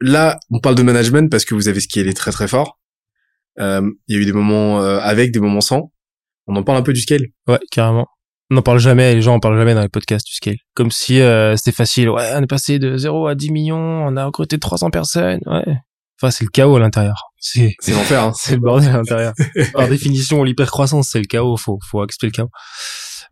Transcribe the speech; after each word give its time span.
là, 0.00 0.38
on 0.50 0.60
parle 0.60 0.74
de 0.74 0.82
management 0.82 1.30
parce 1.30 1.44
que 1.44 1.54
vous 1.54 1.68
avez 1.68 1.80
scalé 1.80 2.14
très 2.14 2.30
très 2.30 2.48
fort. 2.48 2.78
Euh, 3.60 3.90
il 4.06 4.16
y 4.16 4.18
a 4.18 4.22
eu 4.22 4.24
des 4.24 4.32
moments 4.32 4.80
euh, 4.80 4.98
avec, 5.00 5.32
des 5.32 5.40
moments 5.40 5.60
sans. 5.60 5.92
On 6.46 6.56
en 6.56 6.62
parle 6.62 6.78
un 6.78 6.82
peu 6.82 6.92
du 6.92 7.00
scale. 7.00 7.26
Ouais, 7.46 7.58
carrément. 7.70 8.06
On 8.50 8.54
n'en 8.54 8.62
parle 8.62 8.78
jamais, 8.78 9.14
les 9.14 9.20
gens 9.20 9.34
en 9.34 9.40
parlent 9.40 9.58
jamais 9.58 9.74
dans 9.74 9.82
les 9.82 9.90
podcasts 9.90 10.26
du 10.26 10.32
scale. 10.32 10.56
Comme 10.74 10.90
si 10.90 11.20
euh, 11.20 11.54
c'était 11.56 11.72
facile. 11.72 12.08
Ouais, 12.08 12.30
on 12.34 12.42
est 12.42 12.46
passé 12.46 12.78
de 12.78 12.96
0 12.96 13.26
à 13.26 13.34
10 13.34 13.50
millions, 13.50 13.76
on 13.76 14.16
a 14.16 14.24
recruté 14.24 14.58
300 14.58 14.90
personnes. 14.90 15.40
Ouais. 15.44 15.76
Enfin, 16.20 16.30
c'est 16.30 16.44
le 16.44 16.50
chaos 16.50 16.76
à 16.76 16.80
l'intérieur. 16.80 17.30
C'est 17.38 17.76
l'enfer. 17.88 18.22
Hein. 18.22 18.32
c'est 18.36 18.54
le 18.54 18.60
bordel 18.60 18.88
à 18.88 18.96
l'intérieur. 18.96 19.34
Par 19.74 19.88
définition, 19.88 20.42
l'hypercroissance, 20.42 21.10
c'est 21.10 21.20
le 21.20 21.26
chaos. 21.26 21.56
Faut 21.56 21.78
faut 21.88 22.00
accepter 22.00 22.26
le 22.26 22.32
chaos. 22.32 22.50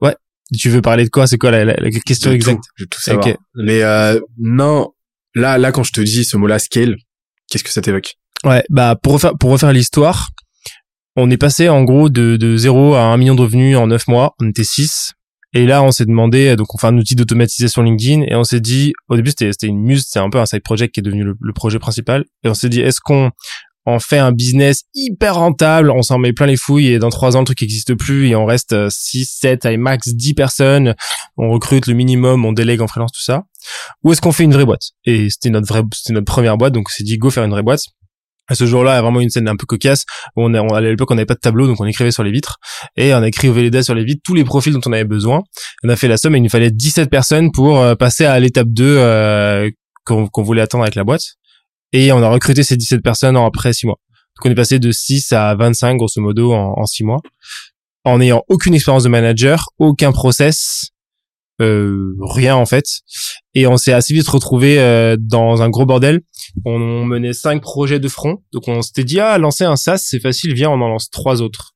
Ouais. 0.00 0.14
Tu 0.56 0.68
veux 0.68 0.82
parler 0.82 1.04
de 1.04 1.08
quoi? 1.08 1.26
C'est 1.26 1.38
quoi 1.38 1.50
la, 1.50 1.64
la, 1.64 1.74
la 1.74 1.90
question 1.90 2.30
exacte 2.30 2.62
tout, 2.62 2.70
je 2.76 2.84
veux 2.84 2.88
tout 2.88 3.00
savoir. 3.00 3.26
Ok. 3.26 3.36
Mais 3.54 3.82
euh, 3.82 4.20
non, 4.38 4.92
là, 5.36 5.58
là, 5.58 5.70
quand 5.70 5.84
je 5.84 5.92
te 5.92 6.00
dis 6.00 6.24
ce 6.24 6.36
mot-là, 6.36 6.58
scale, 6.58 6.96
qu'est-ce 7.48 7.62
que 7.62 7.70
ça 7.70 7.82
t'évoque? 7.82 8.14
Ouais, 8.44 8.64
bah 8.68 8.96
pour 9.00 9.14
refaire 9.14 9.36
pour 9.38 9.50
refaire 9.50 9.72
l'histoire, 9.72 10.30
on 11.16 11.30
est 11.30 11.36
passé 11.36 11.68
en 11.68 11.84
gros 11.84 12.08
de 12.08 12.36
de 12.36 12.56
0 12.56 12.94
à 12.94 13.02
1 13.02 13.16
million 13.16 13.34
de 13.34 13.42
revenus 13.42 13.76
en 13.76 13.86
9 13.86 14.08
mois, 14.08 14.34
on 14.40 14.48
était 14.48 14.64
6 14.64 15.12
et 15.54 15.64
là 15.64 15.82
on 15.82 15.90
s'est 15.90 16.04
demandé 16.04 16.54
donc 16.54 16.74
on 16.74 16.78
fait 16.78 16.88
un 16.88 16.98
outil 16.98 17.14
d'automatisation 17.14 17.82
LinkedIn 17.82 18.22
et 18.28 18.34
on 18.34 18.44
s'est 18.44 18.60
dit 18.60 18.92
au 19.08 19.16
début 19.16 19.30
c'était 19.30 19.66
une 19.66 19.80
muse, 19.80 20.04
c'est 20.06 20.18
un 20.18 20.28
peu 20.28 20.38
un 20.38 20.46
side 20.46 20.62
project 20.62 20.94
qui 20.94 21.00
est 21.00 21.02
devenu 21.02 21.24
le, 21.24 21.34
le 21.40 21.52
projet 21.52 21.78
principal. 21.78 22.24
Et 22.44 22.48
on 22.48 22.54
s'est 22.54 22.68
dit 22.68 22.80
est-ce 22.80 23.00
qu'on 23.00 23.30
en 23.86 24.00
fait 24.00 24.18
un 24.18 24.32
business 24.32 24.82
hyper 24.94 25.36
rentable, 25.36 25.90
on 25.90 26.02
s'en 26.02 26.18
met 26.18 26.32
plein 26.32 26.46
les 26.46 26.56
fouilles 26.56 26.88
et 26.88 26.98
dans 26.98 27.08
trois 27.08 27.36
ans 27.36 27.40
le 27.40 27.46
truc 27.46 27.62
n'existe 27.62 27.94
plus 27.94 28.28
et 28.28 28.36
on 28.36 28.44
reste 28.44 28.72
euh, 28.72 28.88
6, 28.90 29.38
7, 29.40 29.64
à 29.64 29.76
max 29.76 30.08
10 30.08 30.34
personnes, 30.34 30.94
on 31.36 31.48
recrute 31.50 31.86
le 31.86 31.94
minimum, 31.94 32.44
on 32.44 32.52
délègue 32.52 32.82
en 32.82 32.88
freelance, 32.88 33.12
tout 33.12 33.22
ça. 33.22 33.44
Ou 34.02 34.12
est-ce 34.12 34.20
qu'on 34.20 34.32
fait 34.32 34.44
une 34.44 34.52
vraie 34.52 34.64
boîte? 34.64 34.90
Et 35.04 35.30
c'était 35.30 35.50
notre 35.50 35.66
vraie, 35.66 35.82
c'était 35.94 36.12
notre 36.12 36.26
première 36.26 36.56
boîte, 36.56 36.72
donc 36.72 36.88
on 36.88 36.92
s'est 36.92 37.04
dit 37.04 37.18
go 37.18 37.30
faire 37.30 37.44
une 37.44 37.50
vraie 37.50 37.62
boîte. 37.62 37.82
À 38.48 38.54
ce 38.54 38.64
jour-là, 38.64 39.02
vraiment 39.02 39.20
une 39.20 39.30
scène 39.30 39.48
un 39.48 39.56
peu 39.56 39.66
cocasse. 39.66 40.04
On 40.36 40.54
a, 40.54 40.60
on, 40.60 40.68
à 40.68 40.80
l'époque, 40.80 41.10
on 41.10 41.16
n'avait 41.16 41.26
pas 41.26 41.34
de 41.34 41.40
tableau, 41.40 41.66
donc 41.66 41.80
on 41.80 41.84
écrivait 41.84 42.12
sur 42.12 42.22
les 42.22 42.30
vitres. 42.30 42.58
Et 42.96 43.12
on 43.12 43.18
a 43.18 43.26
écrit 43.26 43.48
au 43.48 43.52
Velleda 43.52 43.82
sur 43.82 43.94
les 43.94 44.04
vitres 44.04 44.22
tous 44.24 44.34
les 44.34 44.44
profils 44.44 44.72
dont 44.72 44.80
on 44.86 44.92
avait 44.92 45.04
besoin. 45.04 45.42
On 45.82 45.88
a 45.88 45.96
fait 45.96 46.06
la 46.06 46.16
somme 46.16 46.34
et 46.36 46.38
il 46.38 46.42
nous 46.42 46.48
fallait 46.48 46.70
17 46.70 47.10
personnes 47.10 47.50
pour 47.50 47.80
euh, 47.80 47.96
passer 47.96 48.24
à 48.24 48.38
l'étape 48.38 48.68
2 48.68 48.84
euh, 48.84 49.70
qu'on 50.04 50.28
qu'on 50.28 50.42
voulait 50.44 50.62
attendre 50.62 50.84
avec 50.84 50.94
la 50.94 51.02
boîte. 51.02 51.22
Et 51.92 52.12
on 52.12 52.22
a 52.22 52.28
recruté 52.28 52.62
ces 52.62 52.76
17 52.76 53.02
personnes 53.02 53.36
en 53.36 53.46
après 53.46 53.72
6 53.72 53.86
mois. 53.86 53.98
Donc 54.36 54.46
on 54.46 54.50
est 54.50 54.54
passé 54.56 54.78
de 54.78 54.92
6 54.92 55.32
à 55.32 55.54
25, 55.56 55.96
grosso 55.96 56.20
modo, 56.20 56.52
en, 56.52 56.74
en 56.76 56.86
6 56.86 57.02
mois. 57.02 57.20
En 58.04 58.18
n'ayant 58.18 58.44
aucune 58.48 58.74
expérience 58.74 59.02
de 59.02 59.08
manager, 59.08 59.70
aucun 59.78 60.12
process, 60.12 60.90
euh, 61.60 62.14
rien 62.20 62.56
en 62.56 62.66
fait. 62.66 62.84
Et 63.54 63.66
on 63.66 63.76
s'est 63.76 63.92
assez 63.92 64.12
vite 64.12 64.28
retrouvé 64.28 64.78
euh, 64.78 65.16
dans 65.18 65.62
un 65.62 65.70
gros 65.70 65.86
bordel. 65.86 66.20
On 66.64 67.04
menait 67.04 67.32
cinq 67.32 67.62
projets 67.62 68.00
de 68.00 68.08
front. 68.08 68.38
Donc 68.52 68.68
on 68.68 68.82
s'était 68.82 69.04
dit, 69.04 69.20
ah, 69.20 69.38
lancer 69.38 69.64
un 69.64 69.76
SaaS, 69.76 69.98
c'est 69.98 70.20
facile, 70.20 70.54
viens, 70.54 70.70
on 70.70 70.80
en 70.80 70.88
lance 70.88 71.10
trois 71.10 71.42
autres. 71.42 71.72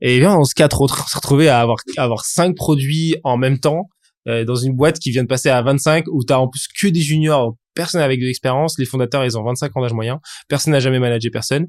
Et 0.00 0.18
viens, 0.18 0.34
on 0.34 0.38
lance 0.38 0.54
quatre 0.54 0.80
autres. 0.80 1.02
On 1.04 1.08
s'est 1.08 1.18
retrouvé 1.18 1.48
à 1.48 1.60
avoir, 1.60 1.78
à 1.96 2.02
avoir 2.02 2.24
cinq 2.24 2.54
produits 2.54 3.16
en 3.24 3.36
même 3.36 3.58
temps 3.58 3.88
euh, 4.26 4.44
dans 4.44 4.56
une 4.56 4.74
boîte 4.74 4.98
qui 4.98 5.10
vient 5.10 5.22
de 5.22 5.28
passer 5.28 5.50
à 5.50 5.60
25 5.60 6.06
où 6.08 6.24
t'as 6.24 6.38
en 6.38 6.48
plus 6.48 6.66
que 6.66 6.86
des 6.86 7.00
juniors, 7.00 7.56
personne 7.74 8.00
avec 8.00 8.20
de 8.20 8.24
l'expérience. 8.24 8.78
Les 8.78 8.86
fondateurs, 8.86 9.24
ils 9.24 9.36
ont 9.36 9.44
25 9.44 9.76
ans 9.76 9.82
d'âge 9.82 9.92
moyen. 9.92 10.20
Personne 10.48 10.72
n'a 10.72 10.80
jamais 10.80 10.98
managé 10.98 11.28
personne. 11.30 11.66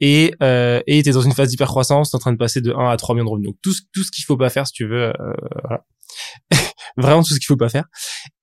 Et 0.00 0.34
euh, 0.42 0.80
et 0.88 1.02
t'es 1.02 1.12
dans 1.12 1.20
une 1.20 1.32
phase 1.32 1.50
d'hypercroissance, 1.50 2.10
t'es 2.10 2.16
en 2.16 2.18
train 2.18 2.32
de 2.32 2.38
passer 2.38 2.60
de 2.60 2.72
1 2.72 2.88
à 2.90 2.96
3 2.96 3.14
millions 3.14 3.26
de 3.26 3.30
revenus. 3.30 3.48
Donc 3.50 3.56
tout 3.62 3.72
ce, 3.72 3.82
tout 3.92 4.02
ce 4.02 4.10
qu'il 4.10 4.24
faut 4.24 4.36
pas 4.36 4.50
faire 4.50 4.66
si 4.66 4.72
tu 4.72 4.86
veux, 4.86 5.08
euh, 5.08 5.32
voilà. 5.62 5.84
Vraiment 6.96 7.22
tout 7.22 7.34
ce 7.34 7.38
qu'il 7.38 7.46
faut 7.46 7.56
pas 7.56 7.68
faire. 7.68 7.84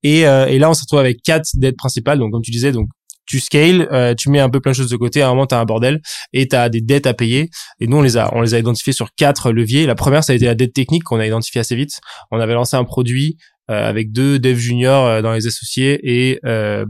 Et, 0.04 0.28
euh, 0.28 0.48
et 0.48 0.60
là, 0.60 0.70
on 0.70 0.74
se 0.74 0.82
retrouve 0.82 1.00
avec 1.00 1.22
quatre 1.24 1.48
dettes 1.56 1.78
principales. 1.78 2.20
Donc 2.20 2.32
comme 2.32 2.42
tu 2.42 2.52
disais, 2.52 2.72
donc 2.72 2.88
tu 3.30 3.40
scales, 3.40 3.88
euh, 3.92 4.16
tu 4.16 4.30
mets 4.30 4.40
un 4.40 4.50
peu 4.50 4.60
plein 4.60 4.72
de 4.72 4.76
choses 4.76 4.90
de 4.90 4.98
côté. 4.98 5.22
À 5.22 5.28
un 5.28 5.30
moment, 5.30 5.46
t'as 5.46 5.60
un 5.60 5.66
bordel 5.66 6.02
et 6.34 6.48
t'as 6.48 6.68
des 6.68 6.82
dettes 6.82 7.06
à 7.06 7.14
payer. 7.14 7.50
Et 7.80 7.88
nous, 7.88 7.98
on 7.98 8.02
les 8.02 8.18
a, 8.18 8.36
on 8.36 8.42
les 8.42 8.56
a 8.56 8.60
identifiées 8.60 8.92
sur 8.92 9.10
quatre 9.16 9.52
leviers. 9.52 9.86
La 9.86 9.96
première, 9.96 10.24
ça 10.24 10.34
a 10.34 10.36
été 10.36 10.46
la 10.46 10.56
dette 10.56 10.74
technique 10.74 11.04
qu'on 11.04 11.20
a 11.20 11.28
identifiée 11.28 11.62
assez 11.62 11.76
vite. 11.76 12.00
On 12.32 12.40
avait 12.40 12.56
lancé 12.56 12.76
un 12.76 12.84
produit 12.84 13.38
avec 13.74 14.12
deux 14.12 14.40
devs 14.40 14.58
juniors 14.58 15.06
euh, 15.06 15.22
dans 15.22 15.34
les 15.34 15.48
associés 15.48 16.00
et 16.04 16.40
euh, 16.46 16.86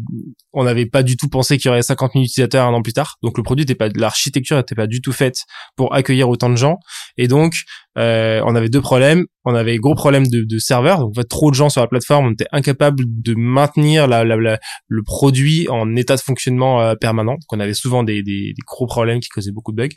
on 0.53 0.63
n'avait 0.63 0.85
pas 0.85 1.03
du 1.03 1.17
tout 1.17 1.27
pensé 1.29 1.57
qu'il 1.57 1.67
y 1.67 1.69
aurait 1.69 1.81
50 1.81 2.11
000 2.13 2.23
utilisateurs 2.23 2.65
un 2.65 2.73
an 2.73 2.81
plus 2.81 2.93
tard. 2.93 3.17
Donc 3.21 3.37
le 3.37 3.43
produit 3.43 3.63
était 3.63 3.75
pas, 3.75 3.89
l'architecture 3.95 4.57
n'était 4.57 4.75
pas 4.75 4.87
du 4.87 5.01
tout 5.01 5.11
faite 5.11 5.43
pour 5.75 5.93
accueillir 5.93 6.29
autant 6.29 6.49
de 6.49 6.55
gens. 6.55 6.77
Et 7.17 7.27
donc 7.27 7.53
euh, 7.97 8.41
on 8.45 8.55
avait 8.55 8.69
deux 8.69 8.81
problèmes. 8.81 9.25
On 9.45 9.55
avait 9.55 9.77
gros 9.77 9.95
problème 9.95 10.27
de, 10.27 10.43
de 10.43 10.57
serveurs. 10.59 10.99
Donc 10.99 11.11
en 11.11 11.21
fait, 11.21 11.27
trop 11.27 11.49
de 11.49 11.55
gens 11.55 11.69
sur 11.69 11.81
la 11.81 11.87
plateforme, 11.87 12.27
on 12.27 12.31
était 12.31 12.45
incapable 12.51 13.03
de 13.07 13.33
maintenir 13.35 14.07
la, 14.07 14.23
la, 14.23 14.35
la- 14.37 14.59
le 14.87 15.03
produit 15.03 15.67
en 15.69 15.95
état 15.95 16.15
de 16.15 16.21
fonctionnement 16.21 16.81
euh, 16.81 16.95
permanent. 16.95 17.33
Donc 17.33 17.51
on 17.51 17.59
avait 17.59 17.73
souvent 17.73 18.03
des, 18.03 18.21
des, 18.23 18.53
des 18.53 18.61
gros 18.65 18.85
problèmes 18.85 19.19
qui 19.19 19.29
causaient 19.29 19.51
beaucoup 19.51 19.71
de 19.71 19.77
bugs 19.77 19.95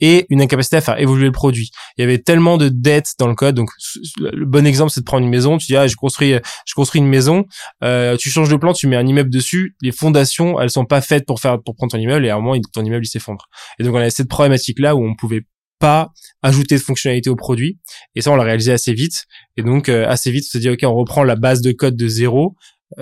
et 0.00 0.26
une 0.28 0.40
incapacité 0.40 0.76
à 0.76 0.80
faire 0.80 1.00
évoluer 1.00 1.26
le 1.26 1.32
produit. 1.32 1.70
Il 1.96 2.02
y 2.02 2.04
avait 2.04 2.18
tellement 2.18 2.56
de 2.56 2.68
dettes 2.68 3.12
dans 3.18 3.28
le 3.28 3.34
code. 3.34 3.54
Donc 3.54 3.70
le 4.18 4.44
bon 4.44 4.66
exemple, 4.66 4.90
c'est 4.90 5.00
de 5.00 5.04
prendre 5.04 5.24
une 5.24 5.30
maison. 5.30 5.58
Tu 5.58 5.66
dis 5.66 5.76
ah, 5.76 5.86
je 5.86 5.96
construis, 5.96 6.34
je 6.66 6.74
construis 6.74 7.00
une 7.00 7.08
maison. 7.08 7.44
Euh, 7.82 8.16
tu 8.16 8.30
changes 8.30 8.48
de 8.48 8.56
plan, 8.56 8.72
tu 8.72 8.86
mets 8.86 8.96
un 8.96 9.06
immeuble 9.06 9.30
dessus. 9.30 9.76
Les 9.82 9.92
fondations, 9.92 10.60
elles 10.60 10.70
sont 10.70 10.84
pas 10.84 11.00
faites 11.00 11.26
pour 11.26 11.40
faire 11.40 11.58
pour 11.62 11.74
prendre 11.74 11.92
ton 11.92 11.98
immeuble 11.98 12.26
et 12.26 12.30
à 12.30 12.36
un 12.36 12.40
moment, 12.40 12.60
ton 12.72 12.84
immeuble 12.84 13.04
il 13.04 13.08
s'effondre. 13.08 13.48
Et 13.78 13.84
donc 13.84 13.94
on 13.94 13.98
avait 13.98 14.10
cette 14.10 14.28
problématique 14.28 14.78
là 14.78 14.94
où 14.94 15.04
on 15.04 15.14
pouvait 15.14 15.42
pas 15.78 16.10
ajouter 16.42 16.76
de 16.76 16.80
fonctionnalités 16.80 17.28
au 17.28 17.36
produit 17.36 17.78
et 18.14 18.22
ça 18.22 18.30
on 18.30 18.36
l'a 18.36 18.44
réalisé 18.44 18.72
assez 18.72 18.94
vite 18.94 19.24
et 19.58 19.62
donc 19.62 19.90
euh, 19.90 20.06
assez 20.08 20.30
vite 20.30 20.44
on 20.48 20.50
s'est 20.52 20.58
dit 20.58 20.70
ok 20.70 20.78
on 20.84 20.94
reprend 20.94 21.22
la 21.22 21.36
base 21.36 21.60
de 21.60 21.72
code 21.72 21.96
de 21.96 22.08
zéro 22.08 22.56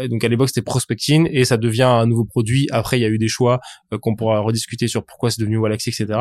donc 0.09 0.25
à 0.25 0.29
l'époque 0.29 0.49
c'était 0.49 0.63
prospecting 0.63 1.29
et 1.31 1.45
ça 1.45 1.57
devient 1.57 1.83
un 1.83 2.07
nouveau 2.07 2.25
produit 2.25 2.67
après 2.71 2.99
il 2.99 3.03
y 3.03 3.05
a 3.05 3.09
eu 3.09 3.19
des 3.19 3.29
choix 3.29 3.61
euh, 3.93 3.99
qu'on 3.99 4.17
pourra 4.17 4.41
rediscuter 4.41 4.89
sur 4.89 5.05
pourquoi 5.05 5.31
c'est 5.31 5.41
devenu 5.41 5.59
Wallaxy 5.59 5.91
etc 5.91 6.21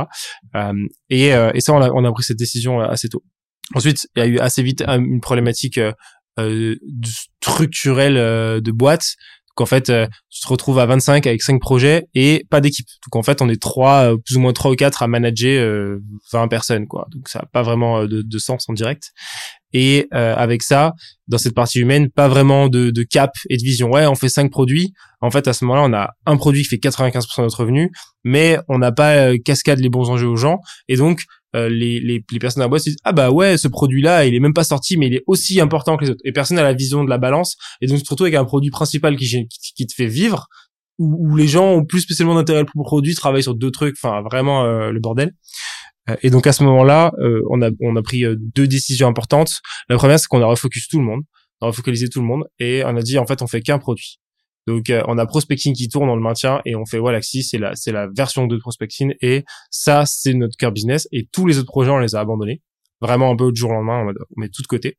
Euh, 0.56 0.74
et, 1.10 1.34
euh, 1.34 1.52
et 1.54 1.62
ça 1.62 1.74
on 1.74 1.82
a, 1.82 1.90
on 1.92 2.04
a 2.04 2.12
pris 2.12 2.24
cette 2.24 2.38
décision 2.38 2.82
euh, 2.82 2.86
assez 2.88 3.10
tôt 3.10 3.24
ensuite 3.74 4.08
il 4.16 4.20
y 4.20 4.24
a 4.24 4.28
eu 4.28 4.40
assez 4.40 4.64
vite 4.64 4.82
euh, 4.82 4.98
une 4.98 5.22
problématique 5.22 5.78
euh, 5.78 5.94
euh, 6.40 6.76
structurelle 7.42 8.18
euh, 8.18 8.60
de 8.60 8.72
boîte 8.72 9.16
donc 9.56 9.66
en 9.66 9.68
fait, 9.68 9.92
euh, 9.92 10.08
tu 10.32 10.42
te 10.42 10.48
retrouves 10.48 10.80
à 10.80 10.88
25 10.88 11.28
avec 11.28 11.44
5 11.44 11.62
projets 11.62 12.08
et 12.16 12.44
pas 12.50 12.60
d'équipe. 12.60 12.88
Donc 13.06 13.16
en 13.16 13.22
fait, 13.24 13.40
on 13.40 13.50
est 13.50 13.62
trois, 13.62 14.14
euh, 14.14 14.18
plus 14.18 14.36
ou 14.36 14.40
moins 14.40 14.52
trois 14.52 14.72
ou 14.72 14.76
quatre 14.76 15.04
à 15.04 15.08
manager 15.08 15.62
euh, 15.64 16.00
20 16.32 16.48
personnes, 16.48 16.88
quoi. 16.88 17.06
Donc 17.12 17.30
ça 17.30 17.40
n'a 17.40 17.46
pas 17.46 17.62
vraiment 17.62 18.00
euh, 18.00 18.08
de, 18.08 18.24
de 18.24 18.38
sens 18.40 18.68
en 18.68 18.74
direct. 18.74 19.12
Et 19.74 20.08
euh, 20.14 20.36
avec 20.36 20.62
ça, 20.62 20.94
dans 21.28 21.38
cette 21.38 21.56
partie 21.56 21.80
humaine, 21.80 22.10
pas 22.10 22.28
vraiment 22.28 22.70
de, 22.70 22.92
de 22.92 23.04
cap 23.04 23.32
et 23.50 23.58
de 23.58 23.64
vision. 23.64 23.90
Ouais, 23.90 24.06
on 24.06 24.16
fait 24.16 24.30
cinq 24.30 24.52
produits. 24.52 24.94
En 25.22 25.32
fait, 25.32 25.48
à 25.48 25.54
ce 25.54 25.66
moment-là, 25.66 25.84
on 25.86 25.94
a 25.94 26.12
un 26.26 26.38
produit 26.38 26.64
qui 26.64 26.70
fait 26.70 26.78
95% 26.78 27.38
de 27.38 27.42
notre 27.44 27.60
revenu, 27.62 27.92
mais 28.24 28.58
on 28.68 28.78
n'a 28.78 28.92
pas 28.92 29.16
euh, 29.16 29.38
cascade 29.44 29.80
les 29.80 29.90
bons 29.90 30.10
enjeux 30.10 30.28
aux 30.28 30.36
gens. 30.36 30.60
Et 30.88 30.96
donc, 30.96 31.26
euh, 31.56 31.70
les, 31.70 32.00
les, 32.00 32.24
les 32.32 32.40
personnes 32.40 32.62
à 32.62 32.66
la 32.66 32.70
boîte 32.70 32.82
se 32.82 32.90
disent 32.90 33.00
ah 33.04 33.12
bah 33.12 33.30
ouais 33.30 33.60
ce 33.60 33.68
produit 33.68 34.02
là 34.02 34.26
il 34.26 34.34
est 34.34 34.40
même 34.40 34.56
pas 34.56 34.64
sorti 34.64 34.98
mais 34.98 35.06
il 35.06 35.14
est 35.14 35.24
aussi 35.28 35.62
important 35.62 35.98
que 35.98 36.06
les 36.06 36.10
autres 36.10 36.22
et 36.24 36.32
personne 36.32 36.58
n'a 36.58 36.64
la 36.64 36.74
vision 36.74 37.04
de 37.04 37.10
la 37.12 37.20
balance 37.20 37.58
et 37.80 37.86
donc 37.86 38.00
retrouves 38.10 38.26
avec 38.26 38.34
un 38.34 38.44
produit 38.44 38.72
principal 38.72 39.16
qui, 39.16 39.28
qui, 39.28 39.74
qui 39.76 39.86
te 39.86 39.94
fait 39.94 40.08
vivre 40.08 40.48
où, 40.98 41.16
où 41.30 41.36
les 41.36 41.48
gens 41.48 41.68
ont 41.68 41.86
plus 41.86 42.02
spécialement 42.02 42.34
d'intérêt 42.34 42.66
pour 42.66 42.82
le 42.82 42.84
produit 42.84 43.14
travaillent 43.14 43.44
sur 43.44 43.54
deux 43.54 43.70
trucs 43.70 43.96
enfin 44.02 44.24
vraiment 44.24 44.64
euh, 44.64 44.90
le 44.90 45.00
bordel 45.00 45.34
et 46.22 46.30
donc 46.30 46.48
à 46.48 46.54
ce 46.54 46.64
moment-là 46.64 47.14
euh, 47.20 47.42
on 47.50 47.62
a 47.62 47.70
on 47.82 47.96
a 47.96 48.02
pris 48.02 48.26
euh, 48.26 48.36
deux 48.38 48.68
décisions 48.68 49.08
importantes 49.08 49.62
la 49.90 49.96
première 49.96 50.20
c'est 50.20 50.28
qu'on 50.28 50.42
a 50.42 50.46
refocus 50.46 50.88
tout 50.88 51.00
le 51.00 51.06
monde 51.06 51.22
on 51.62 51.68
a 51.68 51.70
refocalisé 51.70 52.10
tout 52.10 52.20
le 52.20 52.26
monde 52.26 52.44
et 52.60 52.84
on 52.86 52.96
a 52.96 53.02
dit 53.02 53.18
en 53.18 53.26
fait 53.26 53.42
on 53.42 53.48
fait 53.48 53.62
qu'un 53.62 53.80
produit 53.80 54.20
donc 54.68 54.90
euh, 54.90 55.04
on 55.08 55.18
a 55.18 55.26
prospecting 55.26 55.74
qui 55.74 55.90
tourne, 55.90 56.10
on 56.10 56.16
le 56.16 56.22
maintient 56.22 56.62
et 56.66 56.76
on 56.76 56.86
fait 56.86 57.00
Wallaxy, 57.00 57.44
c'est 57.44 57.58
la 57.58 57.76
c'est 57.76 57.92
la 57.92 58.08
version 58.08 58.48
2 58.48 58.56
de 58.56 58.62
prospecting 58.62 59.14
et 59.22 59.44
ça 59.70 60.06
c'est 60.06 60.34
notre 60.34 60.56
cœur 60.58 60.72
business 60.72 61.08
et 61.12 61.28
tous 61.32 61.46
les 61.46 61.58
autres 61.58 61.68
projets 61.68 61.92
on 61.92 62.00
les 62.00 62.16
a 62.16 62.20
abandonnés 62.20 62.62
vraiment 63.02 63.32
un 63.32 63.36
peu 63.36 63.52
du 63.52 63.60
jour 63.60 63.72
au 63.72 63.74
lendemain, 63.74 64.06
on 64.06 64.40
met 64.40 64.50
tout 64.50 64.62
de 64.62 64.68
côté. 64.68 64.98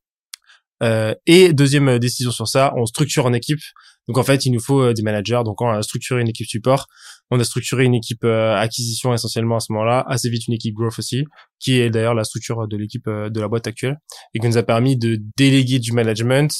Euh, 0.83 1.15
et 1.25 1.53
deuxième 1.53 1.87
euh, 1.87 1.99
décision 1.99 2.31
sur 2.31 2.47
ça, 2.47 2.73
on 2.75 2.85
structure 2.85 3.25
en 3.25 3.33
équipe. 3.33 3.59
Donc 4.07 4.17
en 4.17 4.23
fait, 4.23 4.45
il 4.45 4.51
nous 4.51 4.59
faut 4.59 4.81
euh, 4.81 4.93
des 4.93 5.01
managers. 5.01 5.41
Donc 5.43 5.61
on 5.61 5.69
a 5.69 5.81
structuré 5.81 6.21
une 6.21 6.27
équipe 6.27 6.47
support, 6.47 6.87
on 7.31 7.39
a 7.39 7.43
structuré 7.43 7.85
une 7.85 7.95
équipe 7.95 8.23
euh, 8.23 8.55
acquisition 8.55 9.13
essentiellement 9.13 9.57
à 9.57 9.59
ce 9.59 9.71
moment-là, 9.73 10.05
assez 10.07 10.29
vite 10.29 10.47
une 10.47 10.53
équipe 10.53 10.75
growth 10.75 10.99
aussi, 10.99 11.25
qui 11.59 11.79
est 11.79 11.89
d'ailleurs 11.89 12.13
la 12.13 12.23
structure 12.23 12.67
de 12.67 12.77
l'équipe 12.77 13.07
euh, 13.07 13.29
de 13.29 13.39
la 13.39 13.47
boîte 13.47 13.67
actuelle 13.67 13.97
et 14.33 14.39
qui 14.39 14.47
nous 14.47 14.57
a 14.57 14.63
permis 14.63 14.97
de 14.97 15.19
déléguer 15.37 15.79
du 15.79 15.91
management, 15.91 16.53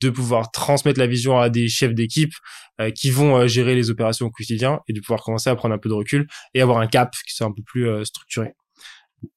de 0.00 0.10
pouvoir 0.10 0.50
transmettre 0.50 0.98
la 0.98 1.06
vision 1.06 1.38
à 1.38 1.48
des 1.48 1.68
chefs 1.68 1.94
d'équipe 1.94 2.32
qui 2.96 3.10
vont 3.10 3.46
gérer 3.46 3.76
les 3.76 3.88
opérations 3.88 4.26
au 4.26 4.30
quotidien 4.30 4.80
et 4.88 4.92
de 4.92 4.98
pouvoir 4.98 5.22
commencer 5.22 5.48
à 5.48 5.54
prendre 5.54 5.72
un 5.76 5.78
peu 5.78 5.88
de 5.88 5.94
recul 5.94 6.26
et 6.54 6.60
avoir 6.60 6.78
un 6.78 6.88
cap 6.88 7.14
qui 7.24 7.32
soit 7.36 7.46
un 7.46 7.52
peu 7.52 7.62
plus 7.64 8.04
structuré. 8.04 8.54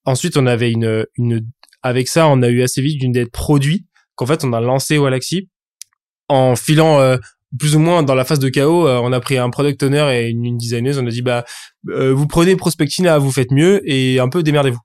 Ensuite, 0.05 0.37
on 0.37 0.47
avait 0.47 0.71
une, 0.71 1.05
une, 1.17 1.47
avec 1.83 2.07
ça, 2.07 2.27
on 2.27 2.41
a 2.41 2.49
eu 2.49 2.63
assez 2.63 2.81
vite 2.81 3.03
une 3.03 3.11
dette 3.11 3.31
produit 3.31 3.85
qu'en 4.15 4.25
fait, 4.25 4.43
on 4.43 4.53
a 4.53 4.59
lancé 4.59 4.97
Wallaxy 4.97 5.49
en 6.29 6.55
filant 6.55 7.15
plus 7.57 7.75
ou 7.75 7.79
moins 7.79 8.03
dans 8.03 8.15
la 8.15 8.25
phase 8.25 8.39
de 8.39 8.49
chaos. 8.49 8.87
euh, 8.87 8.99
on 9.01 9.11
a 9.11 9.19
pris 9.19 9.37
un 9.37 9.49
product 9.49 9.81
owner 9.83 10.07
et 10.13 10.29
une, 10.29 10.45
une 10.45 10.57
designeuse. 10.57 10.97
On 10.97 11.05
a 11.05 11.09
dit, 11.09 11.21
bah, 11.21 11.45
euh, 11.89 12.13
vous 12.13 12.27
prenez 12.27 12.55
prospecting, 12.55 13.07
vous 13.07 13.31
faites 13.31 13.51
mieux 13.51 13.81
et 13.89 14.19
un 14.19 14.29
peu 14.29 14.43
démerdez-vous. 14.43 14.79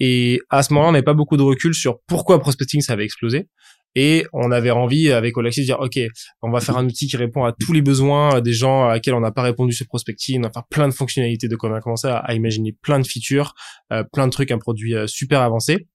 Et 0.00 0.40
à 0.50 0.62
ce 0.62 0.72
moment-là, 0.72 0.88
on 0.90 0.92
n'avait 0.92 1.04
pas 1.04 1.14
beaucoup 1.14 1.36
de 1.36 1.42
recul 1.42 1.74
sur 1.74 1.98
pourquoi 2.06 2.40
prospecting 2.40 2.80
ça 2.80 2.94
avait 2.94 3.04
explosé. 3.04 3.48
Et 3.96 4.26
on 4.32 4.50
avait 4.50 4.72
envie 4.72 5.12
avec 5.12 5.36
Olaxi 5.36 5.60
de 5.60 5.66
dire 5.66 5.78
ok, 5.78 6.00
on 6.42 6.50
va 6.50 6.58
faire 6.58 6.76
un 6.76 6.84
outil 6.84 7.06
qui 7.06 7.16
répond 7.16 7.44
à 7.44 7.52
tous 7.52 7.72
les 7.72 7.80
besoins 7.80 8.40
des 8.40 8.52
gens 8.52 8.88
à 8.88 8.94
laquelle 8.94 9.14
on 9.14 9.20
n'a 9.20 9.30
pas 9.30 9.42
répondu 9.42 9.72
sur 9.72 9.86
prospecting, 9.86 10.40
on 10.40 10.42
va 10.42 10.50
faire 10.50 10.64
plein 10.68 10.88
de 10.88 10.92
fonctionnalités, 10.92 11.46
de 11.46 11.56
on 11.62 11.72
a 11.72 11.80
commencé 11.80 12.08
à, 12.08 12.16
à 12.16 12.34
imaginer 12.34 12.74
plein 12.82 12.98
de 12.98 13.06
features, 13.06 13.54
plein 14.12 14.26
de 14.26 14.32
trucs, 14.32 14.50
un 14.50 14.58
produit 14.58 14.94
super 15.06 15.42
avancé 15.42 15.86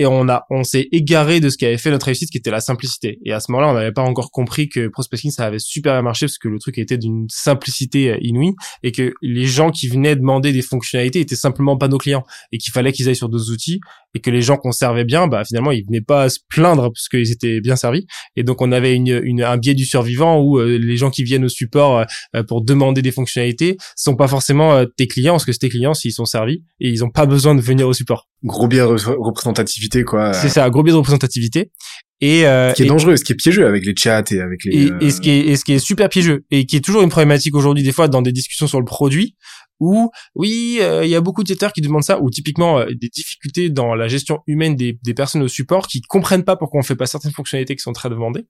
et 0.00 0.06
on 0.06 0.30
a 0.30 0.46
on 0.48 0.64
s'est 0.64 0.88
égaré 0.92 1.40
de 1.40 1.50
ce 1.50 1.58
qui 1.58 1.66
avait 1.66 1.76
fait 1.76 1.90
notre 1.90 2.06
réussite 2.06 2.30
qui 2.30 2.38
était 2.38 2.50
la 2.50 2.60
simplicité. 2.60 3.18
Et 3.26 3.34
à 3.34 3.40
ce 3.40 3.52
moment-là 3.52 3.70
on 3.70 3.74
n'avait 3.74 3.92
pas 3.92 4.00
encore 4.00 4.30
compris 4.30 4.70
que 4.70 4.88
prospecting 4.88 5.30
ça 5.30 5.44
avait 5.44 5.58
super 5.58 5.92
bien 5.92 6.00
marché 6.00 6.24
parce 6.24 6.38
que 6.38 6.48
le 6.48 6.58
truc 6.58 6.78
était 6.78 6.96
d'une 6.96 7.26
simplicité 7.28 8.12
euh, 8.12 8.18
inouïe 8.22 8.54
et 8.82 8.92
que 8.92 9.12
les 9.20 9.44
gens 9.44 9.70
qui 9.70 9.88
venaient 9.88 10.16
demander 10.16 10.52
des 10.52 10.62
fonctionnalités 10.62 11.20
étaient 11.20 11.36
simplement 11.36 11.76
pas 11.76 11.88
nos 11.88 11.98
clients 11.98 12.24
et 12.50 12.56
qu'il 12.56 12.72
fallait 12.72 12.92
qu'ils 12.92 13.10
aillent 13.10 13.16
sur 13.16 13.28
d'autres 13.28 13.52
outils 13.52 13.80
et 14.14 14.20
que 14.20 14.30
les 14.30 14.42
gens 14.42 14.56
qu'on 14.56 14.72
servait 14.72 15.04
bien 15.04 15.26
bah 15.26 15.44
finalement 15.44 15.70
ils 15.70 15.84
venaient 15.86 16.00
pas 16.00 16.24
à 16.24 16.28
se 16.28 16.38
plaindre 16.48 16.90
parce 16.92 17.08
qu'ils 17.08 17.30
étaient 17.30 17.60
bien 17.60 17.76
servis 17.76 18.06
et 18.36 18.42
donc 18.42 18.62
on 18.62 18.72
avait 18.72 18.94
une, 18.94 19.20
une 19.22 19.42
un 19.42 19.56
biais 19.56 19.74
du 19.74 19.84
survivant 19.84 20.40
où 20.40 20.58
euh, 20.58 20.78
les 20.78 20.96
gens 20.96 21.10
qui 21.10 21.24
viennent 21.24 21.44
au 21.44 21.48
support 21.48 22.04
euh, 22.34 22.42
pour 22.42 22.62
demander 22.62 23.02
des 23.02 23.12
fonctionnalités 23.12 23.76
sont 23.96 24.16
pas 24.16 24.28
forcément 24.28 24.84
tes 24.96 25.06
clients 25.06 25.34
parce 25.34 25.44
que 25.44 25.52
tes 25.52 25.68
clients 25.68 25.94
s'ils 25.94 26.12
sont 26.12 26.24
servis 26.24 26.62
et 26.80 26.88
ils 26.88 27.04
ont 27.04 27.10
pas 27.10 27.26
besoin 27.26 27.54
de 27.54 27.60
venir 27.60 27.86
au 27.88 27.92
support 27.92 28.28
gros 28.44 28.68
biais 28.68 28.80
de 28.80 28.84
représentativité 28.84 30.04
quoi. 30.04 30.32
C'est 30.32 30.48
ça, 30.48 30.68
gros 30.70 30.82
biais 30.82 30.92
de 30.92 30.98
représentativité. 30.98 31.70
Et 32.22 32.46
euh, 32.46 32.72
qui 32.72 32.82
est 32.82 32.86
dangereux, 32.86 33.16
ce 33.16 33.24
qui 33.24 33.32
est 33.32 33.36
piégeux 33.36 33.66
avec 33.66 33.84
les 33.86 33.94
chats 33.96 34.22
et 34.30 34.40
avec 34.40 34.64
les. 34.64 34.76
Et, 34.76 34.92
et, 35.00 35.10
ce 35.10 35.22
qui 35.22 35.30
est 35.30 35.40
et 35.40 35.56
ce 35.56 35.64
qui 35.64 35.72
est 35.72 35.78
super 35.78 36.10
piégeux 36.10 36.44
et 36.50 36.66
qui 36.66 36.76
est 36.76 36.84
toujours 36.84 37.02
une 37.02 37.08
problématique 37.08 37.54
aujourd'hui 37.54 37.82
des 37.82 37.92
fois 37.92 38.08
dans 38.08 38.20
des 38.20 38.32
discussions 38.32 38.66
sur 38.66 38.78
le 38.78 38.84
produit 38.84 39.36
où 39.80 40.10
oui 40.34 40.78
euh, 40.80 41.04
il 41.04 41.10
y 41.10 41.14
a 41.14 41.20
beaucoup 41.20 41.42
de 41.42 41.48
têteurs 41.48 41.72
qui 41.72 41.80
demandent 41.80 42.04
ça 42.04 42.20
ou 42.20 42.30
typiquement 42.30 42.78
euh, 42.78 42.86
des 42.86 43.08
difficultés 43.08 43.70
dans 43.70 43.94
la 43.94 44.08
gestion 44.08 44.40
humaine 44.46 44.76
des, 44.76 44.98
des 45.02 45.14
personnes 45.14 45.42
au 45.42 45.48
support 45.48 45.86
qui 45.88 46.02
comprennent 46.02 46.44
pas 46.44 46.56
pourquoi 46.56 46.80
on 46.80 46.82
fait 46.82 46.96
pas 46.96 47.06
certaines 47.06 47.32
fonctionnalités 47.32 47.74
qui 47.74 47.82
sont 47.82 47.92
très 47.92 48.10
demandées 48.10 48.46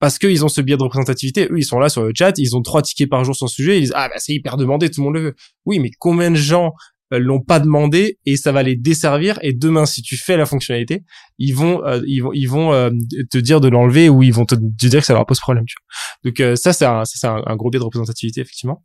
parce 0.00 0.18
qu'ils 0.18 0.44
ont 0.44 0.48
ce 0.48 0.60
biais 0.60 0.76
de 0.76 0.82
représentativité. 0.84 1.48
Eux, 1.50 1.58
ils 1.58 1.64
sont 1.64 1.80
là 1.80 1.88
sur 1.88 2.04
le 2.04 2.12
chat, 2.16 2.38
ils 2.38 2.54
ont 2.54 2.62
trois 2.62 2.82
tickets 2.82 3.10
par 3.10 3.24
jour 3.24 3.34
sur 3.34 3.48
ce 3.48 3.54
sujet, 3.56 3.78
ils 3.78 3.82
disent 3.82 3.92
ah 3.96 4.08
bah 4.08 4.14
c'est 4.18 4.32
hyper 4.32 4.56
demandé, 4.56 4.90
tout 4.90 5.00
le 5.00 5.04
monde 5.06 5.14
le 5.14 5.20
veut. 5.20 5.34
Oui, 5.66 5.80
mais 5.80 5.90
combien 5.98 6.30
de 6.30 6.36
gens 6.36 6.72
euh, 7.14 7.18
l'ont 7.18 7.40
pas 7.40 7.58
demandé 7.58 8.18
et 8.26 8.36
ça 8.36 8.52
va 8.52 8.62
les 8.62 8.76
desservir 8.76 9.38
et 9.40 9.54
demain 9.54 9.86
si 9.86 10.02
tu 10.02 10.18
fais 10.18 10.36
la 10.36 10.44
fonctionnalité 10.44 11.04
ils 11.38 11.52
vont 11.52 11.82
euh, 11.86 12.02
ils 12.06 12.20
vont 12.20 12.32
ils 12.34 12.44
vont 12.44 12.74
euh, 12.74 12.90
te 13.30 13.38
dire 13.38 13.62
de 13.62 13.68
l'enlever 13.68 14.10
ou 14.10 14.22
ils 14.22 14.34
vont 14.34 14.44
te, 14.44 14.54
dire 14.54 15.00
que 15.00 15.06
ça 15.06 15.14
leur 15.14 15.24
pose 15.24 15.40
problème 15.40 15.64
tu 15.66 15.74
vois. 15.78 16.30
donc 16.30 16.58
ça 16.58 16.74
c'est 16.74 16.84
un, 16.84 17.02
un, 17.24 17.56
gros 17.56 17.70
biais 17.70 17.78
de 17.78 17.84
représentativité 17.84 18.42
effectivement 18.42 18.82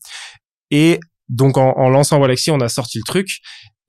et 0.71 1.01
donc 1.29 1.57
en, 1.57 1.71
en 1.77 1.89
lançant 1.89 2.19
Galaxy 2.19 2.51
on 2.51 2.59
a 2.59 2.69
sorti 2.69 2.97
le 2.97 3.03
truc 3.03 3.39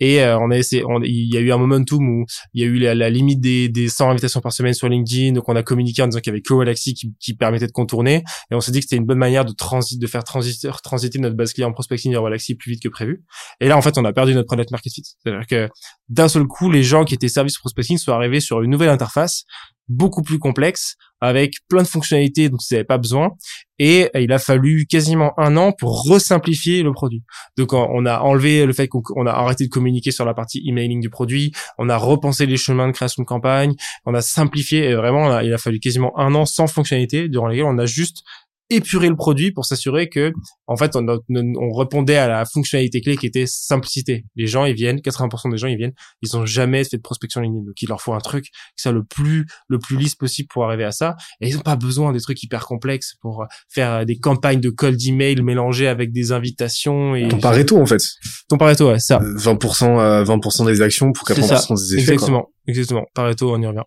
et 0.00 0.22
euh, 0.22 0.38
on 0.38 0.50
a 0.50 0.58
essayé, 0.58 0.82
il 1.04 1.32
y 1.32 1.36
a 1.36 1.40
eu 1.40 1.52
un 1.52 1.56
momentum 1.56 2.06
où 2.08 2.24
il 2.52 2.60
y 2.60 2.64
a 2.64 2.66
eu 2.66 2.78
la, 2.78 3.10
limite 3.10 3.40
des, 3.40 3.68
des 3.68 3.88
100 3.88 4.10
invitations 4.10 4.40
par 4.40 4.52
semaine 4.52 4.74
sur 4.74 4.88
LinkedIn, 4.88 5.32
donc 5.32 5.48
on 5.48 5.54
a 5.54 5.62
communiqué 5.62 6.02
en 6.02 6.08
disant 6.08 6.18
qu'il 6.18 6.32
y 6.32 6.34
avait 6.34 6.42
que 6.42 6.52
Galaxy 6.52 6.94
qui, 6.94 7.14
qui, 7.20 7.34
permettait 7.34 7.66
de 7.66 7.72
contourner, 7.72 8.24
et 8.50 8.54
on 8.54 8.60
s'est 8.60 8.72
dit 8.72 8.80
que 8.80 8.84
c'était 8.84 8.96
une 8.96 9.06
bonne 9.06 9.18
manière 9.18 9.44
de 9.44 9.52
transit, 9.52 10.00
de 10.00 10.06
faire 10.06 10.24
transiter, 10.24 10.68
transiter 10.82 11.18
notre 11.20 11.36
base 11.36 11.52
client 11.52 11.72
prospecting 11.72 12.12
vers 12.12 12.22
Galaxy 12.22 12.56
plus 12.56 12.72
vite 12.72 12.82
que 12.82 12.88
prévu. 12.88 13.24
Et 13.60 13.68
là, 13.68 13.76
en 13.76 13.82
fait, 13.82 13.96
on 13.96 14.04
a 14.04 14.12
perdu 14.12 14.34
notre 14.34 14.46
product 14.46 14.72
market 14.72 14.92
fit. 14.92 15.02
C'est-à-dire 15.04 15.46
que 15.46 15.68
d'un 16.08 16.28
seul 16.28 16.44
coup, 16.44 16.70
les 16.70 16.82
gens 16.82 17.04
qui 17.04 17.14
étaient 17.14 17.28
service 17.28 17.58
prospecting 17.58 17.96
sont 17.96 18.12
arrivés 18.12 18.40
sur 18.40 18.62
une 18.62 18.70
nouvelle 18.70 18.90
interface 18.90 19.44
beaucoup 19.88 20.22
plus 20.22 20.38
complexe 20.38 20.96
avec 21.20 21.54
plein 21.68 21.82
de 21.82 21.88
fonctionnalités 21.88 22.48
dont 22.48 22.58
ils 22.58 22.74
n'avaient 22.74 22.84
pas 22.84 22.98
besoin. 22.98 23.30
Et 23.78 24.08
il 24.14 24.32
a 24.32 24.38
fallu 24.38 24.86
quasiment 24.86 25.32
un 25.38 25.56
an 25.56 25.72
pour 25.72 26.04
resimplifier 26.04 26.82
le 26.82 26.92
produit. 26.92 27.24
Donc 27.56 27.72
on 27.72 28.06
a 28.06 28.20
enlevé 28.20 28.66
le 28.66 28.72
fait 28.72 28.86
qu'on 28.88 29.26
a 29.26 29.32
arrêté 29.32 29.64
de 29.64 29.70
communiquer 29.70 30.12
sur 30.12 30.24
la 30.24 30.34
partie 30.34 30.62
emailing 30.68 31.00
du 31.00 31.10
produit, 31.10 31.52
on 31.78 31.88
a 31.88 31.96
repensé 31.96 32.46
les 32.46 32.56
chemins 32.56 32.86
de 32.86 32.92
création 32.92 33.22
de 33.22 33.26
campagne, 33.26 33.74
on 34.04 34.14
a 34.14 34.22
simplifié 34.22 34.84
et 34.84 34.94
vraiment 34.94 35.40
il 35.40 35.52
a 35.52 35.58
fallu 35.58 35.80
quasiment 35.80 36.16
un 36.18 36.34
an 36.34 36.44
sans 36.44 36.68
fonctionnalité 36.68 37.28
durant 37.28 37.48
lesquelles 37.48 37.64
on 37.64 37.78
a 37.78 37.86
juste 37.86 38.22
épurer 38.70 39.08
le 39.08 39.16
produit 39.16 39.52
pour 39.52 39.66
s'assurer 39.66 40.08
que 40.08 40.32
en 40.66 40.76
fait 40.76 40.96
on, 40.96 41.06
on, 41.06 41.72
répondait 41.72 42.16
à 42.16 42.28
la 42.28 42.44
fonctionnalité 42.46 43.00
clé 43.00 43.16
qui 43.16 43.26
était 43.26 43.44
simplicité. 43.46 44.24
Les 44.36 44.46
gens 44.46 44.64
ils 44.64 44.74
viennent, 44.74 44.98
80% 44.98 45.50
des 45.50 45.58
gens 45.58 45.66
ils 45.66 45.76
viennent, 45.76 45.92
ils 46.22 46.36
ont 46.36 46.46
jamais 46.46 46.82
fait 46.84 46.96
de 46.96 47.02
prospection 47.02 47.40
LinkedIn, 47.42 47.64
donc 47.66 47.82
il 47.82 47.88
leur 47.88 48.00
faut 48.00 48.14
un 48.14 48.20
truc 48.20 48.44
qui 48.44 48.82
soit 48.82 48.92
le 48.92 49.04
plus 49.04 49.46
le 49.68 49.78
plus 49.78 49.96
lisse 49.96 50.14
possible 50.14 50.48
pour 50.48 50.64
arriver 50.64 50.84
à 50.84 50.92
ça. 50.92 51.16
Et 51.40 51.48
ils 51.48 51.56
ont 51.58 51.62
pas 51.62 51.76
besoin 51.76 52.12
des 52.12 52.20
trucs 52.20 52.42
hyper 52.42 52.66
complexes 52.66 53.14
pour 53.20 53.44
faire 53.68 54.06
des 54.06 54.18
campagnes 54.18 54.60
de 54.60 54.70
cold 54.70 55.00
email 55.06 55.42
mélangées 55.42 55.88
avec 55.88 56.12
des 56.12 56.32
invitations 56.32 57.14
et 57.14 57.28
ton 57.28 57.38
Pareto 57.38 57.78
en 57.78 57.86
fait. 57.86 58.02
Ton 58.48 58.56
Pareto 58.56 58.90
ouais 58.90 58.98
ça. 58.98 59.18
20% 59.18 60.24
20% 60.24 60.66
des 60.66 60.80
actions 60.80 61.12
pour 61.12 61.26
80% 61.28 61.76
des 61.76 61.94
effets. 61.94 62.12
Exactement, 62.12 62.50
exactement. 62.66 63.04
Pareto 63.14 63.54
on 63.54 63.60
y 63.60 63.66
revient. 63.66 63.82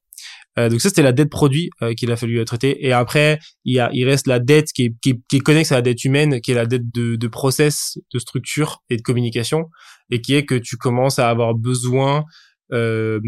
Euh, 0.57 0.69
donc 0.69 0.81
ça 0.81 0.89
c'était 0.89 1.03
la 1.03 1.11
dette 1.11 1.29
produit 1.29 1.69
euh, 1.81 1.93
qu'il 1.93 2.11
a 2.11 2.15
fallu 2.15 2.43
traiter. 2.45 2.85
Et 2.85 2.91
après 2.91 3.39
il 3.65 3.75
y 3.75 3.79
a 3.79 3.89
il 3.93 4.05
reste 4.05 4.27
la 4.27 4.39
dette 4.39 4.71
qui 4.73 4.85
est, 4.85 4.93
qui, 5.01 5.21
qui 5.29 5.37
est 5.37 5.39
connexe 5.39 5.71
à 5.71 5.75
la 5.75 5.81
dette 5.81 6.03
humaine, 6.03 6.41
qui 6.41 6.51
est 6.51 6.55
la 6.55 6.65
dette 6.65 6.91
de, 6.93 7.15
de 7.15 7.27
process, 7.27 7.97
de 8.13 8.19
structure 8.19 8.83
et 8.89 8.97
de 8.97 9.01
communication, 9.01 9.69
et 10.09 10.21
qui 10.21 10.33
est 10.35 10.45
que 10.45 10.55
tu 10.55 10.77
commences 10.77 11.19
à 11.19 11.29
avoir 11.29 11.55
besoin 11.55 12.25
euh, 12.73 13.19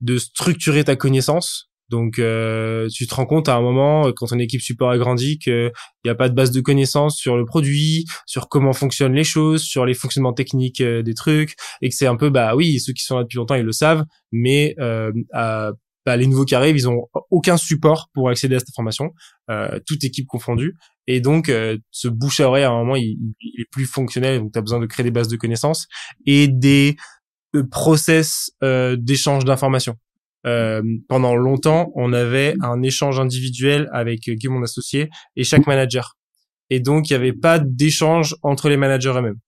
de 0.00 0.18
structurer 0.18 0.84
ta 0.84 0.96
connaissance. 0.96 1.70
Donc, 1.90 2.20
euh, 2.20 2.88
tu 2.88 3.08
te 3.08 3.14
rends 3.16 3.26
compte 3.26 3.48
à 3.48 3.56
un 3.56 3.60
moment, 3.60 4.12
quand 4.12 4.26
ton 4.26 4.38
équipe 4.38 4.60
support 4.60 4.90
a 4.90 4.96
grandi, 4.96 5.38
qu'il 5.40 5.72
n'y 6.04 6.10
a 6.10 6.14
pas 6.14 6.28
de 6.28 6.34
base 6.34 6.52
de 6.52 6.60
connaissances 6.60 7.16
sur 7.16 7.36
le 7.36 7.44
produit, 7.44 8.04
sur 8.26 8.48
comment 8.48 8.72
fonctionnent 8.72 9.14
les 9.14 9.24
choses, 9.24 9.62
sur 9.62 9.84
les 9.84 9.94
fonctionnements 9.94 10.32
techniques 10.32 10.80
euh, 10.80 11.02
des 11.02 11.14
trucs, 11.14 11.56
et 11.82 11.88
que 11.88 11.94
c'est 11.96 12.06
un 12.06 12.16
peu, 12.16 12.30
bah 12.30 12.54
oui, 12.54 12.78
ceux 12.78 12.92
qui 12.92 13.02
sont 13.02 13.16
là 13.16 13.24
depuis 13.24 13.38
longtemps, 13.38 13.56
ils 13.56 13.64
le 13.64 13.72
savent, 13.72 14.04
mais 14.30 14.76
euh, 14.78 15.10
bah, 16.06 16.16
les 16.16 16.26
nouveaux 16.26 16.44
qui 16.44 16.54
arrivent, 16.54 16.76
ils 16.76 16.88
ont 16.88 17.06
aucun 17.30 17.56
support 17.56 18.08
pour 18.14 18.30
accéder 18.30 18.56
à 18.56 18.58
cette 18.58 18.70
information, 18.70 19.12
euh, 19.50 19.78
toute 19.86 20.02
équipe 20.04 20.26
confondue. 20.26 20.76
Et 21.06 21.20
donc, 21.20 21.48
euh, 21.48 21.76
ce 21.90 22.08
bouche 22.08 22.40
à 22.40 22.48
oreille, 22.48 22.64
à 22.64 22.70
un 22.70 22.78
moment, 22.78 22.96
il, 22.96 23.18
est 23.58 23.70
plus 23.70 23.86
fonctionnel. 23.86 24.40
Donc, 24.40 24.52
tu 24.52 24.58
as 24.58 24.62
besoin 24.62 24.80
de 24.80 24.86
créer 24.86 25.04
des 25.04 25.10
bases 25.10 25.28
de 25.28 25.36
connaissances 25.36 25.86
et 26.26 26.48
des 26.48 26.96
euh, 27.56 27.64
process 27.64 28.52
euh, 28.62 28.96
d'échange 28.98 29.44
d'informations. 29.44 29.96
Euh, 30.46 30.82
pendant 31.08 31.34
longtemps, 31.34 31.90
on 31.96 32.12
avait 32.12 32.54
un 32.62 32.80
échange 32.82 33.18
individuel 33.18 33.88
avec 33.92 34.30
Guy, 34.30 34.48
mon 34.48 34.62
associé, 34.62 35.10
et 35.36 35.44
chaque 35.44 35.66
manager. 35.66 36.16
Et 36.70 36.80
donc, 36.80 37.10
il 37.10 37.12
n'y 37.12 37.16
avait 37.16 37.32
pas 37.32 37.58
d'échange 37.58 38.36
entre 38.42 38.68
les 38.68 38.76
managers 38.76 39.12
eux-mêmes. 39.16 39.38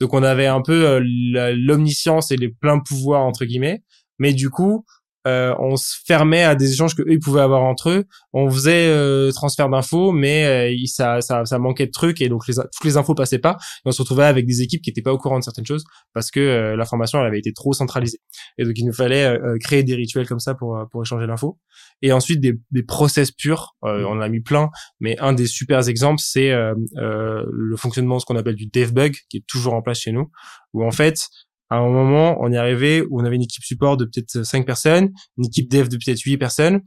Donc, 0.00 0.14
on 0.14 0.22
avait 0.22 0.46
un 0.46 0.62
peu 0.62 1.00
l'omniscience 1.02 2.30
et 2.30 2.36
les 2.36 2.48
pleins 2.48 2.78
pouvoirs, 2.78 3.22
entre 3.22 3.44
guillemets. 3.44 3.82
Mais 4.20 4.32
du 4.32 4.48
coup, 4.48 4.84
euh, 5.26 5.54
on 5.58 5.76
se 5.76 5.96
fermait 6.06 6.44
à 6.44 6.54
des 6.54 6.72
échanges 6.72 6.94
que 6.94 7.02
eux 7.02 7.12
ils 7.12 7.18
pouvaient 7.18 7.40
avoir 7.40 7.62
entre 7.62 7.90
eux. 7.90 8.04
On 8.32 8.48
faisait 8.50 8.88
euh, 8.88 9.32
transfert 9.32 9.68
d'infos, 9.68 10.12
mais 10.12 10.72
euh, 10.72 10.86
ça, 10.86 11.20
ça, 11.20 11.44
ça, 11.44 11.58
manquait 11.58 11.86
de 11.86 11.90
trucs 11.90 12.20
et 12.20 12.28
donc 12.28 12.46
les, 12.46 12.54
toutes 12.54 12.84
les 12.84 12.96
infos 12.96 13.14
passaient 13.14 13.38
pas. 13.38 13.56
Et 13.84 13.88
on 13.88 13.92
se 13.92 14.00
retrouvait 14.00 14.24
avec 14.24 14.46
des 14.46 14.62
équipes 14.62 14.80
qui 14.80 14.90
étaient 14.90 15.02
pas 15.02 15.12
au 15.12 15.18
courant 15.18 15.38
de 15.38 15.44
certaines 15.44 15.66
choses 15.66 15.84
parce 16.14 16.30
que 16.30 16.40
euh, 16.40 16.76
l'information 16.76 17.20
elle 17.20 17.26
avait 17.26 17.38
été 17.38 17.52
trop 17.52 17.72
centralisée. 17.72 18.20
Et 18.58 18.64
donc 18.64 18.74
il 18.76 18.86
nous 18.86 18.92
fallait 18.92 19.38
créer 19.60 19.82
des 19.82 19.94
rituels 19.94 20.26
comme 20.26 20.40
ça 20.40 20.54
pour 20.54 20.78
pour 20.90 21.02
échanger 21.02 21.26
l'info. 21.26 21.58
Et 22.00 22.12
ensuite 22.12 22.40
des, 22.40 22.54
des 22.70 22.82
process 22.82 23.32
purs. 23.32 23.74
on 23.82 24.04
en 24.04 24.20
a 24.20 24.28
mis 24.28 24.40
plein, 24.40 24.70
mais 25.00 25.18
un 25.18 25.32
des 25.32 25.46
super 25.46 25.88
exemples 25.88 26.20
c'est 26.24 26.52
le 26.52 27.76
fonctionnement 27.76 28.18
ce 28.18 28.26
qu'on 28.26 28.36
appelle 28.36 28.54
du 28.54 28.66
dev 28.66 28.92
bug 28.92 29.16
qui 29.28 29.38
est 29.38 29.44
toujours 29.46 29.74
en 29.74 29.82
place 29.82 29.98
chez 29.98 30.12
nous, 30.12 30.30
où 30.72 30.84
en 30.84 30.90
fait 30.90 31.28
à 31.70 31.76
un 31.76 31.88
moment, 31.88 32.36
on 32.40 32.50
y 32.50 32.56
arrivait 32.56 33.02
où 33.02 33.20
on 33.20 33.24
avait 33.24 33.36
une 33.36 33.42
équipe 33.42 33.64
support 33.64 33.96
de 33.96 34.04
peut-être 34.04 34.42
5 34.42 34.64
personnes, 34.64 35.10
une 35.36 35.46
équipe 35.46 35.70
dev 35.70 35.88
de 35.88 35.96
peut-être 35.96 36.20
8 36.20 36.38
personnes, 36.38 36.80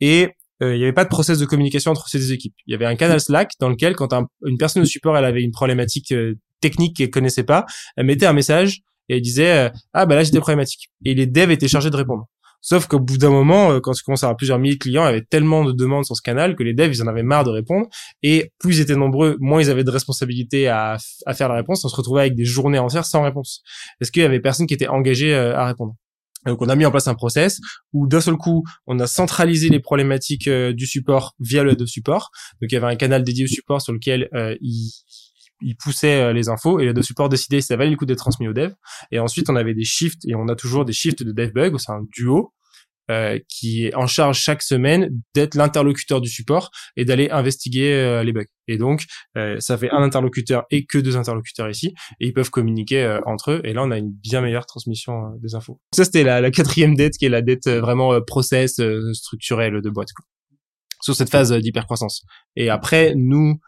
et 0.00 0.30
euh, 0.62 0.74
il 0.74 0.78
n'y 0.78 0.84
avait 0.84 0.92
pas 0.92 1.04
de 1.04 1.08
process 1.08 1.38
de 1.38 1.46
communication 1.46 1.90
entre 1.90 2.08
ces 2.08 2.18
deux 2.18 2.32
équipes. 2.32 2.54
Il 2.66 2.72
y 2.72 2.74
avait 2.74 2.86
un 2.86 2.96
canal 2.96 3.20
Slack 3.20 3.52
dans 3.60 3.68
lequel, 3.68 3.94
quand 3.94 4.12
une 4.44 4.58
personne 4.58 4.82
de 4.82 4.88
support, 4.88 5.16
elle 5.16 5.24
avait 5.24 5.42
une 5.42 5.52
problématique 5.52 6.12
euh, 6.12 6.34
technique 6.60 6.96
qu'elle 6.96 7.10
connaissait 7.10 7.44
pas, 7.44 7.66
elle 7.96 8.06
mettait 8.06 8.26
un 8.26 8.32
message 8.32 8.80
et 9.08 9.16
elle 9.16 9.22
disait 9.22 9.68
euh, 9.68 9.70
ah 9.94 10.06
bah 10.06 10.16
là 10.16 10.24
j'ai 10.24 10.32
des 10.32 10.40
problématiques. 10.40 10.90
Et 11.04 11.14
les 11.14 11.26
devs 11.26 11.50
étaient 11.50 11.68
chargés 11.68 11.90
de 11.90 11.96
répondre. 11.96 12.26
Sauf 12.60 12.86
qu'au 12.86 12.98
bout 12.98 13.18
d'un 13.18 13.30
moment, 13.30 13.72
euh, 13.72 13.80
quand 13.80 13.92
tu 13.92 14.02
commences 14.02 14.24
à 14.24 14.26
avoir 14.26 14.36
plusieurs 14.36 14.58
milliers 14.58 14.74
de 14.74 14.80
clients, 14.80 15.04
il 15.04 15.06
y 15.06 15.10
avait 15.10 15.24
tellement 15.24 15.64
de 15.64 15.72
demandes 15.72 16.04
sur 16.04 16.16
ce 16.16 16.22
canal 16.22 16.56
que 16.56 16.62
les 16.62 16.74
devs, 16.74 16.92
ils 16.92 17.02
en 17.02 17.06
avaient 17.06 17.22
marre 17.22 17.44
de 17.44 17.50
répondre. 17.50 17.86
Et 18.22 18.52
plus 18.58 18.78
ils 18.78 18.80
étaient 18.80 18.96
nombreux, 18.96 19.36
moins 19.40 19.60
ils 19.60 19.70
avaient 19.70 19.84
de 19.84 19.90
responsabilité 19.90 20.68
à, 20.68 20.98
faire 21.34 21.48
la 21.48 21.54
réponse. 21.54 21.84
On 21.84 21.88
se 21.88 21.96
retrouvait 21.96 22.22
avec 22.22 22.34
des 22.34 22.44
journées 22.44 22.78
entières 22.78 23.04
sans 23.06 23.22
réponse. 23.22 23.62
Est-ce 24.00 24.10
qu'il 24.10 24.22
y 24.22 24.24
avait 24.24 24.40
personne 24.40 24.66
qui 24.66 24.74
était 24.74 24.88
engagé 24.88 25.34
euh, 25.34 25.56
à 25.56 25.66
répondre 25.66 25.94
donc 26.46 26.62
on 26.62 26.68
a 26.68 26.76
mis 26.76 26.86
en 26.86 26.90
place 26.92 27.08
un 27.08 27.16
process 27.16 27.58
où 27.92 28.06
d'un 28.06 28.20
seul 28.20 28.36
coup 28.36 28.62
on 28.86 28.98
a 29.00 29.08
centralisé 29.08 29.68
les 29.68 29.80
problématiques 29.80 30.46
euh, 30.46 30.72
du 30.72 30.86
support 30.86 31.34
via 31.40 31.64
le 31.64 31.76
support. 31.84 32.30
Donc 32.62 32.70
il 32.70 32.74
y 32.74 32.78
avait 32.78 32.86
un 32.86 32.96
canal 32.96 33.24
dédié 33.24 33.44
au 33.44 33.48
support 33.48 33.82
sur 33.82 33.92
lequel 33.92 34.28
euh, 34.34 34.56
il, 34.60 34.90
il 35.60 35.76
poussait 35.76 36.32
les 36.32 36.48
infos 36.48 36.80
et 36.80 36.84
le 36.84 36.92
de 36.92 37.02
support 37.02 37.28
décidait 37.28 37.60
si 37.60 37.68
ça 37.68 37.76
valait 37.76 37.90
le 37.90 37.96
coup 37.96 38.06
d'être 38.06 38.18
transmis 38.18 38.48
au 38.48 38.52
dev. 38.52 38.72
Et 39.10 39.18
ensuite 39.18 39.50
on 39.50 39.56
avait 39.56 39.74
des 39.74 39.84
shifts 39.84 40.24
et 40.26 40.34
on 40.34 40.48
a 40.48 40.54
toujours 40.54 40.84
des 40.84 40.92
shifts 40.92 41.22
de 41.22 41.32
dev 41.32 41.52
bug, 41.52 41.76
c'est 41.78 41.92
un 41.92 42.02
duo 42.12 42.52
euh, 43.10 43.38
qui 43.48 43.86
est 43.86 43.94
en 43.94 44.06
charge 44.06 44.38
chaque 44.38 44.62
semaine 44.62 45.08
d'être 45.34 45.54
l'interlocuteur 45.54 46.20
du 46.20 46.28
support 46.28 46.70
et 46.94 47.06
d'aller 47.06 47.30
investiguer 47.30 47.94
euh, 47.94 48.22
les 48.22 48.34
bugs. 48.34 48.44
Et 48.66 48.76
donc, 48.76 49.06
euh, 49.38 49.58
ça 49.60 49.78
fait 49.78 49.90
un 49.90 50.02
interlocuteur 50.02 50.64
et 50.70 50.84
que 50.84 50.98
deux 50.98 51.16
interlocuteurs 51.16 51.70
ici, 51.70 51.94
et 52.20 52.26
ils 52.26 52.34
peuvent 52.34 52.50
communiquer 52.50 53.18
entre 53.24 53.52
eux. 53.52 53.60
Et 53.64 53.72
là, 53.72 53.82
on 53.82 53.90
a 53.92 53.96
une 53.96 54.12
bien 54.12 54.42
meilleure 54.42 54.66
transmission 54.66 55.30
des 55.40 55.54
infos. 55.54 55.80
Ça, 55.94 56.04
c'était 56.04 56.22
la, 56.22 56.42
la, 56.42 56.50
quatrième 56.50 56.96
dette, 56.96 57.16
qui 57.16 57.24
est 57.24 57.30
la 57.30 57.40
dette 57.40 57.66
vraiment 57.66 58.20
process 58.20 58.78
structurelle 59.14 59.80
de 59.80 59.88
boîte. 59.88 60.12
Quoi. 60.14 60.26
Sur 61.00 61.14
cette 61.14 61.30
phase 61.30 61.50
d'hypercroissance. 61.50 62.26
Et 62.56 62.68
après, 62.68 63.14
nous, 63.16 63.58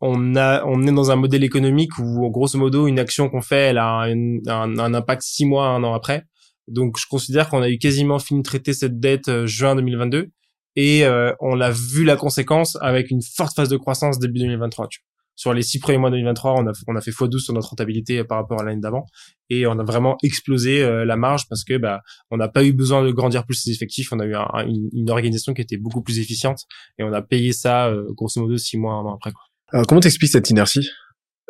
on 0.00 0.36
a, 0.36 0.64
on 0.64 0.86
est 0.86 0.92
dans 0.92 1.10
un 1.10 1.16
modèle 1.16 1.44
économique 1.44 1.98
où, 1.98 2.30
grosso 2.30 2.58
modo, 2.58 2.86
une 2.86 2.98
action 2.98 3.28
qu'on 3.28 3.42
fait, 3.42 3.70
elle 3.70 3.78
a 3.78 4.02
un, 4.02 4.38
un, 4.46 4.78
un, 4.78 4.94
impact 4.94 5.22
six 5.22 5.44
mois, 5.44 5.68
un 5.68 5.82
an 5.82 5.94
après. 5.94 6.24
Donc 6.68 6.96
je 6.98 7.06
considère 7.08 7.48
qu'on 7.48 7.62
a 7.62 7.68
eu 7.68 7.78
quasiment 7.78 8.18
fini 8.18 8.40
de 8.40 8.44
traiter 8.44 8.72
cette 8.72 9.00
dette 9.00 9.28
euh, 9.28 9.46
juin 9.46 9.74
2022 9.74 10.30
et 10.76 11.04
euh, 11.04 11.32
on 11.40 11.54
l'a 11.54 11.70
vu 11.70 12.04
la 12.04 12.16
conséquence 12.16 12.76
avec 12.80 13.10
une 13.10 13.22
forte 13.22 13.56
phase 13.56 13.68
de 13.68 13.76
croissance 13.76 14.18
début 14.18 14.38
2023. 14.38 14.86
Tu 14.88 15.00
Sur 15.40 15.54
les 15.54 15.62
six 15.62 15.78
premiers 15.78 15.96
mois 15.96 16.10
de 16.10 16.16
2023, 16.16 16.54
on 16.58 16.66
a, 16.66 16.72
on 16.86 16.96
a 16.96 17.00
fait 17.00 17.12
x12 17.12 17.38
sur 17.38 17.54
notre 17.54 17.70
rentabilité 17.70 18.22
par 18.24 18.36
rapport 18.36 18.60
à 18.60 18.64
l'année 18.64 18.82
d'avant 18.82 19.06
et 19.48 19.66
on 19.66 19.78
a 19.78 19.82
vraiment 19.82 20.18
explosé 20.22 20.82
euh, 20.82 21.06
la 21.06 21.16
marge 21.16 21.48
parce 21.48 21.64
que 21.64 21.78
bah 21.78 22.02
on 22.30 22.36
n'a 22.36 22.48
pas 22.48 22.62
eu 22.62 22.74
besoin 22.74 23.02
de 23.02 23.10
grandir 23.10 23.46
plus 23.46 23.54
ses 23.54 23.70
effectifs, 23.70 24.12
on 24.12 24.20
a 24.20 24.26
eu 24.26 24.34
une, 24.34 24.90
une, 24.92 25.08
organisation 25.08 25.54
qui 25.54 25.62
était 25.62 25.78
beaucoup 25.78 26.02
plus 26.02 26.18
efficiente 26.18 26.66
et 26.98 27.04
on 27.04 27.12
a 27.14 27.22
payé 27.22 27.54
ça 27.54 27.90
grosso 28.10 28.38
modo 28.42 28.58
six 28.58 28.76
mois 28.76 28.92
un 28.92 29.04
an 29.04 29.14
après. 29.14 29.32
Quoi. 29.32 29.40
Alors, 29.72 29.86
comment 29.86 30.02
t'expliques 30.02 30.32
cette 30.32 30.50
inertie? 30.50 30.90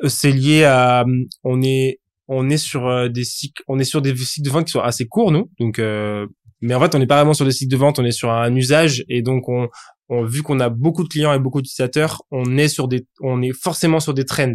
C'est 0.06 0.30
lié 0.30 0.62
à 0.62 1.04
on 1.42 1.60
est 1.60 1.98
on 2.28 2.48
est 2.48 2.58
sur 2.58 2.86
euh, 2.86 3.08
des 3.08 3.24
cycles, 3.24 3.62
on 3.66 3.80
est 3.80 3.84
sur 3.84 4.00
des 4.00 4.16
cycles 4.16 4.46
de 4.46 4.52
vente 4.52 4.66
qui 4.66 4.70
sont 4.70 4.80
assez 4.80 5.06
courts, 5.06 5.32
nous. 5.32 5.50
Donc, 5.58 5.80
euh, 5.80 6.28
mais 6.60 6.74
en 6.74 6.80
fait, 6.80 6.94
on 6.94 7.00
n'est 7.00 7.08
pas 7.08 7.16
vraiment 7.16 7.34
sur 7.34 7.44
des 7.44 7.50
cycles 7.50 7.72
de 7.72 7.76
vente, 7.76 7.98
on 7.98 8.04
est 8.04 8.12
sur 8.12 8.30
un 8.30 8.54
usage 8.54 9.04
et 9.08 9.20
donc 9.20 9.48
on, 9.48 9.68
on 10.10 10.24
vu 10.24 10.42
qu'on 10.42 10.60
a 10.60 10.68
beaucoup 10.68 11.04
de 11.04 11.08
clients 11.08 11.32
et 11.32 11.38
beaucoup 11.38 11.62
d'utilisateurs, 11.62 12.22
on 12.30 12.58
est 12.58 12.68
sur 12.68 12.88
des, 12.88 13.06
on 13.20 13.40
est 13.42 13.52
forcément 13.52 14.00
sur 14.00 14.12
des 14.12 14.24
trends. 14.24 14.54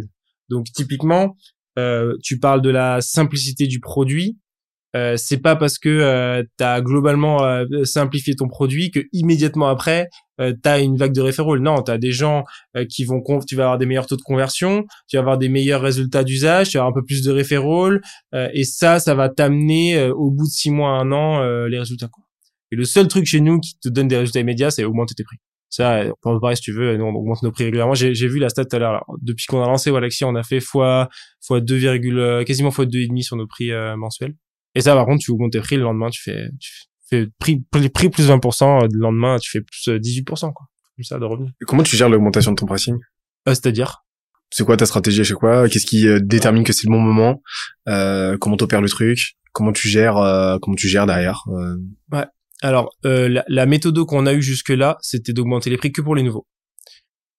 Donc, 0.50 0.66
typiquement, 0.66 1.34
euh, 1.78 2.14
tu 2.22 2.38
parles 2.38 2.62
de 2.62 2.70
la 2.70 3.00
simplicité 3.00 3.66
du 3.66 3.80
produit. 3.80 4.38
Euh, 4.94 5.16
c'est 5.16 5.38
pas 5.38 5.56
parce 5.56 5.78
que 5.78 5.88
euh, 5.88 6.42
tu 6.58 6.64
as 6.64 6.80
globalement 6.80 7.42
euh, 7.42 7.64
simplifié 7.84 8.34
ton 8.34 8.48
produit 8.48 8.90
que 8.90 9.00
immédiatement 9.12 9.66
après 9.68 10.08
euh, 10.40 10.54
tu 10.62 10.68
as 10.68 10.78
une 10.78 10.96
vague 10.96 11.12
de 11.12 11.20
référents. 11.20 11.56
Non, 11.56 11.82
tu 11.82 11.90
as 11.90 11.98
des 11.98 12.12
gens 12.12 12.44
qui 12.88 13.04
vont 13.04 13.22
tu 13.46 13.56
vas 13.56 13.64
avoir 13.64 13.78
des 13.78 13.86
meilleurs 13.86 14.06
taux 14.06 14.16
de 14.16 14.22
conversion, 14.22 14.84
tu 15.08 15.16
vas 15.16 15.20
avoir 15.20 15.38
des 15.38 15.48
meilleurs 15.48 15.82
résultats 15.82 16.24
d'usage, 16.24 16.70
tu 16.70 16.78
vas 16.78 16.84
avoir 16.84 16.96
un 16.96 17.00
peu 17.00 17.04
plus 17.04 17.22
de 17.22 17.30
référents 17.30 17.96
et 18.32 18.64
ça 18.64 18.98
ça 19.00 19.14
va 19.14 19.28
t'amener 19.28 20.08
au 20.10 20.30
bout 20.30 20.44
de 20.44 20.50
six 20.50 20.70
mois 20.70 20.90
un 20.90 21.12
an 21.12 21.42
les 21.66 21.78
résultats 21.78 22.08
quoi. 22.08 22.24
Et 22.72 22.76
le 22.76 22.84
seul 22.84 23.08
truc 23.08 23.26
chez 23.26 23.40
nous 23.40 23.60
qui 23.60 23.78
te 23.78 23.88
donne 23.88 24.08
des 24.08 24.16
résultats 24.16 24.40
immédiats, 24.40 24.70
c'est 24.70 24.84
augmenter 24.84 25.14
tes 25.14 25.24
prix. 25.24 25.36
Ça, 25.76 26.04
pour 26.22 26.40
pareil, 26.40 26.56
si 26.56 26.62
tu 26.62 26.72
veux, 26.72 26.96
nous, 26.96 27.04
on 27.04 27.14
augmente 27.14 27.42
nos 27.42 27.52
prix 27.52 27.64
régulièrement. 27.64 27.94
J'ai, 27.94 28.12
vu 28.12 28.38
la 28.38 28.48
stat 28.48 28.64
tout 28.64 28.76
à 28.76 28.78
l'heure. 28.78 29.04
Depuis 29.20 29.44
qu'on 29.46 29.62
a 29.62 29.66
lancé 29.66 29.90
Walaxy, 29.90 30.24
on 30.24 30.34
a 30.34 30.42
fait 30.42 30.60
fois, 30.60 31.08
fois 31.42 31.60
2, 31.60 32.44
quasiment 32.44 32.70
fois 32.70 32.86
2,5 32.86 33.22
sur 33.22 33.36
nos 33.36 33.46
prix 33.46 33.70
mensuels. 33.96 34.34
Et 34.76 34.82
ça, 34.82 34.94
par 34.94 35.06
contre, 35.06 35.24
tu 35.24 35.30
augmentes 35.30 35.52
tes 35.52 35.60
prix 35.60 35.76
le 35.76 35.82
lendemain, 35.82 36.10
tu 36.10 36.22
fais, 36.22 36.50
tu 36.60 36.70
fais 37.08 37.26
prix, 37.38 37.64
prix 37.70 38.10
plus 38.10 38.28
20%, 38.28 38.84
euh, 38.84 38.88
le 38.92 39.00
lendemain, 39.00 39.38
tu 39.38 39.50
fais 39.50 39.62
plus 39.62 39.88
18%, 39.88 40.48
euh, 40.48 40.52
quoi. 40.52 40.66
Comme 40.96 41.02
ça, 41.02 41.18
de 41.18 41.24
revenus. 41.24 41.52
Et 41.62 41.64
comment 41.64 41.82
tu 41.82 41.96
gères 41.96 42.10
l'augmentation 42.10 42.52
de 42.52 42.56
ton 42.56 42.66
pricing? 42.66 42.94
Euh, 43.48 43.54
c'est-à-dire? 43.54 44.04
C'est 44.50 44.64
quoi 44.64 44.76
ta 44.76 44.84
stratégie 44.84 45.22
à 45.22 45.24
chaque 45.24 45.40
fois? 45.40 45.66
Qu'est-ce 45.68 45.86
qui 45.86 46.06
détermine 46.20 46.62
que 46.62 46.74
c'est 46.74 46.86
le 46.86 46.92
bon 46.92 47.00
moment? 47.00 47.42
Euh, 47.88 48.36
comment 48.36 48.58
t'opères 48.58 48.82
le 48.82 48.88
truc? 48.88 49.36
Comment 49.52 49.72
tu 49.72 49.88
gères, 49.88 50.16
comment 50.60 50.76
tu 50.76 50.88
gères 50.88 51.06
derrière? 51.06 51.42
Ouais. 52.12 52.26
Alors, 52.62 52.90
la, 53.04 53.44
la 53.46 53.66
méthode 53.66 53.98
qu'on 54.06 54.26
a 54.26 54.32
eue 54.32 54.42
jusque-là, 54.42 54.96
c'était 55.00 55.32
d'augmenter 55.32 55.70
les 55.70 55.76
prix 55.76 55.92
que 55.92 56.00
pour 56.00 56.14
les 56.14 56.22
nouveaux 56.22 56.46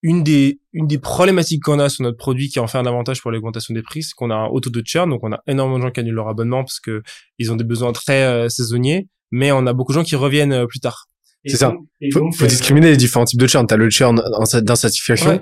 une 0.02 0.22
des 0.22 0.60
une 0.72 0.86
des 0.86 0.98
problématiques 0.98 1.62
qu'on 1.62 1.78
a 1.78 1.88
sur 1.88 2.04
notre 2.04 2.16
produit 2.16 2.48
qui 2.48 2.60
en 2.60 2.66
fait 2.66 2.78
un 2.78 2.86
avantage 2.86 3.20
pour 3.20 3.30
l'augmentation 3.30 3.74
des 3.74 3.82
prix, 3.82 4.02
c'est 4.02 4.14
qu'on 4.14 4.30
a 4.30 4.34
un 4.34 4.46
auto 4.46 4.70
de 4.70 4.82
churn, 4.84 5.10
donc 5.10 5.20
on 5.22 5.32
a 5.32 5.40
énormément 5.46 5.78
de 5.78 5.84
gens 5.84 5.90
qui 5.90 6.00
annulent 6.00 6.14
leur 6.14 6.28
abonnement 6.28 6.62
parce 6.62 6.80
que 6.80 7.02
ils 7.38 7.50
ont 7.50 7.56
des 7.56 7.64
besoins 7.64 7.92
très 7.92 8.22
euh, 8.22 8.48
saisonniers, 8.48 9.08
mais 9.30 9.50
on 9.50 9.66
a 9.66 9.72
beaucoup 9.72 9.92
de 9.92 9.98
gens 9.98 10.04
qui 10.04 10.16
reviennent 10.16 10.52
euh, 10.52 10.66
plus 10.66 10.80
tard. 10.80 11.06
C'est 11.46 11.56
ça. 11.56 11.72
Il 12.00 12.12
faut, 12.12 12.30
faut 12.32 12.44
euh, 12.44 12.48
discriminer 12.48 12.90
les 12.90 12.96
différents 12.96 13.24
types 13.24 13.40
de 13.40 13.46
churn. 13.46 13.66
T'as 13.66 13.76
le 13.76 13.88
churn 13.88 14.20
d'insatisfaction. 14.62 15.30
Ouais. 15.30 15.40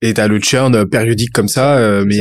Et 0.00 0.14
t'as 0.14 0.26
le 0.26 0.40
churn 0.40 0.88
périodique 0.88 1.30
comme 1.32 1.48
ça, 1.48 2.02
mais 2.04 2.16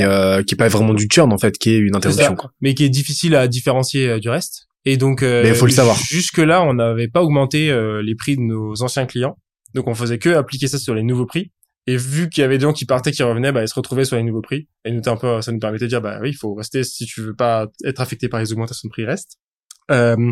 qui 0.45 0.53
est 0.53 0.57
pas 0.57 0.67
vraiment 0.67 0.93
du 0.93 1.07
churn 1.11 1.31
en 1.33 1.37
fait, 1.37 1.57
qui 1.57 1.71
est 1.71 1.77
une 1.77 1.95
interruption. 1.95 2.35
Mais 2.61 2.75
qui 2.75 2.83
est 2.83 2.89
difficile 2.89 3.35
à 3.35 3.47
différencier 3.47 4.19
du 4.19 4.29
reste. 4.29 4.67
Et 4.85 4.97
donc, 4.97 5.21
mais 5.21 5.49
il 5.49 5.55
faut 5.55 5.65
le 5.65 5.71
savoir. 5.71 5.95
Jusque 5.97 6.39
là, 6.39 6.63
on 6.63 6.73
n'avait 6.73 7.07
pas 7.07 7.21
augmenté 7.21 7.71
les 8.03 8.15
prix 8.15 8.35
de 8.35 8.41
nos 8.41 8.81
anciens 8.81 9.05
clients, 9.05 9.37
donc 9.73 9.87
on 9.87 9.95
faisait 9.95 10.17
que 10.17 10.29
appliquer 10.29 10.67
ça 10.67 10.79
sur 10.79 10.95
les 10.95 11.03
nouveaux 11.03 11.25
prix. 11.25 11.51
Et 11.87 11.97
vu 11.97 12.29
qu'il 12.29 12.41
y 12.41 12.43
avait 12.43 12.57
des 12.57 12.63
gens 12.63 12.73
qui 12.73 12.85
partaient, 12.85 13.11
qui 13.11 13.23
revenaient, 13.23 13.51
bah, 13.51 13.63
ils 13.63 13.67
se 13.67 13.73
retrouvaient 13.73 14.05
sur 14.05 14.15
les 14.15 14.23
nouveaux 14.23 14.41
prix. 14.41 14.67
Et 14.85 14.91
nous, 14.91 15.01
un 15.07 15.17
peu, 15.17 15.41
ça 15.41 15.51
nous 15.51 15.59
permettait 15.59 15.85
de 15.85 15.89
dire, 15.89 16.01
bah 16.01 16.19
oui, 16.21 16.29
il 16.29 16.35
faut 16.35 16.53
rester, 16.53 16.83
si 16.83 17.05
tu 17.05 17.21
veux 17.21 17.33
pas 17.33 17.67
être 17.83 18.01
affecté 18.01 18.29
par 18.29 18.39
les 18.39 18.51
augmentations 18.51 18.87
de 18.87 18.91
prix, 18.91 19.03
reste. 19.03 19.37
Euh, 19.89 20.31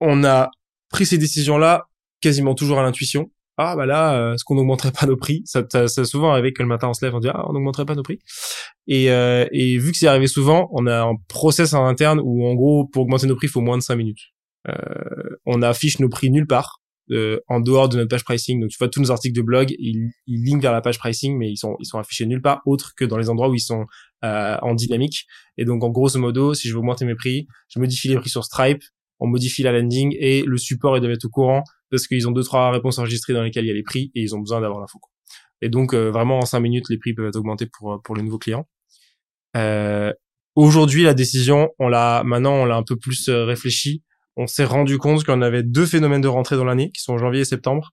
on 0.00 0.22
a 0.22 0.50
pris 0.90 1.06
ces 1.06 1.16
décisions-là 1.16 1.86
quasiment 2.20 2.54
toujours 2.54 2.78
à 2.78 2.82
l'intuition. 2.82 3.30
Ah, 3.58 3.74
bah 3.74 3.86
là, 3.86 4.14
euh, 4.14 4.34
est-ce 4.34 4.44
qu'on 4.44 4.54
n'augmenterait 4.54 4.92
pas 4.92 5.06
nos 5.06 5.16
prix? 5.16 5.42
Ça, 5.46 5.62
ça, 5.70 5.88
ça, 5.88 6.04
souvent 6.04 6.30
arrivé 6.30 6.52
que 6.52 6.62
le 6.62 6.68
matin 6.68 6.88
on 6.88 6.94
se 6.94 7.04
lève, 7.04 7.14
on 7.14 7.20
dit, 7.20 7.28
ah, 7.28 7.48
on 7.48 7.52
n'augmenterait 7.52 7.86
pas 7.86 7.94
nos 7.94 8.02
prix. 8.02 8.18
Et, 8.86 9.10
euh, 9.10 9.46
et 9.52 9.78
vu 9.78 9.92
que 9.92 9.98
c'est 9.98 10.06
arrivé 10.06 10.26
souvent, 10.26 10.68
on 10.72 10.86
a 10.86 11.02
un 11.02 11.14
process 11.28 11.72
en 11.72 11.86
interne 11.86 12.20
où, 12.22 12.46
en 12.46 12.54
gros, 12.54 12.86
pour 12.86 13.04
augmenter 13.04 13.26
nos 13.26 13.36
prix, 13.36 13.46
il 13.46 13.50
faut 13.50 13.62
moins 13.62 13.78
de 13.78 13.82
5 13.82 13.96
minutes. 13.96 14.20
Euh, 14.68 15.36
on 15.46 15.62
affiche 15.62 16.00
nos 16.00 16.08
prix 16.08 16.30
nulle 16.30 16.46
part 16.46 16.80
euh, 17.12 17.38
en 17.46 17.60
dehors 17.60 17.88
de 17.88 17.96
notre 17.96 18.08
page 18.08 18.24
pricing. 18.24 18.60
Donc 18.60 18.70
tu 18.70 18.78
vois 18.78 18.88
tous 18.88 19.00
nos 19.00 19.12
articles 19.12 19.36
de 19.36 19.42
blog, 19.42 19.72
ils, 19.78 20.10
ils 20.26 20.44
linkent 20.44 20.62
vers 20.62 20.72
la 20.72 20.80
page 20.80 20.98
pricing, 20.98 21.36
mais 21.38 21.50
ils 21.50 21.56
sont 21.56 21.76
ils 21.78 21.86
sont 21.86 21.98
affichés 21.98 22.26
nulle 22.26 22.42
part 22.42 22.62
autre 22.66 22.94
que 22.96 23.04
dans 23.04 23.16
les 23.16 23.30
endroits 23.30 23.48
où 23.48 23.54
ils 23.54 23.60
sont 23.60 23.86
euh, 24.24 24.56
en 24.60 24.74
dynamique. 24.74 25.26
Et 25.56 25.64
donc 25.64 25.84
en 25.84 25.90
grosso 25.90 26.18
modo, 26.18 26.54
si 26.54 26.68
je 26.68 26.72
veux 26.72 26.80
augmenter 26.80 27.04
mes 27.04 27.14
prix, 27.14 27.46
je 27.68 27.78
modifie 27.78 28.08
les 28.08 28.16
prix 28.16 28.30
sur 28.30 28.44
Stripe, 28.44 28.82
on 29.20 29.28
modifie 29.28 29.62
la 29.62 29.72
landing 29.72 30.16
et 30.18 30.42
le 30.42 30.58
support 30.58 30.96
ils 30.96 31.00
doivent 31.00 31.12
être 31.12 31.26
au 31.26 31.30
courant 31.30 31.62
parce 31.90 32.06
qu'ils 32.06 32.26
ont 32.28 32.32
deux 32.32 32.42
trois 32.42 32.70
réponses 32.70 32.98
enregistrées 32.98 33.32
dans 33.32 33.42
lesquelles 33.42 33.64
il 33.64 33.68
y 33.68 33.72
a 33.72 33.74
les 33.74 33.82
prix 33.82 34.10
et 34.14 34.22
ils 34.22 34.34
ont 34.34 34.40
besoin 34.40 34.60
d'avoir 34.60 34.80
l'info. 34.80 35.00
Et 35.62 35.68
donc 35.68 35.94
euh, 35.94 36.10
vraiment 36.10 36.38
en 36.38 36.46
cinq 36.46 36.60
minutes 36.60 36.86
les 36.90 36.98
prix 36.98 37.14
peuvent 37.14 37.28
être 37.28 37.36
augmentés 37.36 37.66
pour 37.66 38.00
pour 38.02 38.16
les 38.16 38.22
nouveaux 38.22 38.38
clients. 38.38 38.66
Euh, 39.56 40.12
Aujourd'hui 40.54 41.02
la 41.02 41.12
décision, 41.12 41.68
on 41.78 41.88
l'a 41.88 42.22
maintenant 42.24 42.54
on 42.54 42.64
l'a 42.64 42.76
un 42.76 42.82
peu 42.82 42.96
plus 42.96 43.28
euh, 43.28 43.44
réfléchi 43.44 44.02
on 44.36 44.46
s'est 44.46 44.64
rendu 44.64 44.98
compte 44.98 45.24
qu'on 45.24 45.42
avait 45.42 45.62
deux 45.62 45.86
phénomènes 45.86 46.20
de 46.20 46.28
rentrée 46.28 46.56
dans 46.56 46.64
l'année, 46.64 46.90
qui 46.92 47.02
sont 47.02 47.18
janvier 47.18 47.40
et 47.40 47.44
septembre, 47.44 47.92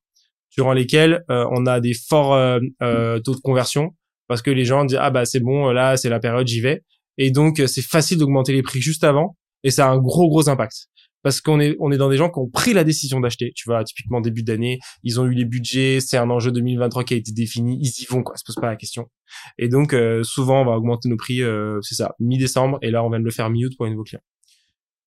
durant 0.51 0.73
lesquels 0.73 1.23
euh, 1.31 1.47
on 1.51 1.65
a 1.65 1.79
des 1.79 1.93
forts 1.93 2.33
euh, 2.33 2.59
euh, 2.81 3.19
taux 3.19 3.33
de 3.33 3.39
conversion, 3.39 3.95
parce 4.27 4.41
que 4.41 4.51
les 4.51 4.65
gens 4.65 4.85
disent 4.85 4.99
ah 4.99 5.09
bah 5.09 5.25
c'est 5.25 5.39
bon, 5.39 5.71
là 5.71 5.97
c'est 5.97 6.09
la 6.09 6.19
période, 6.19 6.45
j'y 6.47 6.59
vais, 6.59 6.83
et 7.17 7.31
donc 7.31 7.61
c'est 7.65 7.81
facile 7.81 8.17
d'augmenter 8.17 8.51
les 8.53 8.61
prix 8.61 8.81
juste 8.81 9.03
avant, 9.03 9.37
et 9.63 9.71
ça 9.71 9.87
a 9.87 9.91
un 9.91 9.97
gros 9.97 10.27
gros 10.27 10.49
impact. 10.49 10.87
Parce 11.23 11.41
qu'on 11.41 11.59
est 11.59 11.75
on 11.79 11.91
est 11.91 11.97
dans 11.97 12.09
des 12.09 12.17
gens 12.17 12.29
qui 12.29 12.39
ont 12.39 12.49
pris 12.49 12.73
la 12.73 12.83
décision 12.83 13.19
d'acheter. 13.19 13.51
Tu 13.55 13.63
vois, 13.67 13.83
typiquement 13.83 14.21
début 14.21 14.43
d'année, 14.43 14.79
ils 15.03 15.19
ont 15.19 15.25
eu 15.25 15.33
les 15.33 15.45
budgets, 15.45 15.99
c'est 15.99 16.17
un 16.17 16.29
enjeu 16.29 16.51
2023 16.51 17.03
qui 17.03 17.13
a 17.15 17.17
été 17.17 17.31
défini, 17.31 17.79
ils 17.81 18.03
y 18.03 18.05
vont 18.05 18.23
quoi, 18.23 18.35
se 18.37 18.43
pose 18.45 18.55
pas 18.55 18.67
la 18.67 18.75
question. 18.75 19.09
Et 19.57 19.69
donc 19.69 19.95
souvent 20.23 20.61
on 20.61 20.65
va 20.65 20.73
augmenter 20.73 21.09
nos 21.09 21.17
prix, 21.17 21.41
c'est 21.81 21.95
ça, 21.95 22.13
mi-décembre, 22.19 22.77
et 22.81 22.91
là 22.91 23.03
on 23.03 23.09
vient 23.09 23.19
de 23.19 23.25
le 23.25 23.31
faire 23.31 23.49
mi-août 23.49 23.73
pour 23.77 23.85
les 23.85 23.91
nouveaux 23.91 24.03
clients. 24.03 24.21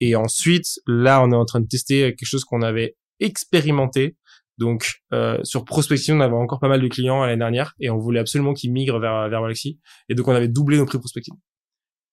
Et 0.01 0.17
ensuite, 0.17 0.81
là, 0.87 1.23
on 1.23 1.33
est 1.33 1.37
en 1.37 1.45
train 1.45 1.61
de 1.61 1.67
tester 1.67 2.15
quelque 2.15 2.27
chose 2.27 2.45
qu'on 2.45 2.63
avait 2.63 2.97
expérimenté. 3.21 4.17
Donc, 4.59 4.91
euh, 5.13 5.39
sur 5.43 5.65
prospection, 5.65 6.17
on 6.17 6.21
avait 6.21 6.35
encore 6.35 6.61
pas 6.61 6.69
mal 6.69 6.81
de 6.81 6.89
clients 6.89 7.25
l'année 7.25 7.39
dernière 7.39 7.75
et 7.81 7.91
on 7.91 7.99
voulait 7.99 8.21
absolument 8.21 8.55
qu'ils 8.55 8.73
migrent 8.73 8.99
vers 8.99 9.29
vers 9.29 9.41
Galaxy. 9.43 9.81
Et 10.09 10.15
donc, 10.15 10.29
on 10.29 10.33
avait 10.33 10.49
doublé 10.49 10.79
nos 10.79 10.87
prix 10.87 10.99
prospecting. 10.99 11.35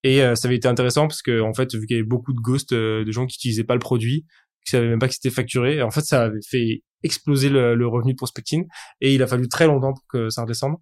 Et 0.03 0.22
euh, 0.22 0.36
ça 0.36 0.48
avait 0.48 0.57
été 0.57 0.67
intéressant 0.67 1.07
parce 1.07 1.22
que 1.22 1.41
en 1.41 1.53
fait, 1.53 1.74
vu 1.74 1.86
qu'il 1.88 1.95
y 1.95 2.00
avait 2.00 2.07
beaucoup 2.07 2.33
de 2.33 2.39
ghosts, 2.39 2.74
euh, 2.74 3.05
de 3.05 3.12
gens 3.12 3.25
qui 3.25 3.38
utilisaient 3.38 3.63
pas 3.63 3.74
le 3.74 3.79
produit, 3.79 4.25
qui 4.65 4.72
savaient 4.72 4.89
même 4.89 5.00
pas 5.00 5.07
que 5.07 5.13
c'était 5.13 5.29
facturé, 5.29 5.81
en 5.81 5.91
fait, 5.91 6.01
ça 6.01 6.24
avait 6.24 6.39
fait 6.48 6.83
exploser 7.03 7.50
le, 7.50 7.75
le, 7.75 7.88
revenu 7.88 8.13
de 8.13 8.17
prospecting 8.17 8.65
et 9.01 9.13
il 9.13 9.22
a 9.22 9.27
fallu 9.27 9.48
très 9.50 9.67
longtemps 9.67 9.93
pour 9.93 10.05
que 10.07 10.29
ça 10.29 10.43
redescende. 10.43 10.75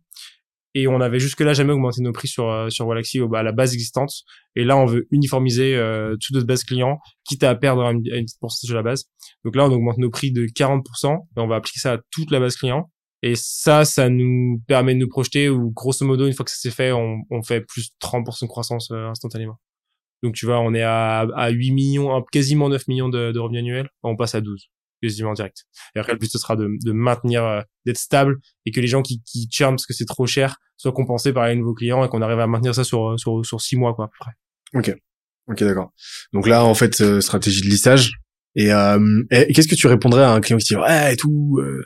Et 0.74 0.88
on 0.88 1.02
avait 1.02 1.20
jusque 1.20 1.42
là 1.42 1.54
jamais 1.54 1.74
augmenté 1.74 2.02
nos 2.02 2.14
prix 2.14 2.30
sur 2.30 2.50
euh, 2.50 2.70
sur 2.70 2.88
Galaxy 2.88 3.20
à 3.20 3.44
la 3.44 3.52
base 3.52 3.74
existante. 3.74 4.12
Et 4.56 4.64
là 4.64 4.78
on 4.78 4.86
veut 4.86 5.08
uniformiser 5.12 5.76
euh, 5.76 6.16
toute 6.22 6.36
notre 6.36 6.48
base 6.48 6.64
client 6.64 6.98
quitte 7.26 7.44
à 7.44 7.56
perdre 7.56 7.84
une, 7.84 8.02
une 8.06 8.26
petite 8.26 8.40
pourcentage 8.40 8.70
de 8.70 8.76
la 8.76 8.84
base. 8.84 9.06
Donc 9.44 9.56
là 9.56 9.66
on 9.66 9.72
augmente 9.72 9.98
nos 9.98 10.10
prix 10.10 10.32
de 10.32 10.46
40% 10.46 11.14
et 11.14 11.40
on 11.40 11.48
va 11.48 11.56
appliquer 11.56 11.80
ça 11.80 11.94
à 11.94 11.98
toute 12.12 12.32
la 12.32 12.40
base 12.40 12.56
client 12.56 12.90
et 13.22 13.36
ça 13.36 13.86
ça 13.86 14.10
nous 14.10 14.62
permet 14.68 14.94
de 14.94 15.00
nous 15.00 15.08
projeter 15.08 15.50
ou 15.50 15.72
grosso 15.72 16.06
modo 16.06 16.28
une 16.28 16.34
fois 16.34 16.46
que 16.46 16.52
ça 16.52 16.58
s'est 16.58 16.72
fait 16.72 16.92
on, 16.92 17.20
on 17.30 17.44
fait 17.44 17.62
plus 17.62 17.90
de 17.90 17.96
30% 18.08 18.44
de 18.44 18.48
croissance 18.48 18.92
euh, 18.92 19.08
instantanément 19.08 19.60
donc 20.24 20.36
tu 20.36 20.46
vois 20.46 20.60
on 20.60 20.74
est 20.74 20.84
à, 20.84 21.20
à 21.36 21.50
8 21.50 21.72
millions 21.72 22.24
quasiment 22.32 22.70
9 22.70 22.88
millions 22.88 23.10
de, 23.10 23.32
de 23.32 23.40
revenus 23.40 23.60
annuels 23.60 23.90
on 24.04 24.16
passe 24.16 24.36
à 24.36 24.42
12 24.42 24.70
quasiment 25.02 25.34
direct. 25.34 25.66
Et 25.96 26.00
après, 26.00 26.14
le 26.14 26.20
but, 26.20 26.32
ce 26.32 26.38
sera 26.38 26.56
de, 26.56 26.70
de 26.84 26.92
maintenir, 26.92 27.44
euh, 27.44 27.62
d'être 27.86 27.98
stable 27.98 28.38
et 28.66 28.72
que 28.72 28.80
les 28.80 28.88
gens 28.88 29.02
qui, 29.02 29.22
qui 29.24 29.48
churnent 29.52 29.76
parce 29.76 29.86
que 29.86 29.94
c'est 29.94 30.06
trop 30.06 30.28
cher 30.28 30.58
soient 30.78 30.92
compensés 30.92 31.34
par 31.34 31.48
les 31.48 31.56
nouveaux 31.56 31.74
clients 31.74 32.04
et 32.06 32.10
qu'on 32.10 32.22
arrive 32.22 32.40
à 32.40 32.48
maintenir 32.48 32.76
ça 32.76 32.84
sur, 32.84 33.20
sur, 33.20 33.46
sur 33.46 33.62
six 33.62 33.76
mois, 33.76 33.94
quoi, 33.94 34.06
à 34.06 34.08
peu 34.08 34.18
près. 34.20 34.32
Ok. 34.74 34.96
Ok, 35.48 35.64
d'accord. 35.64 35.92
Donc 36.34 36.48
là, 36.48 36.64
en 36.64 36.74
fait, 36.74 37.02
euh, 37.02 37.20
stratégie 37.20 37.62
de 37.62 37.68
lissage. 37.68 38.12
Et, 38.56 38.72
euh, 38.72 39.24
qu'est-ce 39.30 39.68
que 39.68 39.76
tu 39.76 39.88
répondrais 39.88 40.24
à 40.24 40.32
un 40.32 40.42
client 40.42 40.58
qui 40.58 40.66
dit 40.66 40.76
ouais 40.76 41.14
et 41.14 41.18
tout 41.18 41.58
euh, 41.60 41.86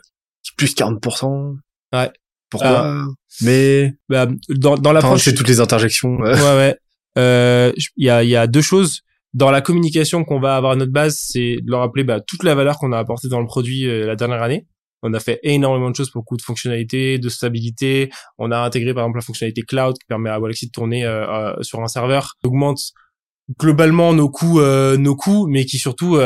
plus 0.55 0.75
40% 0.75 1.55
Ouais. 1.93 2.11
Pourquoi 2.49 3.05
Mais 3.41 3.93
bah, 4.09 4.27
dans 4.49 4.75
dans 4.77 4.91
l'approche, 4.93 5.23
c'est 5.23 5.33
toutes 5.33 5.47
les 5.47 5.59
interjections. 5.59 6.17
ouais 6.17 6.33
ouais. 6.33 6.77
Euh, 7.17 7.71
Il 7.95 8.05
y 8.05 8.09
a 8.09 8.23
il 8.23 8.29
y 8.29 8.35
a 8.35 8.47
deux 8.47 8.61
choses 8.61 9.01
dans 9.35 9.51
la 9.51 9.61
communication 9.61 10.23
qu'on 10.23 10.39
va 10.39 10.55
avoir 10.55 10.71
à 10.71 10.75
notre 10.77 10.93
base, 10.93 11.17
c'est 11.19 11.57
de 11.61 11.69
leur 11.69 11.81
rappeler 11.81 12.05
bah, 12.05 12.21
toute 12.21 12.43
la 12.43 12.55
valeur 12.55 12.79
qu'on 12.79 12.93
a 12.93 12.97
apportée 12.97 13.27
dans 13.27 13.41
le 13.41 13.45
produit 13.45 13.85
euh, 13.85 14.07
la 14.07 14.15
dernière 14.15 14.41
année. 14.41 14.65
On 15.03 15.13
a 15.13 15.19
fait 15.19 15.39
énormément 15.43 15.91
de 15.91 15.95
choses 15.95 16.09
pour 16.09 16.21
beaucoup 16.21 16.37
de 16.37 16.41
fonctionnalités, 16.41 17.19
de 17.19 17.29
stabilité. 17.29 18.09
On 18.37 18.49
a 18.49 18.59
intégré 18.59 18.93
par 18.93 19.03
exemple 19.03 19.17
la 19.17 19.25
fonctionnalité 19.25 19.61
cloud 19.61 19.95
qui 19.97 20.05
permet 20.07 20.29
à 20.29 20.39
Galaxy 20.39 20.67
de 20.67 20.71
tourner 20.71 21.05
euh, 21.05 21.27
euh, 21.27 21.63
sur 21.63 21.81
un 21.81 21.87
serveur, 21.87 22.35
augmente 22.45 22.79
globalement 23.59 24.13
nos 24.13 24.29
coûts, 24.29 24.59
nos 24.59 25.15
coûts, 25.15 25.45
mais 25.47 25.65
qui 25.65 25.77
surtout 25.77 26.17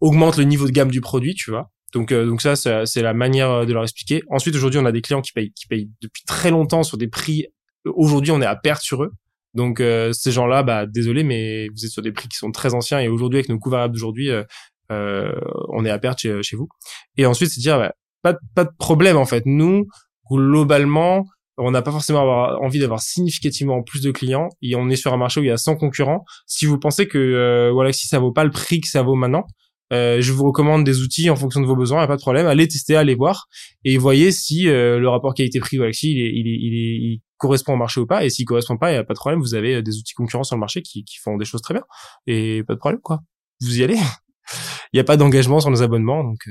augmente 0.00 0.38
le 0.38 0.44
niveau 0.44 0.64
de 0.64 0.70
gamme 0.70 0.90
du 0.90 1.02
produit, 1.02 1.34
tu 1.34 1.50
vois. 1.50 1.70
Donc, 1.96 2.12
donc 2.12 2.42
ça, 2.42 2.54
c'est 2.56 3.02
la 3.02 3.14
manière 3.14 3.64
de 3.64 3.72
leur 3.72 3.82
expliquer. 3.82 4.22
Ensuite, 4.28 4.54
aujourd'hui, 4.54 4.78
on 4.78 4.84
a 4.84 4.92
des 4.92 5.00
clients 5.00 5.22
qui 5.22 5.32
payent, 5.32 5.52
qui 5.52 5.66
payent 5.66 5.90
depuis 6.02 6.22
très 6.26 6.50
longtemps 6.50 6.82
sur 6.82 6.98
des 6.98 7.08
prix. 7.08 7.46
Aujourd'hui, 7.86 8.32
on 8.32 8.42
est 8.42 8.46
à 8.46 8.54
perte 8.54 8.82
sur 8.82 9.02
eux. 9.02 9.12
Donc 9.56 9.80
euh, 9.80 10.12
ces 10.12 10.30
gens-là, 10.30 10.62
bah 10.62 10.86
désolé, 10.86 11.24
mais 11.24 11.68
vous 11.68 11.86
êtes 11.86 11.90
sur 11.90 12.02
des 12.02 12.12
prix 12.12 12.28
qui 12.28 12.36
sont 12.36 12.52
très 12.52 12.74
anciens 12.74 13.00
et 13.00 13.08
aujourd'hui 13.08 13.38
avec 13.38 13.48
nos 13.48 13.58
coûts 13.58 13.70
variables 13.70 13.94
d'aujourd'hui, 13.94 14.30
euh, 14.30 14.44
euh, 14.92 15.32
on 15.70 15.84
est 15.84 15.90
à 15.90 15.98
perte 15.98 16.20
chez, 16.20 16.42
chez 16.42 16.56
vous. 16.56 16.68
Et 17.16 17.24
ensuite, 17.24 17.50
c'est 17.50 17.60
dire 17.60 17.78
bah, 17.78 17.92
pas 18.22 18.38
pas 18.54 18.64
de 18.64 18.70
problème 18.78 19.16
en 19.16 19.24
fait. 19.24 19.44
Nous 19.46 19.86
globalement, 20.30 21.24
on 21.56 21.70
n'a 21.70 21.80
pas 21.80 21.90
forcément 21.90 22.20
envie 22.60 22.78
d'avoir 22.78 23.00
significativement 23.00 23.82
plus 23.82 24.02
de 24.02 24.10
clients 24.10 24.50
et 24.60 24.76
on 24.76 24.90
est 24.90 24.96
sur 24.96 25.14
un 25.14 25.16
marché 25.16 25.40
où 25.40 25.42
il 25.42 25.48
y 25.48 25.50
a 25.50 25.56
100 25.56 25.76
concurrents. 25.76 26.24
Si 26.46 26.66
vous 26.66 26.78
pensez 26.78 27.08
que 27.08 27.70
voilà 27.72 27.92
si 27.94 28.06
ça 28.06 28.18
vaut 28.18 28.32
pas 28.32 28.44
le 28.44 28.50
prix 28.50 28.82
que 28.82 28.88
ça 28.88 29.02
vaut 29.02 29.14
maintenant, 29.14 29.46
euh, 29.92 30.20
je 30.20 30.32
vous 30.32 30.44
recommande 30.44 30.84
des 30.84 31.02
outils 31.02 31.30
en 31.30 31.36
fonction 31.36 31.60
de 31.60 31.66
vos 31.66 31.76
besoins, 31.76 32.00
y 32.00 32.04
a 32.04 32.08
pas 32.08 32.16
de 32.16 32.20
problème. 32.20 32.46
Allez 32.46 32.66
tester, 32.66 32.96
allez 32.96 33.14
voir 33.14 33.48
et 33.84 33.98
voyez 33.98 34.32
si 34.32 34.68
euh, 34.68 34.98
le 34.98 35.08
rapport 35.08 35.34
qualité-prix 35.34 35.78
Galaxy 35.78 36.12
il, 36.12 36.20
est, 36.20 36.30
il, 36.30 36.46
il, 36.46 37.12
il, 37.12 37.20
correspond 37.38 37.74
au 37.74 37.76
marché 37.76 38.00
ou 38.00 38.06
pas. 38.06 38.24
Et 38.24 38.30
s'il 38.30 38.46
correspond 38.46 38.78
pas, 38.78 38.92
y 38.92 38.96
a 38.96 39.04
pas 39.04 39.12
de 39.12 39.18
problème. 39.18 39.40
Vous 39.40 39.54
avez 39.54 39.76
euh, 39.76 39.82
des 39.82 39.98
outils 39.98 40.14
concurrents 40.14 40.44
sur 40.44 40.56
le 40.56 40.60
marché 40.60 40.82
qui, 40.82 41.04
qui 41.04 41.18
font 41.18 41.36
des 41.36 41.44
choses 41.44 41.62
très 41.62 41.74
bien 41.74 41.84
et 42.26 42.62
pas 42.66 42.74
de 42.74 42.78
problème 42.78 43.00
quoi. 43.00 43.20
Vous 43.60 43.78
y 43.78 43.84
allez. 43.84 43.98
Il 44.92 44.96
n'y 44.96 45.00
a 45.00 45.04
pas 45.04 45.16
d'engagement 45.16 45.60
sur 45.60 45.70
nos 45.70 45.82
abonnements 45.82 46.24
donc. 46.24 46.48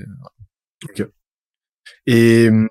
Ok. 0.84 1.08
Et 2.08 2.50
hum, 2.50 2.70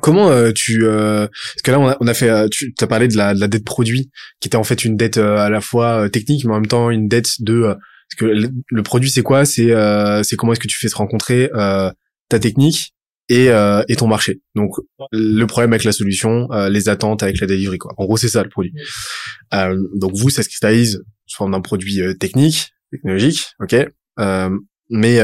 comment 0.00 0.30
tu 0.52 0.80
parce 0.80 1.62
que 1.62 1.70
là 1.70 1.78
on 1.78 1.88
a, 1.88 1.96
on 2.00 2.06
a 2.06 2.14
fait 2.14 2.48
tu 2.50 2.74
as 2.80 2.86
parlé 2.86 3.06
de 3.06 3.16
la, 3.16 3.34
de 3.34 3.40
la 3.40 3.48
dette 3.48 3.64
produit 3.64 4.10
qui 4.40 4.48
était 4.48 4.56
en 4.56 4.64
fait 4.64 4.84
une 4.84 4.96
dette 4.96 5.18
à 5.18 5.48
la 5.50 5.60
fois 5.60 6.08
technique 6.10 6.44
mais 6.44 6.52
en 6.52 6.56
même 6.56 6.66
temps 6.66 6.90
une 6.90 7.06
dette 7.06 7.42
de 7.42 7.76
parce 8.16 8.32
que 8.32 8.48
le, 8.70 8.82
produit, 8.82 9.10
c'est 9.10 9.22
quoi? 9.22 9.44
C'est 9.44 9.70
euh, 9.70 10.22
c'est 10.22 10.36
comment 10.36 10.52
est-ce 10.52 10.60
que 10.60 10.68
tu 10.68 10.78
fais 10.78 10.88
se 10.88 10.96
rencontrer 10.96 11.50
euh, 11.54 11.90
ta 12.28 12.38
technique 12.38 12.94
et, 13.28 13.48
euh, 13.48 13.82
et 13.88 13.96
ton 13.96 14.06
marché. 14.06 14.40
Donc 14.54 14.72
le 15.12 15.44
problème 15.46 15.72
avec 15.72 15.84
la 15.84 15.92
solution, 15.92 16.50
euh, 16.52 16.68
les 16.68 16.88
attentes 16.88 17.22
avec 17.22 17.40
la 17.40 17.46
delivery 17.46 17.78
quoi. 17.78 17.92
En 17.96 18.04
gros, 18.04 18.16
c'est 18.16 18.28
ça 18.28 18.42
le 18.42 18.48
produit. 18.48 18.72
Euh, 19.54 19.76
donc 19.94 20.12
vous, 20.14 20.30
ça 20.30 20.42
se 20.42 20.48
cristallise 20.48 21.02
sous 21.26 21.38
forme 21.38 21.52
d'un 21.52 21.60
produit 21.60 22.00
euh, 22.02 22.14
technique, 22.14 22.72
technologique, 22.90 23.46
ok? 23.60 23.76
mais 24.90 25.18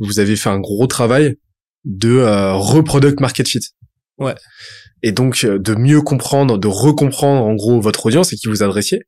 vous 0.00 0.18
avez 0.18 0.34
fait 0.36 0.48
un 0.48 0.58
gros 0.58 0.86
travail 0.86 1.36
de 1.84 2.22
reproduct 2.54 3.20
market 3.20 3.46
fit. 3.46 3.60
Ouais. 4.18 4.34
Et 5.02 5.12
donc 5.12 5.44
de 5.44 5.74
mieux 5.74 6.00
comprendre, 6.00 6.58
de 6.58 6.66
recomprendre 6.66 7.44
en 7.44 7.54
gros 7.54 7.80
votre 7.80 8.06
audience 8.06 8.32
et 8.32 8.36
qui 8.36 8.48
vous 8.48 8.62
adressiez, 8.62 9.02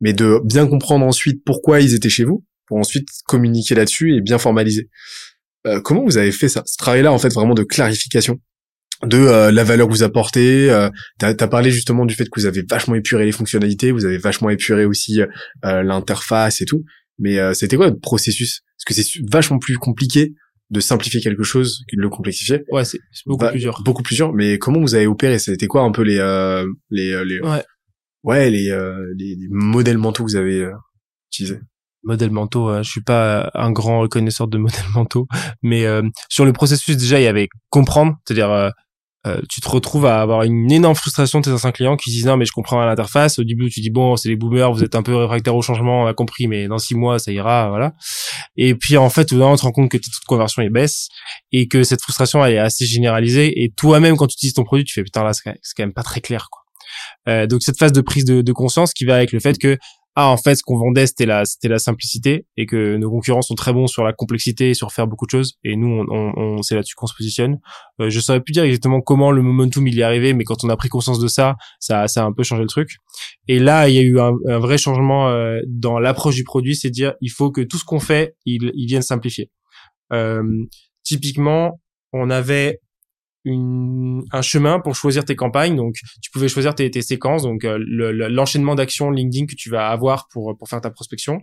mais 0.00 0.12
de 0.14 0.40
bien 0.44 0.66
comprendre 0.66 1.04
ensuite 1.04 1.42
pourquoi 1.44 1.80
ils 1.80 1.94
étaient 1.94 2.08
chez 2.08 2.24
vous 2.24 2.44
pour 2.68 2.78
ensuite 2.78 3.08
communiquer 3.26 3.74
là-dessus 3.74 4.14
et 4.16 4.20
bien 4.20 4.38
formaliser. 4.38 4.88
Euh, 5.66 5.80
comment 5.80 6.04
vous 6.04 6.18
avez 6.18 6.32
fait 6.32 6.48
ça 6.48 6.62
Ce 6.66 6.76
travail-là, 6.76 7.12
en 7.12 7.18
fait, 7.18 7.32
vraiment 7.32 7.54
de 7.54 7.64
clarification 7.64 8.38
de 9.06 9.16
euh, 9.18 9.52
la 9.52 9.64
valeur 9.64 9.86
que 9.86 9.92
vous 9.92 10.02
apportez. 10.02 10.70
Euh, 10.70 10.88
t'as 11.18 11.34
as 11.38 11.48
parlé 11.48 11.70
justement 11.70 12.04
du 12.04 12.14
fait 12.14 12.24
que 12.24 12.40
vous 12.40 12.46
avez 12.46 12.62
vachement 12.68 12.94
épuré 12.94 13.24
les 13.24 13.32
fonctionnalités, 13.32 13.92
vous 13.92 14.04
avez 14.04 14.18
vachement 14.18 14.50
épuré 14.50 14.84
aussi 14.84 15.20
euh, 15.20 15.82
l'interface 15.82 16.60
et 16.60 16.64
tout. 16.64 16.84
Mais 17.20 17.38
c'était 17.52 17.76
quoi 17.76 17.88
le 17.88 17.98
processus? 17.98 18.60
Parce 18.76 18.84
que 18.96 19.02
c'est 19.02 19.20
vachement 19.28 19.58
plus 19.58 19.76
compliqué 19.76 20.34
de 20.70 20.78
simplifier 20.78 21.20
quelque 21.20 21.42
chose 21.42 21.80
que 21.90 21.96
de 21.96 22.00
le 22.00 22.08
complexifier. 22.08 22.62
Ouais, 22.70 22.84
c'est 22.84 23.00
beaucoup 23.26 23.44
bah, 23.44 23.50
plus 23.50 23.58
dur. 23.58 23.82
Beaucoup 23.84 24.04
plus 24.04 24.14
dur. 24.14 24.32
Mais 24.32 24.56
comment 24.58 24.80
vous 24.80 24.94
avez 24.94 25.08
opéré? 25.08 25.40
C'était 25.40 25.66
quoi 25.66 25.82
un 25.82 25.90
peu 25.90 26.02
les 26.02 26.18
les 26.90 27.24
les 27.24 27.40
ouais, 27.40 27.64
ouais 28.22 28.50
les, 28.50 28.70
les, 29.16 29.34
les 29.34 29.48
modèles 29.50 29.98
mentaux 29.98 30.24
que 30.24 30.30
vous 30.30 30.36
avez 30.36 30.70
utilisés? 31.32 31.58
Modèles 32.02 32.30
mentaux. 32.30 32.68
Hein. 32.68 32.82
Je 32.82 32.90
suis 32.90 33.02
pas 33.02 33.50
un 33.54 33.70
grand 33.70 34.06
connaisseur 34.08 34.48
de 34.48 34.58
modèles 34.58 34.88
mentaux, 34.94 35.26
mais 35.62 35.84
euh, 35.84 36.02
sur 36.28 36.44
le 36.44 36.52
processus 36.52 36.96
déjà, 36.96 37.20
il 37.20 37.24
y 37.24 37.28
avait 37.28 37.48
comprendre, 37.70 38.14
c'est-à-dire 38.26 38.50
euh, 38.50 38.70
euh, 39.26 39.40
tu 39.50 39.60
te 39.60 39.68
retrouves 39.68 40.06
à 40.06 40.20
avoir 40.20 40.44
une 40.44 40.70
énorme 40.70 40.94
frustration 40.94 41.40
de 41.40 41.44
tes 41.46 41.50
anciens 41.50 41.72
clients 41.72 41.96
qui 41.96 42.10
disent 42.10 42.24
non 42.24 42.36
mais 42.36 42.44
je 42.44 42.52
comprends 42.52 42.84
l'interface. 42.84 43.40
Au 43.40 43.44
début 43.44 43.68
tu 43.68 43.80
dis 43.80 43.90
bon 43.90 44.16
c'est 44.16 44.28
les 44.28 44.36
boomers, 44.36 44.72
vous 44.72 44.84
êtes 44.84 44.94
un 44.94 45.02
peu 45.02 45.14
réfractaires 45.16 45.56
au 45.56 45.62
changement, 45.62 46.04
on 46.04 46.06
a 46.06 46.14
compris, 46.14 46.46
mais 46.46 46.68
dans 46.68 46.78
six 46.78 46.94
mois 46.94 47.18
ça 47.18 47.32
ira, 47.32 47.68
voilà. 47.68 47.94
Et 48.56 48.76
puis 48.76 48.96
en 48.96 49.10
fait 49.10 49.24
tu 49.24 49.34
te 49.34 49.40
rends 49.40 49.56
compte 49.72 49.90
que 49.90 49.96
tes 49.96 50.08
taux 50.08 50.20
de 50.22 50.26
conversion 50.26 50.62
est 50.62 50.70
baisse 50.70 51.08
et 51.50 51.66
que 51.66 51.82
cette 51.82 52.00
frustration 52.00 52.44
elle 52.44 52.54
est 52.54 52.58
assez 52.58 52.86
généralisée 52.86 53.64
et 53.64 53.70
toi-même 53.70 54.16
quand 54.16 54.28
tu 54.28 54.34
utilises 54.34 54.54
ton 54.54 54.64
produit 54.64 54.84
tu 54.84 54.94
fais 54.94 55.02
putain 55.02 55.24
là 55.24 55.32
c'est 55.32 55.42
quand 55.76 55.82
même 55.82 55.92
pas 55.92 56.04
très 56.04 56.20
clair 56.20 56.46
quoi. 56.50 56.62
Euh, 57.28 57.46
donc 57.46 57.62
cette 57.62 57.78
phase 57.78 57.92
de 57.92 58.00
prise 58.00 58.24
de, 58.24 58.40
de, 58.40 58.52
conscience 58.52 58.92
qui 58.92 59.04
va 59.04 59.16
avec 59.16 59.32
le 59.32 59.40
fait 59.40 59.58
que 59.58 59.76
ah 60.20 60.30
en 60.30 60.36
fait 60.36 60.56
ce 60.56 60.64
qu'on 60.64 60.76
vendait 60.76 61.06
c'était 61.06 61.26
la 61.26 61.44
c'était 61.44 61.68
la 61.68 61.78
simplicité 61.78 62.44
et 62.56 62.66
que 62.66 62.96
nos 62.96 63.08
concurrents 63.08 63.40
sont 63.40 63.54
très 63.54 63.72
bons 63.72 63.86
sur 63.86 64.02
la 64.02 64.12
complexité 64.12 64.70
et 64.70 64.74
sur 64.74 64.90
faire 64.90 65.06
beaucoup 65.06 65.26
de 65.26 65.30
choses 65.30 65.54
et 65.62 65.76
nous 65.76 65.86
on, 65.86 66.06
on, 66.10 66.32
on 66.36 66.62
c'est 66.62 66.74
là-dessus 66.74 66.96
qu'on 66.96 67.06
se 67.06 67.14
positionne. 67.14 67.60
Euh, 68.00 68.10
je 68.10 68.18
saurais 68.18 68.40
plus 68.40 68.50
dire 68.50 68.64
exactement 68.64 69.00
comment 69.00 69.30
le 69.30 69.42
momentum 69.42 69.86
il 69.86 69.96
est 69.96 70.02
arrivé 70.02 70.34
mais 70.34 70.42
quand 70.42 70.64
on 70.64 70.70
a 70.70 70.76
pris 70.76 70.88
conscience 70.88 71.20
de 71.20 71.28
ça 71.28 71.54
ça 71.78 72.08
ça 72.08 72.24
a 72.24 72.26
un 72.26 72.32
peu 72.32 72.42
changé 72.42 72.62
le 72.62 72.68
truc. 72.68 72.96
Et 73.46 73.60
là 73.60 73.88
il 73.88 73.94
y 73.94 73.98
a 73.98 74.02
eu 74.02 74.18
un, 74.18 74.32
un 74.48 74.58
vrai 74.58 74.76
changement 74.76 75.28
euh, 75.28 75.60
dans 75.68 76.00
l'approche 76.00 76.34
du 76.34 76.42
produit 76.42 76.74
c'est 76.74 76.90
dire 76.90 77.14
il 77.20 77.30
faut 77.30 77.52
que 77.52 77.60
tout 77.60 77.78
ce 77.78 77.84
qu'on 77.84 78.00
fait 78.00 78.34
il 78.44 78.72
il 78.74 78.86
vienne 78.86 79.02
simplifier. 79.02 79.52
Euh, 80.12 80.42
typiquement 81.04 81.78
on 82.12 82.28
avait 82.28 82.80
une, 83.44 84.22
un 84.32 84.42
chemin 84.42 84.80
pour 84.80 84.94
choisir 84.94 85.24
tes 85.24 85.36
campagnes. 85.36 85.76
Donc, 85.76 85.94
tu 86.22 86.30
pouvais 86.30 86.48
choisir 86.48 86.74
tes, 86.74 86.90
tes 86.90 87.02
séquences, 87.02 87.42
donc 87.42 87.64
euh, 87.64 87.78
l'enchaînement 88.28 88.74
d'actions 88.74 89.10
LinkedIn 89.10 89.46
que 89.46 89.54
tu 89.54 89.70
vas 89.70 89.88
avoir 89.88 90.28
pour 90.32 90.56
pour 90.58 90.68
faire 90.68 90.80
ta 90.80 90.90
prospection. 90.90 91.40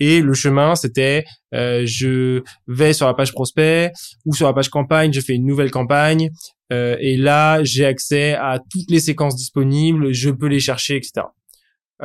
Et 0.00 0.20
le 0.20 0.34
chemin, 0.34 0.74
c'était 0.74 1.24
euh, 1.54 1.82
je 1.86 2.42
vais 2.66 2.92
sur 2.92 3.06
la 3.06 3.14
page 3.14 3.32
prospect 3.32 3.92
ou 4.24 4.34
sur 4.34 4.46
la 4.46 4.52
page 4.52 4.68
campagne, 4.68 5.12
je 5.12 5.20
fais 5.20 5.34
une 5.34 5.46
nouvelle 5.46 5.70
campagne. 5.70 6.30
Euh, 6.72 6.96
et 7.00 7.16
là, 7.16 7.62
j'ai 7.62 7.84
accès 7.84 8.32
à 8.32 8.58
toutes 8.70 8.90
les 8.90 9.00
séquences 9.00 9.36
disponibles, 9.36 10.12
je 10.12 10.30
peux 10.30 10.46
les 10.46 10.60
chercher, 10.60 10.96
etc. 10.96 11.26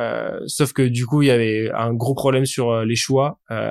Euh, 0.00 0.40
sauf 0.46 0.72
que 0.72 0.82
du 0.82 1.04
coup, 1.04 1.22
il 1.22 1.26
y 1.26 1.30
avait 1.30 1.70
un 1.74 1.92
gros 1.92 2.14
problème 2.14 2.46
sur 2.46 2.70
euh, 2.70 2.84
les 2.84 2.96
choix. 2.96 3.38
Euh, 3.50 3.70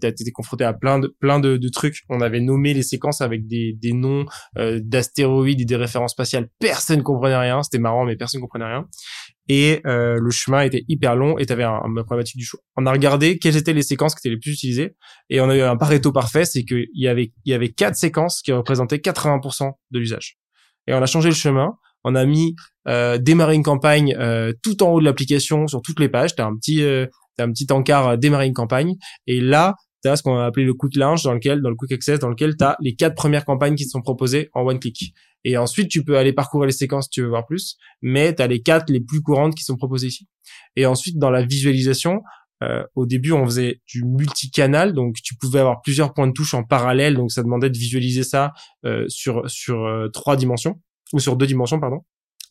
T'as 0.00 0.08
été 0.08 0.30
confronté 0.30 0.64
à 0.64 0.72
plein 0.72 0.98
de 1.00 1.14
plein 1.18 1.40
de, 1.40 1.56
de, 1.56 1.68
trucs. 1.68 2.02
On 2.08 2.20
avait 2.20 2.40
nommé 2.40 2.74
les 2.74 2.82
séquences 2.82 3.20
avec 3.20 3.46
des, 3.46 3.76
des 3.80 3.92
noms 3.92 4.24
euh, 4.56 4.80
d'astéroïdes 4.82 5.60
et 5.60 5.64
des 5.64 5.76
références 5.76 6.12
spatiales. 6.12 6.48
Personne 6.60 7.02
comprenait 7.02 7.36
rien. 7.36 7.62
C'était 7.62 7.78
marrant, 7.78 8.04
mais 8.04 8.16
personne 8.16 8.40
comprenait 8.40 8.66
rien. 8.66 8.86
Et 9.48 9.82
euh, 9.86 10.18
le 10.20 10.30
chemin 10.30 10.62
était 10.62 10.84
hyper 10.88 11.16
long 11.16 11.36
et 11.38 11.44
t'avais 11.44 11.64
un, 11.64 11.80
un 11.84 12.22
du 12.34 12.44
choix. 12.44 12.60
On 12.76 12.86
a 12.86 12.92
regardé 12.92 13.38
quelles 13.38 13.56
étaient 13.56 13.74
les 13.74 13.82
séquences 13.82 14.14
qui 14.14 14.26
étaient 14.26 14.34
les 14.34 14.40
plus 14.40 14.52
utilisées 14.52 14.96
et 15.28 15.40
on 15.40 15.50
a 15.50 15.56
eu 15.56 15.60
un 15.60 15.76
Pareto 15.76 16.12
parfait, 16.12 16.46
c'est 16.46 16.64
qu'il 16.64 16.86
y 16.94 17.08
avait 17.08 17.32
il 17.44 17.50
y 17.50 17.54
avait 17.54 17.68
quatre 17.68 17.96
séquences 17.96 18.40
qui 18.40 18.52
représentaient 18.52 18.96
80% 18.96 19.70
de 19.90 19.98
l'usage. 19.98 20.38
Et 20.86 20.94
on 20.94 21.02
a 21.02 21.06
changé 21.06 21.28
le 21.28 21.34
chemin 21.34 21.76
on 22.04 22.14
a 22.14 22.24
mis 22.24 22.54
euh, 22.86 23.18
démarrer 23.18 23.54
une 23.54 23.62
campagne 23.62 24.14
euh, 24.18 24.52
tout 24.62 24.82
en 24.82 24.90
haut 24.92 25.00
de 25.00 25.04
l'application 25.04 25.66
sur 25.66 25.82
toutes 25.82 26.00
les 26.00 26.08
pages. 26.08 26.34
T'as 26.34 26.46
un 26.46 26.54
petit 26.56 26.82
euh, 26.82 27.06
un 27.38 27.50
petit 27.50 27.66
encart 27.70 28.08
euh, 28.08 28.16
démarrer 28.16 28.46
une 28.46 28.54
campagne 28.54 28.94
et 29.26 29.40
là 29.40 29.74
t'as 30.02 30.16
ce 30.16 30.22
qu'on 30.22 30.36
a 30.36 30.44
appelé 30.44 30.66
le 30.66 30.74
quick 30.74 30.96
launch 30.96 31.22
dans 31.22 31.32
lequel 31.32 31.62
dans 31.62 31.70
le 31.70 31.76
quick 31.76 31.92
access 31.92 32.18
dans 32.18 32.28
lequel 32.28 32.56
t'as 32.56 32.76
les 32.80 32.94
quatre 32.94 33.14
premières 33.14 33.44
campagnes 33.44 33.74
qui 33.74 33.86
te 33.86 33.90
sont 33.90 34.02
proposées 34.02 34.50
en 34.52 34.62
one 34.62 34.78
click. 34.78 35.14
Et 35.44 35.56
ensuite 35.56 35.88
tu 35.90 36.04
peux 36.04 36.18
aller 36.18 36.32
parcourir 36.32 36.66
les 36.66 36.72
séquences 36.72 37.04
si 37.04 37.10
tu 37.10 37.22
veux 37.22 37.28
voir 37.28 37.46
plus, 37.46 37.76
mais 38.02 38.34
t'as 38.34 38.46
les 38.46 38.60
quatre 38.60 38.90
les 38.90 39.00
plus 39.00 39.22
courantes 39.22 39.54
qui 39.54 39.64
sont 39.64 39.76
proposées 39.76 40.08
ici. 40.08 40.28
Et 40.76 40.86
ensuite 40.86 41.18
dans 41.18 41.30
la 41.30 41.42
visualisation 41.42 42.20
euh, 42.62 42.84
au 42.94 43.04
début, 43.04 43.32
on 43.32 43.44
faisait 43.44 43.82
du 43.86 44.04
multicanal, 44.04 44.92
donc 44.92 45.16
tu 45.22 45.34
pouvais 45.36 45.58
avoir 45.58 45.82
plusieurs 45.82 46.14
points 46.14 46.28
de 46.28 46.32
touche 46.32 46.54
en 46.54 46.62
parallèle, 46.62 47.14
donc 47.14 47.32
ça 47.32 47.42
demandait 47.42 47.68
de 47.68 47.76
visualiser 47.76 48.22
ça 48.22 48.52
euh, 48.86 49.04
sur 49.08 49.42
sur 49.50 50.08
trois 50.12 50.36
dimensions 50.36 50.80
ou 51.12 51.20
sur 51.20 51.36
deux 51.36 51.46
dimensions, 51.46 51.80
pardon. 51.80 52.00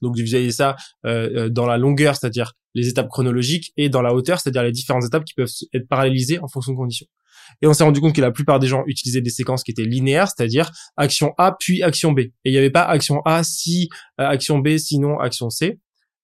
Donc 0.02 0.16
visualiser 0.16 0.52
ça 0.52 0.76
euh, 1.06 1.30
euh, 1.36 1.50
dans 1.50 1.66
la 1.66 1.78
longueur, 1.78 2.16
c'est-à-dire 2.16 2.54
les 2.76 2.88
étapes 2.88 3.08
chronologiques, 3.10 3.72
et 3.78 3.89
dans 3.89 4.02
la 4.02 4.13
hauteur, 4.13 4.39
c'est-à-dire 4.39 4.63
les 4.63 4.72
différentes 4.72 5.06
étapes 5.06 5.24
qui 5.24 5.34
peuvent 5.34 5.50
être 5.74 5.88
parallélisées 5.88 6.39
en 6.39 6.48
fonction 6.48 6.74
de 6.74 6.78
conditions. 6.78 7.08
Et 7.62 7.68
on 7.68 7.74
s'est 7.74 7.84
rendu 7.84 8.00
compte 8.02 8.16
que 8.16 8.22
la 8.22 8.32
plupart 8.32 8.60
des 8.60 8.68
gens 8.68 8.84
utilisaient 8.88 9.22
des 9.22 9.30
séquences 9.30 9.63
qui 9.63 9.72
étaient 9.72 9.84
linéaires, 9.84 10.28
c'est-à-dire 10.28 10.72
action 10.98 11.34
A 11.38 11.56
puis 11.60 11.84
action 11.84 12.12
B. 12.12 12.20
Et 12.20 12.32
il 12.46 12.52
n'y 12.52 12.58
avait 12.58 12.70
pas 12.70 12.84
action 12.84 13.22
A 13.26 13.44
si 13.44 13.89
euh, 14.20 14.28
action 14.28 14.60
B 14.60 14.78
sinon 14.78 15.20
action 15.20 15.50
C. 15.50 15.80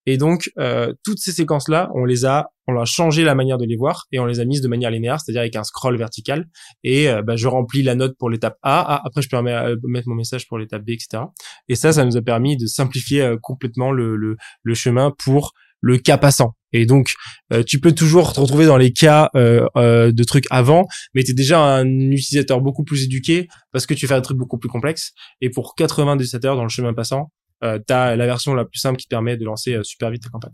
Et 0.10 0.18
donc, 0.18 0.50
euh, 0.58 0.92
toutes 1.04 1.20
ces 1.20 1.32
séquences-là, 1.32 1.92
on 1.94 2.04
les 2.04 2.26
a, 2.26 2.48
on 2.68 2.76
a 2.82 2.86
changé 2.86 3.24
la 3.24 3.36
manière 3.36 3.60
de 3.60 3.66
les 3.66 3.76
voir 3.76 4.08
et 4.12 4.18
on 4.18 4.26
les 4.26 4.40
a 4.40 4.46
mises 4.46 4.62
de 4.62 4.68
manière 4.68 4.90
linéaire, 4.90 5.22
c'est-à-dire 5.22 5.42
avec 5.42 5.56
un 5.56 5.64
scroll 5.64 6.00
vertical. 6.00 6.48
Et 6.84 7.08
euh, 7.08 7.22
bah, 7.22 7.36
je 7.36 7.48
remplis 7.48 7.84
la 7.84 7.94
note 7.94 8.18
pour 8.18 8.32
l'étape 8.32 8.58
A. 8.64 8.80
Ah, 8.96 9.02
après, 9.06 9.22
je 9.22 9.30
peux 9.30 9.40
mettre 9.88 10.10
mon 10.10 10.16
message 10.16 10.48
pour 10.48 10.58
l'étape 10.58 10.82
B, 10.84 10.90
etc. 10.90 11.26
Et 11.68 11.76
ça, 11.76 11.94
ça 11.94 12.06
nous 12.06 12.18
a 12.18 12.24
permis 12.24 12.58
de 12.58 12.66
simplifier 12.66 13.22
euh, 13.22 13.38
complètement 13.40 13.92
le, 13.92 14.16
le, 14.16 14.36
le 14.64 14.74
chemin 14.74 15.14
pour 15.16 15.54
le 15.82 16.00
cas 16.00 16.18
passant. 16.18 16.56
Et 16.72 16.86
donc, 16.86 17.14
euh, 17.52 17.64
tu 17.64 17.80
peux 17.80 17.94
toujours 17.94 18.34
te 18.34 18.40
retrouver 18.40 18.66
dans 18.66 18.78
les 18.78 18.94
cas 18.94 19.30
euh, 19.36 19.66
euh, 19.76 20.12
de 20.12 20.24
trucs 20.24 20.46
avant, 20.52 20.88
mais 21.14 21.24
tu 21.24 21.32
es 21.32 21.34
déjà 21.34 21.62
un 21.62 21.88
utilisateur 21.88 22.62
beaucoup 22.62 22.84
plus 22.84 23.06
éduqué 23.06 23.48
parce 23.72 23.86
que 23.86 23.94
tu 23.94 24.08
fais 24.08 24.14
un 24.14 24.22
truc 24.22 24.38
beaucoup 24.38 24.58
plus 24.58 24.70
complexe. 24.70 25.12
Et 25.42 25.50
pour 25.50 25.76
80 25.76 26.16
utilisateurs 26.16 26.56
dans 26.56 26.64
le 26.64 26.70
chemin 26.70 26.94
passant, 26.94 27.32
euh, 27.64 27.80
tu 27.86 27.94
as 27.94 28.16
la 28.16 28.26
version 28.26 28.54
la 28.54 28.66
plus 28.66 28.80
simple 28.80 28.98
qui 28.98 29.08
permet 29.08 29.38
de 29.38 29.46
lancer 29.46 29.78
super 29.84 30.12
vite 30.12 30.24
ta 30.24 30.30
campagne. 30.30 30.54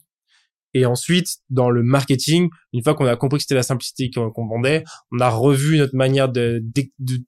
Et 0.75 0.85
ensuite, 0.85 1.37
dans 1.49 1.69
le 1.69 1.83
marketing, 1.83 2.49
une 2.73 2.83
fois 2.83 2.95
qu'on 2.95 3.05
a 3.05 3.15
compris 3.15 3.37
que 3.37 3.43
c'était 3.43 3.55
la 3.55 3.63
simplicité 3.63 4.11
qu'on 4.11 4.45
vendait, 4.45 4.83
on 5.13 5.21
a 5.21 5.29
revu 5.29 5.77
notre 5.77 5.95
manière 5.95 6.27
de, 6.27 6.61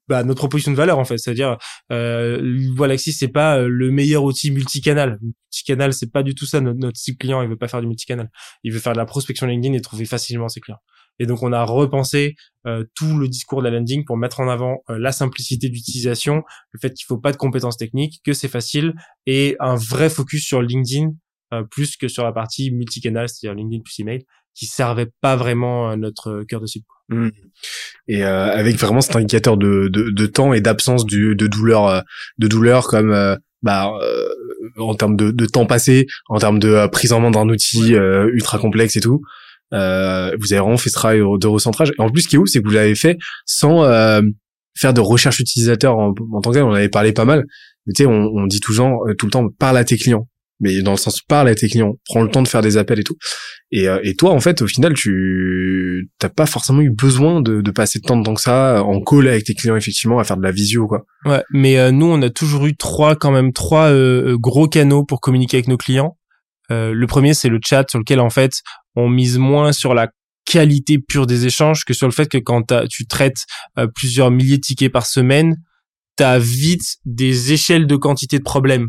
bah, 0.06 0.22
notre 0.22 0.40
proposition 0.40 0.70
de 0.70 0.76
valeur 0.76 0.98
en 0.98 1.06
fait. 1.06 1.16
C'est-à-dire, 1.16 1.56
euh, 1.90 2.74
Galaxy 2.78 3.10
c'est 3.10 3.28
pas 3.28 3.56
euh, 3.56 3.66
le 3.66 3.90
meilleur 3.90 4.22
outil 4.22 4.50
multicanal. 4.50 5.18
Multicanal, 5.22 5.94
c'est 5.94 6.12
pas 6.12 6.22
du 6.22 6.34
tout 6.34 6.44
ça. 6.44 6.60
Notre, 6.60 6.78
notre 6.78 7.00
client, 7.18 7.40
il 7.40 7.48
veut 7.48 7.56
pas 7.56 7.68
faire 7.68 7.80
du 7.80 7.86
multicanal. 7.86 8.30
Il 8.64 8.72
veut 8.72 8.80
faire 8.80 8.92
de 8.92 8.98
la 8.98 9.06
prospection 9.06 9.46
LinkedIn 9.46 9.74
et 9.74 9.80
trouver 9.80 10.04
facilement 10.04 10.50
ses 10.50 10.60
clients. 10.60 10.80
Et 11.18 11.26
donc, 11.26 11.42
on 11.42 11.52
a 11.52 11.64
repensé 11.64 12.34
euh, 12.66 12.84
tout 12.94 13.18
le 13.18 13.28
discours 13.28 13.60
de 13.62 13.68
la 13.68 13.76
landing 13.76 14.04
pour 14.04 14.16
mettre 14.16 14.40
en 14.40 14.48
avant 14.48 14.82
euh, 14.90 14.98
la 14.98 15.12
simplicité 15.12 15.68
d'utilisation, 15.68 16.42
le 16.72 16.78
fait 16.80 16.94
qu'il 16.94 17.06
faut 17.06 17.18
pas 17.18 17.32
de 17.32 17.36
compétences 17.36 17.76
techniques, 17.76 18.20
que 18.24 18.32
c'est 18.32 18.48
facile 18.48 18.94
et 19.26 19.56
un 19.60 19.74
vrai 19.74 20.10
focus 20.10 20.44
sur 20.44 20.62
LinkedIn 20.62 21.12
euh, 21.52 21.62
plus 21.62 21.96
que 21.96 22.08
sur 22.08 22.24
la 22.24 22.32
partie 22.32 22.70
multicanal, 22.70 23.28
c'est-à-dire 23.28 23.56
LinkedIn 23.56 23.82
plus 23.82 23.98
email, 24.00 24.24
qui 24.54 24.66
servait 24.66 25.10
pas 25.20 25.36
vraiment 25.36 25.96
notre 25.96 26.44
cœur 26.44 26.60
de 26.60 26.66
cible. 26.66 26.84
Mmh. 27.08 27.28
Et 28.08 28.24
euh, 28.24 28.52
avec 28.52 28.76
vraiment 28.76 29.00
cet 29.00 29.16
indicateur 29.16 29.56
de, 29.56 29.88
de, 29.88 30.10
de 30.10 30.26
temps 30.26 30.52
et 30.52 30.60
d'absence 30.60 31.06
de, 31.06 31.32
de 31.32 31.46
douleur, 31.46 31.86
euh, 31.86 32.00
de 32.38 32.48
douleur 32.48 32.86
comme 32.86 33.12
euh, 33.12 33.36
bah, 33.62 33.90
en 34.76 34.94
termes 34.94 35.16
de, 35.16 35.30
de, 35.30 35.46
temps 35.46 35.66
passé, 35.66 36.06
en 36.28 36.38
termes 36.38 36.58
de 36.58 36.86
prise 36.88 37.12
en 37.12 37.20
main 37.20 37.30
d'un 37.30 37.48
outil 37.48 37.92
ultra 37.92 38.58
complexe 38.58 38.96
et 38.96 39.00
tout. 39.00 39.22
Vous 39.72 40.52
avez 40.52 40.60
vraiment 40.60 40.76
fait 40.76 40.90
ce 40.90 40.94
travail 40.94 41.20
de 41.20 41.46
recentrage. 41.46 41.92
Et 41.98 42.02
en 42.02 42.10
plus, 42.10 42.22
ce 42.22 42.28
qui 42.28 42.36
est 42.36 42.38
ouf, 42.38 42.48
c'est 42.48 42.60
que 42.60 42.66
vous 42.66 42.74
l'avez 42.74 42.94
fait 42.94 43.18
sans 43.46 43.82
faire 44.76 44.94
de 44.94 45.00
recherche 45.00 45.40
utilisateur 45.40 45.96
en, 45.96 46.14
tant 46.14 46.50
que 46.50 46.54
tel. 46.54 46.62
On 46.62 46.72
avait 46.72 46.88
parlé 46.88 47.12
pas 47.12 47.24
mal. 47.24 47.44
Mais 47.86 47.92
tu 47.94 48.02
sais, 48.02 48.06
on, 48.06 48.30
on 48.34 48.46
dit 48.46 48.60
tout, 48.60 48.72
genre, 48.72 49.02
tout 49.18 49.26
le 49.26 49.32
temps, 49.32 49.48
parle 49.58 49.78
à 49.78 49.84
tes 49.84 49.96
clients 49.96 50.26
mais 50.60 50.82
dans 50.82 50.92
le 50.92 50.96
sens 50.96 51.20
parle 51.20 51.48
à 51.48 51.54
tes 51.54 51.68
clients, 51.68 51.94
prends 52.06 52.22
le 52.22 52.30
temps 52.30 52.42
de 52.42 52.48
faire 52.48 52.62
des 52.62 52.76
appels 52.76 53.00
et 53.00 53.04
tout. 53.04 53.16
Et, 53.70 53.88
euh, 53.88 54.00
et 54.02 54.14
toi, 54.14 54.32
en 54.32 54.40
fait, 54.40 54.62
au 54.62 54.66
final, 54.66 54.94
tu 54.94 56.10
t'as 56.18 56.28
pas 56.28 56.46
forcément 56.46 56.80
eu 56.80 56.90
besoin 56.90 57.40
de, 57.40 57.60
de 57.60 57.70
passer 57.70 58.00
temps 58.00 58.16
de 58.16 58.24
temps 58.24 58.34
que 58.34 58.40
ça 58.40 58.82
en 58.82 59.00
call 59.00 59.28
avec 59.28 59.44
tes 59.44 59.54
clients, 59.54 59.76
effectivement, 59.76 60.18
à 60.18 60.24
faire 60.24 60.36
de 60.36 60.42
la 60.42 60.50
visio, 60.50 60.86
quoi. 60.86 61.04
Ouais, 61.24 61.42
mais 61.50 61.78
euh, 61.78 61.90
nous, 61.90 62.06
on 62.06 62.20
a 62.22 62.30
toujours 62.30 62.66
eu 62.66 62.76
trois, 62.76 63.14
quand 63.14 63.30
même, 63.30 63.52
trois 63.52 63.90
euh, 63.90 64.36
gros 64.38 64.68
canaux 64.68 65.04
pour 65.04 65.20
communiquer 65.20 65.58
avec 65.58 65.68
nos 65.68 65.76
clients. 65.76 66.16
le 66.70 67.06
premier, 67.06 67.34
c'est 67.34 67.48
le 67.48 67.60
chat 67.64 67.88
sur 67.88 67.98
lequel, 67.98 68.20
en 68.20 68.30
fait, 68.30 68.52
on 68.98 69.08
mise 69.08 69.38
moins 69.38 69.72
sur 69.72 69.94
la 69.94 70.08
qualité 70.44 70.98
pure 70.98 71.26
des 71.26 71.46
échanges 71.46 71.84
que 71.84 71.94
sur 71.94 72.06
le 72.06 72.12
fait 72.12 72.28
que 72.28 72.38
quand 72.38 72.72
tu 72.88 73.06
traites 73.06 73.44
plusieurs 73.94 74.30
milliers 74.30 74.56
de 74.56 74.62
tickets 74.62 74.90
par 74.90 75.06
semaine, 75.06 75.56
t'as 76.16 76.38
vite 76.38 76.96
des 77.04 77.52
échelles 77.52 77.86
de 77.86 77.96
quantité 77.96 78.38
de 78.38 78.44
problèmes. 78.44 78.88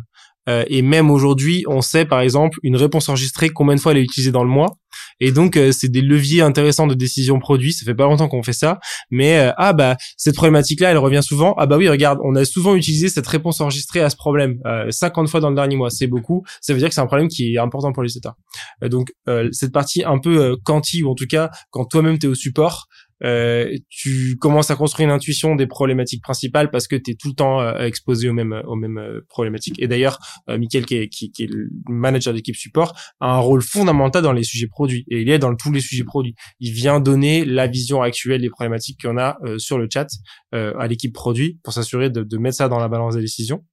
Euh, 0.50 0.64
et 0.68 0.82
même 0.82 1.12
aujourd'hui, 1.12 1.64
on 1.68 1.82
sait 1.82 2.06
par 2.06 2.22
exemple 2.22 2.58
une 2.64 2.76
réponse 2.76 3.08
enregistrée 3.08 3.50
combien 3.50 3.76
de 3.76 3.80
fois 3.80 3.92
elle 3.92 4.00
est 4.00 4.04
utilisée 4.04 4.32
dans 4.32 4.44
le 4.44 4.50
mois? 4.50 4.78
Et 5.20 5.32
donc 5.32 5.58
euh, 5.58 5.72
c'est 5.72 5.90
des 5.90 6.02
leviers 6.02 6.42
intéressants 6.42 6.88
de 6.88 6.94
décision 6.94 7.40
produit. 7.40 7.74
Ça 7.74 7.86
fait 7.86 7.96
pas 7.96 8.06
longtemps 8.06 8.28
qu'on 8.28 8.44
fait 8.44 8.54
ça, 8.54 8.80
mais 9.10 9.40
euh, 9.40 9.52
ah 9.58 9.74
bah 9.74 9.98
cette 10.18 10.36
problématique-là, 10.36 10.92
elle 10.92 10.98
revient 10.98 11.22
souvent. 11.24 11.56
Ah 11.58 11.66
bah 11.66 11.78
oui, 11.78 11.90
regarde, 11.90 12.20
on 12.24 12.36
a 12.36 12.46
souvent 12.46 12.76
utilisé 12.76 13.10
cette 13.10 13.28
réponse 13.28 13.62
enregistrée 13.62 14.02
à 14.02 14.10
ce 14.10 14.16
problème 14.16 14.60
50 14.90 15.30
fois 15.30 15.40
dans 15.40 15.50
le 15.50 15.56
dernier 15.56 15.76
mois. 15.76 15.90
C'est 15.90 16.08
beaucoup. 16.08 16.44
Ça 16.62 16.74
veut 16.74 16.80
dire 16.80 16.90
que 16.90 16.96
c'est 16.96 17.02
un 17.02 17.08
problème 17.08 17.28
qui 17.28 17.56
est 17.56 17.60
important 17.60 17.92
pour 17.92 18.04
les 18.04 18.10
utilisateurs. 18.10 18.36
donc 18.84 19.14
cette 19.52 19.72
partie 19.72 20.04
un 20.04 20.20
peu 20.20 20.58
quanti 20.64 21.04
ou 21.04 21.10
en 21.10 21.16
tout 21.16 21.28
cas 21.28 21.50
quand 21.72 21.86
toi-même 21.86 22.18
tu 22.18 22.28
es 22.28 22.30
au 22.30 22.36
support, 22.36 22.88
euh, 23.24 23.76
tu 23.90 24.38
commences 24.40 24.72
à 24.72 24.76
construire 24.76 25.10
une 25.10 25.16
intuition 25.16 25.56
des 25.56 25.68
problématiques 25.68 26.24
principales 26.24 26.72
parce 26.72 26.88
que 26.88 26.96
tu 26.96 27.12
es 27.12 27.16
tout 27.16 27.30
le 27.30 27.36
temps 27.36 27.62
euh, 27.62 27.86
exposé 27.86 28.30
aux 28.30 28.34
mêmes 28.34 28.62
aux 28.66 28.76
mêmes 28.76 28.98
euh, 28.98 29.26
problématiques. 29.28 29.76
Et 29.80 29.88
d'ailleurs, 29.88 30.20
Mickaël 30.48 30.86
qui 30.86 30.96
est, 30.96 31.10
qui, 31.10 31.32
est 31.40 31.48
le 31.48 31.70
manager 31.88 32.34
d'équipe 32.34 32.56
support 32.56 32.94
a 33.20 33.34
un 33.34 33.40
rôle 33.40 33.62
fondamental 33.62 34.24
dans 34.24 34.34
les 34.34 34.44
sujets 34.44 34.68
produits 34.68 35.06
et 35.10 35.22
il 35.22 35.30
est 35.30 35.40
dans 35.40 35.56
tous 35.56 35.72
les 35.72 35.82
sujets 35.82 36.04
produits. 36.04 36.36
Il 36.60 36.72
vient 36.72 37.00
donner 37.00 37.46
la 37.46 37.68
vision 37.68 38.02
actuelle 38.02 38.42
des 38.42 38.50
problématiques 38.50 39.02
qu'on 39.02 39.18
a 39.18 39.38
sur 39.58 39.78
le 39.78 39.88
chat 39.92 40.08
à 40.54 40.88
l'équipe 40.88 41.14
produit 41.14 41.60
pour 41.64 41.74
s'assurer 41.74 42.10
de, 42.10 42.24
de 42.24 42.38
mettre 42.38 42.58
ça 42.58 42.68
dans 42.68 42.80
la 42.80 42.88
balance 42.88 43.16
des 43.16 43.22
décisions. 43.22 43.64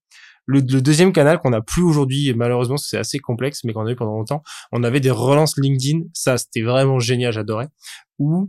Le, 0.49 0.61
le, 0.61 0.81
deuxième 0.81 1.13
canal 1.13 1.41
qu'on 1.41 1.53
a 1.53 1.61
plus 1.61 1.83
aujourd'hui, 1.83 2.33
malheureusement 2.35 2.77
c'est 2.77 2.97
assez 2.97 3.19
complexe, 3.19 3.65
mais 3.65 3.73
qu'on 3.73 3.85
a 3.85 3.91
eu 3.91 3.97
pendant 3.97 4.17
longtemps, 4.17 4.43
on 4.71 4.85
avait 4.85 5.01
des 5.01 5.11
relances 5.11 5.59
LinkedIn. 5.59 6.03
Ça, 6.13 6.39
c'était 6.39 6.63
vraiment 6.63 7.01
génial, 7.01 7.33
j'adorais. 7.33 7.67
Où 8.21 8.49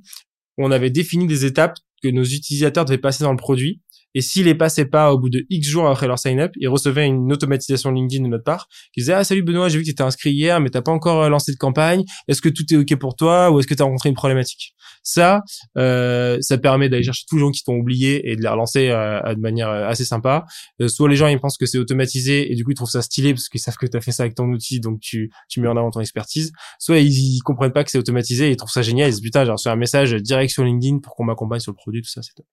on 0.57 0.71
avait 0.71 0.89
défini 0.89 1.27
des 1.27 1.45
étapes 1.45 1.77
que 2.01 2.07
nos 2.09 2.23
utilisateurs 2.23 2.85
devaient 2.85 2.97
passer 2.97 3.23
dans 3.23 3.31
le 3.31 3.37
produit 3.37 3.81
et 4.17 4.21
s'ils 4.21 4.45
les 4.45 4.55
passaient 4.55 4.87
pas 4.87 5.13
au 5.13 5.19
bout 5.19 5.29
de 5.29 5.45
X 5.51 5.67
jours 5.67 5.87
après 5.87 6.07
leur 6.07 6.17
sign-up, 6.17 6.51
ils 6.55 6.67
recevaient 6.67 7.05
une 7.05 7.31
automatisation 7.31 7.91
LinkedIn 7.91 8.23
de 8.23 8.29
notre 8.29 8.43
part 8.43 8.67
qui 8.91 9.01
disait 9.01 9.13
ah 9.13 9.23
salut 9.23 9.43
Benoît, 9.43 9.69
j'ai 9.69 9.77
vu 9.77 9.83
que 9.83 9.85
tu 9.85 9.91
étais 9.91 10.01
inscrit 10.01 10.31
hier 10.31 10.59
mais 10.59 10.71
t'as 10.71 10.81
pas 10.81 10.91
encore 10.91 11.21
euh, 11.21 11.29
lancé 11.29 11.51
de 11.51 11.57
campagne. 11.57 12.03
Est-ce 12.27 12.41
que 12.41 12.49
tout 12.49 12.63
est 12.71 12.77
ok 12.77 12.95
pour 12.97 13.15
toi 13.15 13.51
ou 13.51 13.59
est-ce 13.59 13.67
que 13.67 13.75
tu 13.75 13.83
as 13.83 13.85
rencontré 13.85 14.09
une 14.09 14.15
problématique? 14.15 14.73
Ça, 15.03 15.41
euh, 15.77 16.37
ça 16.41 16.57
permet 16.57 16.89
d'aller 16.89 17.03
chercher 17.03 17.23
tous 17.29 17.35
les 17.37 17.41
gens 17.41 17.51
qui 17.51 17.63
t'ont 17.63 17.75
oublié 17.75 18.29
et 18.29 18.35
de 18.35 18.41
les 18.41 18.47
relancer 18.49 18.89
euh, 18.89 19.21
de 19.33 19.39
manière 19.39 19.69
euh, 19.69 19.87
assez 19.87 20.03
sympa. 20.03 20.45
soit 20.87 21.07
les 21.07 21.15
gens 21.15 21.27
ils 21.27 21.39
pensent 21.39 21.57
que 21.57 21.65
c'est 21.65 21.77
automatisé 21.77 22.51
et 22.51 22.55
du 22.55 22.65
coup 22.65 22.71
ils 22.71 22.75
trouvent 22.75 22.89
ça 22.89 23.01
stylé 23.01 23.33
parce 23.33 23.47
qu'ils 23.47 23.61
savent 23.61 23.77
que 23.77 23.85
tu 23.85 23.95
as 23.95 24.01
fait 24.01 24.11
ça 24.11 24.23
avec 24.23 24.35
ton 24.35 24.49
outil 24.49 24.81
donc 24.81 24.99
tu 24.99 25.31
tu 25.47 25.61
mets 25.61 25.69
en 25.69 25.77
avant 25.77 25.91
ton 25.91 26.01
expertise. 26.01 26.51
Soit 26.77 26.99
ils, 26.99 27.39
comprennent 27.45 27.71
pas 27.71 27.85
que 27.85 27.91
c'est 27.91 27.99
automatisé 27.99 28.47
et 28.47 28.51
ils 28.51 28.57
trouvent 28.57 28.69
ça 28.69 28.81
génial. 28.81 29.09
Ils 29.09 29.13
se 29.13 29.17
disent 29.17 29.23
putain 29.23 29.45
j'ai 29.45 29.51
reçu 29.51 29.69
un 29.69 29.77
message 29.77 30.13
direct 30.15 30.51
sur 30.51 30.65
LinkedIn 30.65 30.99
pour 30.99 31.15
qu'on 31.15 31.23
m'accompagne 31.23 31.61
sur 31.61 31.71
le 31.71 31.77
produit 31.77 32.01
tout 32.01 32.09
ça 32.09 32.21
c'est 32.21 32.33
top. 32.33 32.45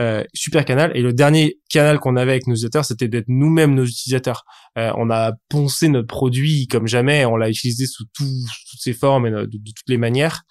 Euh, 0.00 0.24
super 0.34 0.64
canal. 0.64 0.90
Et 0.96 1.02
le 1.02 1.12
dernier 1.12 1.58
canal 1.70 2.00
qu'on 2.00 2.16
avait 2.16 2.32
avec 2.32 2.46
nos 2.46 2.54
utilisateurs, 2.54 2.84
c'était 2.84 3.08
d'être 3.08 3.28
nous-mêmes 3.28 3.74
nos 3.74 3.84
utilisateurs. 3.84 4.44
Euh, 4.76 4.92
on 4.96 5.10
a 5.10 5.32
poncé 5.48 5.88
notre 5.88 6.08
produit 6.08 6.66
comme 6.66 6.88
jamais, 6.88 7.24
on 7.24 7.36
l'a 7.36 7.48
utilisé 7.48 7.86
sous, 7.86 8.04
toutes 8.16 8.80
ses 8.80 8.92
formes 8.92 9.26
et 9.26 9.30
de, 9.30 9.44
toutes 9.44 9.88
les 9.88 9.98
manières. 9.98 10.42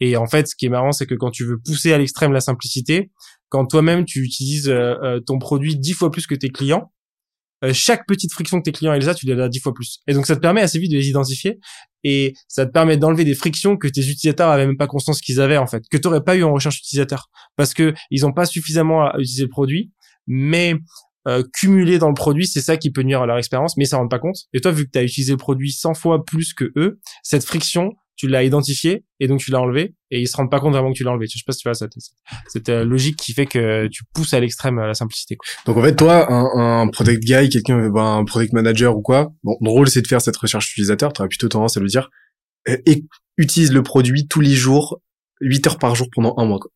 Et 0.00 0.16
en 0.16 0.26
fait, 0.26 0.48
ce 0.48 0.56
qui 0.56 0.66
est 0.66 0.70
marrant, 0.70 0.92
c'est 0.92 1.06
que 1.06 1.14
quand 1.14 1.30
tu 1.30 1.44
veux 1.44 1.58
pousser 1.58 1.92
à 1.92 1.98
l'extrême 1.98 2.32
la 2.32 2.40
simplicité, 2.40 3.10
quand 3.48 3.66
toi-même 3.66 4.04
tu 4.04 4.22
utilises 4.22 4.68
euh, 4.68 5.20
ton 5.20 5.38
produit 5.38 5.76
dix 5.76 5.92
fois 5.92 6.10
plus 6.10 6.26
que 6.26 6.34
tes 6.34 6.50
clients, 6.50 6.92
euh, 7.64 7.72
chaque 7.72 8.06
petite 8.06 8.32
friction 8.32 8.58
que 8.58 8.64
tes 8.64 8.72
clients 8.72 8.94
ils 8.94 9.08
ont, 9.08 9.14
tu 9.14 9.26
les 9.26 9.40
as 9.40 9.48
dix 9.48 9.60
fois 9.60 9.72
plus. 9.74 10.00
Et 10.06 10.14
donc 10.14 10.26
ça 10.26 10.36
te 10.36 10.40
permet 10.40 10.60
assez 10.60 10.78
vite 10.78 10.90
de 10.92 10.96
les 10.96 11.08
identifier 11.08 11.58
et 12.04 12.34
ça 12.46 12.66
te 12.66 12.70
permet 12.70 12.96
d'enlever 12.96 13.24
des 13.24 13.34
frictions 13.34 13.76
que 13.76 13.88
tes 13.88 14.00
utilisateurs 14.00 14.50
avaient 14.50 14.66
même 14.66 14.76
pas 14.76 14.86
conscience 14.86 15.20
qu'ils 15.20 15.40
avaient 15.40 15.56
en 15.56 15.66
fait, 15.66 15.82
que 15.90 15.96
tu 15.96 16.06
n'aurais 16.06 16.22
pas 16.22 16.36
eu 16.36 16.42
en 16.44 16.52
recherche 16.52 16.78
utilisateur 16.78 17.28
parce 17.56 17.74
que 17.74 17.94
ils 18.10 18.24
ont 18.24 18.32
pas 18.32 18.46
suffisamment 18.46 19.06
à 19.06 19.18
utiliser 19.18 19.42
le 19.42 19.48
produit, 19.48 19.92
mais 20.26 20.74
euh, 21.26 21.42
cumulé 21.52 21.98
dans 21.98 22.08
le 22.08 22.14
produit, 22.14 22.46
c'est 22.46 22.62
ça 22.62 22.76
qui 22.76 22.90
peut 22.90 23.02
nuire 23.02 23.22
à 23.22 23.26
leur 23.26 23.36
expérience, 23.36 23.76
mais 23.76 23.84
ça 23.84 23.98
rend 23.98 24.08
pas 24.08 24.18
compte. 24.18 24.36
Et 24.54 24.60
toi, 24.60 24.72
vu 24.72 24.86
que 24.86 24.90
tu 24.92 24.98
as 24.98 25.02
utilisé 25.02 25.32
le 25.32 25.36
produit 25.36 25.72
100 25.72 25.94
fois 25.94 26.24
plus 26.24 26.54
que 26.54 26.72
eux, 26.76 27.00
cette 27.22 27.44
friction, 27.44 27.92
tu 28.18 28.26
l'as 28.26 28.42
identifié 28.42 29.04
et 29.20 29.28
donc 29.28 29.38
tu 29.38 29.52
l'as 29.52 29.60
enlevé 29.60 29.94
et 30.10 30.20
ils 30.20 30.26
se 30.26 30.36
rendent 30.36 30.50
pas 30.50 30.58
compte 30.58 30.72
vraiment 30.72 30.92
que 30.92 30.96
tu 30.98 31.04
l'as 31.04 31.12
enlevé. 31.12 31.26
Je 31.26 31.38
sais 31.38 31.44
pas 31.46 31.52
si 31.52 31.60
tu 31.60 31.68
vois 31.68 31.74
cette, 31.74 32.68
euh, 32.68 32.84
logique 32.84 33.16
qui 33.16 33.32
fait 33.32 33.46
que 33.46 33.86
tu 33.86 34.02
pousses 34.12 34.34
à 34.34 34.40
l'extrême 34.40 34.76
la 34.76 34.94
simplicité. 34.94 35.38
Donc 35.66 35.76
en 35.76 35.82
fait, 35.82 35.94
toi, 35.94 36.30
un, 36.30 36.82
un 36.82 36.88
product 36.88 37.22
guy, 37.22 37.48
quelqu'un, 37.48 37.88
ben, 37.88 38.18
un 38.18 38.24
product 38.24 38.52
manager 38.52 38.96
ou 38.96 39.02
quoi, 39.02 39.32
bon, 39.44 39.56
le 39.60 39.70
rôle 39.70 39.88
c'est 39.88 40.02
de 40.02 40.08
faire 40.08 40.20
cette 40.20 40.36
recherche 40.36 40.72
utilisateur. 40.72 41.12
Tu 41.12 41.22
aurais 41.22 41.28
plutôt 41.28 41.48
tendance 41.48 41.76
à 41.76 41.80
lui 41.80 41.88
dire, 41.88 42.10
et 42.66 42.74
euh, 42.88 42.94
utilise 43.36 43.72
le 43.72 43.84
produit 43.84 44.26
tous 44.26 44.40
les 44.40 44.54
jours, 44.54 45.00
8 45.40 45.68
heures 45.68 45.78
par 45.78 45.94
jour 45.94 46.08
pendant 46.12 46.34
un 46.38 46.44
mois. 46.44 46.58
Quoi. 46.58 46.72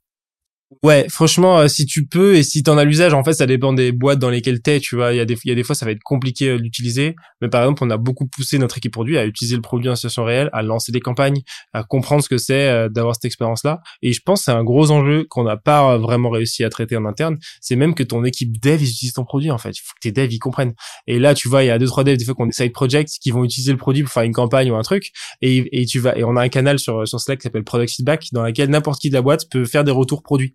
Ouais, 0.83 1.07
franchement, 1.11 1.59
euh, 1.59 1.69
si 1.69 1.87
tu 1.87 2.07
peux 2.07 2.37
et 2.37 2.43
si 2.43 2.63
t'en 2.63 2.79
as 2.79 2.85
l'usage, 2.85 3.15
en 3.15 3.23
fait, 3.23 3.35
ça 3.35 3.47
dépend 3.47 3.73
des 3.73 3.93
boîtes 3.93 4.19
dans 4.19 4.31
lesquelles 4.31 4.63
t'es. 4.63 4.81
Tu 4.81 4.97
vois, 4.97 5.13
il 5.13 5.17
y 5.17 5.21
a 5.21 5.25
des, 5.25 5.37
il 5.45 5.49
y 5.49 5.53
a 5.53 5.55
des 5.55 5.65
fois, 5.65 5.75
ça 5.75 5.85
va 5.85 5.93
être 5.93 6.03
compliqué 6.03 6.49
euh, 6.51 6.59
d'utiliser. 6.59 7.15
Mais 7.41 7.49
par 7.49 7.63
exemple, 7.63 7.85
on 7.85 7.91
a 7.91 7.97
beaucoup 7.97 8.27
poussé 8.27 8.59
notre 8.59 8.79
équipe 8.79 8.93
produit 8.93 9.19
à 9.19 9.27
utiliser 9.27 9.57
le 9.57 9.63
produit 9.63 9.91
en 9.91 9.97
situation 9.97 10.25
réelle, 10.25 10.51
à 10.53 10.63
lancer 10.63 10.91
des 10.91 11.01
campagnes, 11.01 11.43
à 11.73 11.85
comprendre 11.85 12.23
ce 12.23 12.29
que 12.29 12.39
c'est 12.39 12.69
euh, 12.69 12.89
d'avoir 12.89 13.15
cette 13.15 13.27
expérience-là. 13.27 13.81
Et 14.03 14.13
je 14.13 14.21
pense 14.25 14.41
que 14.41 14.45
c'est 14.47 14.53
un 14.53 14.65
gros 14.65 14.91
enjeu 14.91 15.27
qu'on 15.29 15.45
n'a 15.45 15.57
pas 15.57 15.99
vraiment 15.99 16.31
réussi 16.31 16.65
à 16.65 16.71
traiter 16.71 16.97
en 16.97 17.05
interne. 17.05 17.39
C'est 17.61 17.77
même 17.77 17.95
que 17.95 18.03
ton 18.03 18.25
équipe 18.25 18.61
dev, 18.61 18.81
ils 18.81 18.89
utilisent 18.91 19.15
ton 19.15 19.25
produit, 19.25 19.51
en 19.51 19.59
fait. 19.59 19.77
Il 19.77 19.81
faut 19.81 19.95
que 19.95 20.09
tes 20.09 20.13
devs, 20.13 20.33
ils 20.33 20.39
comprennent. 20.39 20.75
Et 21.07 21.19
là, 21.19 21.35
tu 21.35 21.49
vois, 21.49 21.65
il 21.65 21.67
y 21.67 21.71
a 21.71 21.79
deux, 21.79 21.87
trois 21.87 22.05
devs, 22.05 22.17
des 22.17 22.25
fois 22.25 22.35
qu'on 22.35 22.47
des 22.47 22.53
side 22.53 22.73
projects 22.73 23.09
qui 23.21 23.31
vont 23.31 23.45
utiliser 23.45 23.73
le 23.73 23.79
produit 23.79 24.03
pour 24.05 24.13
faire 24.13 24.23
une 24.23 24.33
campagne 24.33 24.71
ou 24.71 24.77
un 24.77 24.83
truc. 24.83 25.13
Et, 25.43 25.81
et 25.81 25.87
tu 25.87 25.99
vas, 25.99 26.17
et 26.17 26.25
on 26.25 26.37
a 26.37 26.43
un 26.43 26.49
canal 26.49 26.79
sur, 26.79 27.07
sur 27.07 27.21
Slack 27.21 27.41
qui 27.41 27.43
s'appelle 27.43 27.65
Product 27.65 27.93
Feedback 27.93 28.29
dans 28.33 28.43
lequel 28.45 28.71
n'importe 28.71 29.01
qui 29.01 29.09
de 29.09 29.15
la 29.15 29.23
boîte 29.23 29.49
peut 29.51 29.65
faire 29.65 29.85
des 29.85 29.93
retours 29.93 30.23
produits. 30.23 30.55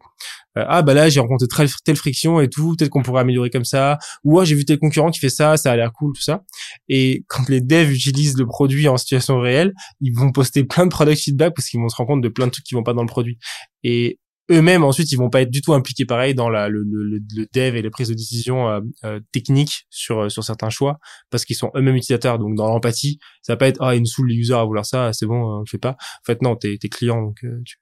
Euh, 0.57 0.65
ah 0.67 0.81
bah 0.81 0.93
là 0.93 1.09
j'ai 1.09 1.19
rencontré 1.19 1.47
telle, 1.85 1.95
friction 1.95 2.41
et 2.41 2.49
tout, 2.49 2.75
peut-être 2.77 2.89
qu'on 2.89 3.03
pourrait 3.03 3.21
améliorer 3.21 3.49
comme 3.49 3.65
ça. 3.65 3.97
Ou 4.23 4.39
ah, 4.39 4.45
j'ai 4.45 4.55
vu 4.55 4.65
tel 4.65 4.79
concurrent 4.79 5.11
qui 5.11 5.19
fait 5.19 5.29
ça, 5.29 5.57
ça 5.57 5.71
a 5.71 5.75
l'air 5.75 5.91
cool, 5.93 6.13
tout 6.15 6.21
ça. 6.21 6.43
Et 6.89 7.23
quand 7.27 7.47
les 7.49 7.61
devs 7.61 7.91
utilisent 7.91 8.37
le 8.37 8.45
produit 8.45 8.87
en 8.87 8.97
situation 8.97 9.39
réelle, 9.39 9.73
ils 10.01 10.13
vont 10.13 10.31
poster 10.31 10.63
plein 10.63 10.85
de 10.85 10.91
product 10.91 11.21
feedback 11.21 11.53
parce 11.55 11.67
qu'ils 11.67 11.79
vont 11.79 11.89
se 11.89 11.95
rendre 11.95 12.09
compte 12.09 12.21
de 12.21 12.29
plein 12.29 12.47
de 12.47 12.51
trucs 12.51 12.65
qui 12.65 12.75
vont 12.75 12.83
pas 12.83 12.93
dans 12.93 13.03
le 13.03 13.07
produit. 13.07 13.37
Et 13.83 14.19
eux-mêmes 14.51 14.83
ensuite 14.83 15.11
ils 15.11 15.17
vont 15.17 15.29
pas 15.29 15.41
être 15.41 15.51
du 15.51 15.61
tout 15.61 15.73
impliqués 15.73 16.05
pareil 16.05 16.33
dans 16.33 16.49
la, 16.49 16.69
le, 16.69 16.83
le, 16.83 17.19
le 17.19 17.47
dev 17.53 17.75
et 17.75 17.81
les 17.81 17.89
prises 17.89 18.09
de 18.09 18.13
décision 18.13 18.69
euh, 18.69 18.81
euh, 19.03 19.19
techniques 19.31 19.87
sur 19.89 20.23
euh, 20.23 20.29
sur 20.29 20.43
certains 20.43 20.69
choix 20.69 20.99
parce 21.29 21.45
qu'ils 21.45 21.55
sont 21.55 21.71
eux-mêmes 21.75 21.95
utilisateurs 21.95 22.39
donc 22.39 22.55
dans 22.55 22.67
l'empathie 22.67 23.19
ça 23.41 23.53
va 23.53 23.57
pas 23.57 23.67
être 23.67 23.81
ah 23.81 23.95
il 23.95 24.01
nous 24.01 24.05
saoule 24.05 24.29
les 24.29 24.35
users 24.35 24.55
à 24.55 24.63
vouloir 24.63 24.85
ça 24.85 25.11
c'est 25.13 25.25
bon 25.25 25.57
on 25.57 25.59
le 25.59 25.65
fait 25.65 25.77
pas 25.77 25.91
en 25.91 26.25
fait 26.25 26.41
non 26.41 26.55
t'es 26.55 26.77
t'es 26.79 26.89
client 26.89 27.21
donc 27.21 27.43
tu... 27.65 27.77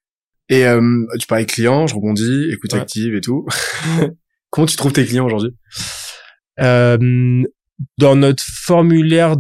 et 0.50 0.66
tu 1.20 1.28
parlais 1.28 1.46
client 1.46 1.88
je 1.88 1.96
rebondis 1.96 2.52
écoute 2.52 2.74
active 2.74 3.16
et 3.16 3.22
tout. 3.22 3.46
Comment 4.50 4.68
tu 4.68 4.76
trouves 4.76 4.94
tes 4.94 5.06
clients 5.06 5.26
aujourd'hui? 5.26 5.56
Dans 6.58 8.16
notre 8.16 8.44
formulaire 8.44 9.36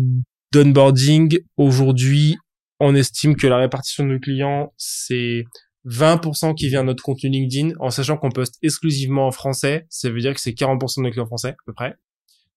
d'onboarding 0.51 1.39
aujourd'hui 1.57 2.37
on 2.79 2.95
estime 2.95 3.35
que 3.35 3.47
la 3.47 3.57
répartition 3.57 4.03
de 4.03 4.13
nos 4.13 4.19
clients 4.19 4.73
c'est 4.77 5.45
20% 5.85 6.55
qui 6.55 6.67
vient 6.67 6.81
de 6.81 6.87
notre 6.87 7.03
contenu 7.03 7.29
LinkedIn, 7.29 7.73
en 7.79 7.89
sachant 7.89 8.17
qu'on 8.17 8.31
poste 8.31 8.55
exclusivement 8.61 9.27
en 9.27 9.31
français, 9.31 9.85
ça 9.89 10.09
veut 10.09 10.19
dire 10.19 10.33
que 10.33 10.41
c'est 10.41 10.51
40% 10.51 10.97
de 10.97 11.03
nos 11.03 11.11
clients 11.11 11.25
français, 11.25 11.49
à 11.49 11.55
peu 11.65 11.73
près. 11.73 11.95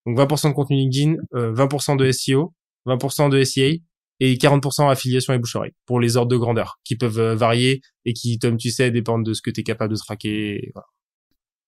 Donc 0.07 0.19
20% 0.19 0.49
de 0.49 0.55
contenu 0.55 0.77
LinkedIn, 0.77 1.17
20% 1.33 1.93
euh, 1.93 1.97
de 1.97 2.11
SEO, 2.11 2.55
20% 2.87 3.31
de 3.31 3.45
SEA, 3.45 3.83
et 4.21 4.35
40% 4.35 4.91
affiliation 4.91 5.33
et 5.33 5.39
bouche 5.39 5.57
pour 5.87 6.01
les 6.01 6.17
ordres 6.17 6.31
de 6.31 6.37
grandeur, 6.37 6.81
qui 6.85 6.97
peuvent 6.97 7.21
euh, 7.21 7.35
varier 7.35 7.81
et 8.05 8.13
qui, 8.13 8.39
comme 8.39 8.57
tu 8.57 8.71
sais, 8.71 8.91
dépendent 8.91 9.25
de 9.25 9.35
ce 9.35 9.43
que 9.43 9.51
tu 9.51 9.61
es 9.61 9.65
capable 9.65 9.93
de 9.93 9.99
traquer. 9.99 10.71
Voilà. 10.75 10.87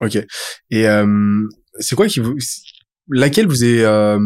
Ok. 0.02 0.26
Et 0.70 0.88
euh, 0.88 1.48
c'est 1.78 1.96
quoi 1.96 2.06
qui 2.06 2.20
vous... 2.20 2.36
Laquelle 3.08 3.46
vous 3.46 3.64
est... 3.64 3.84
Euh, 3.84 4.18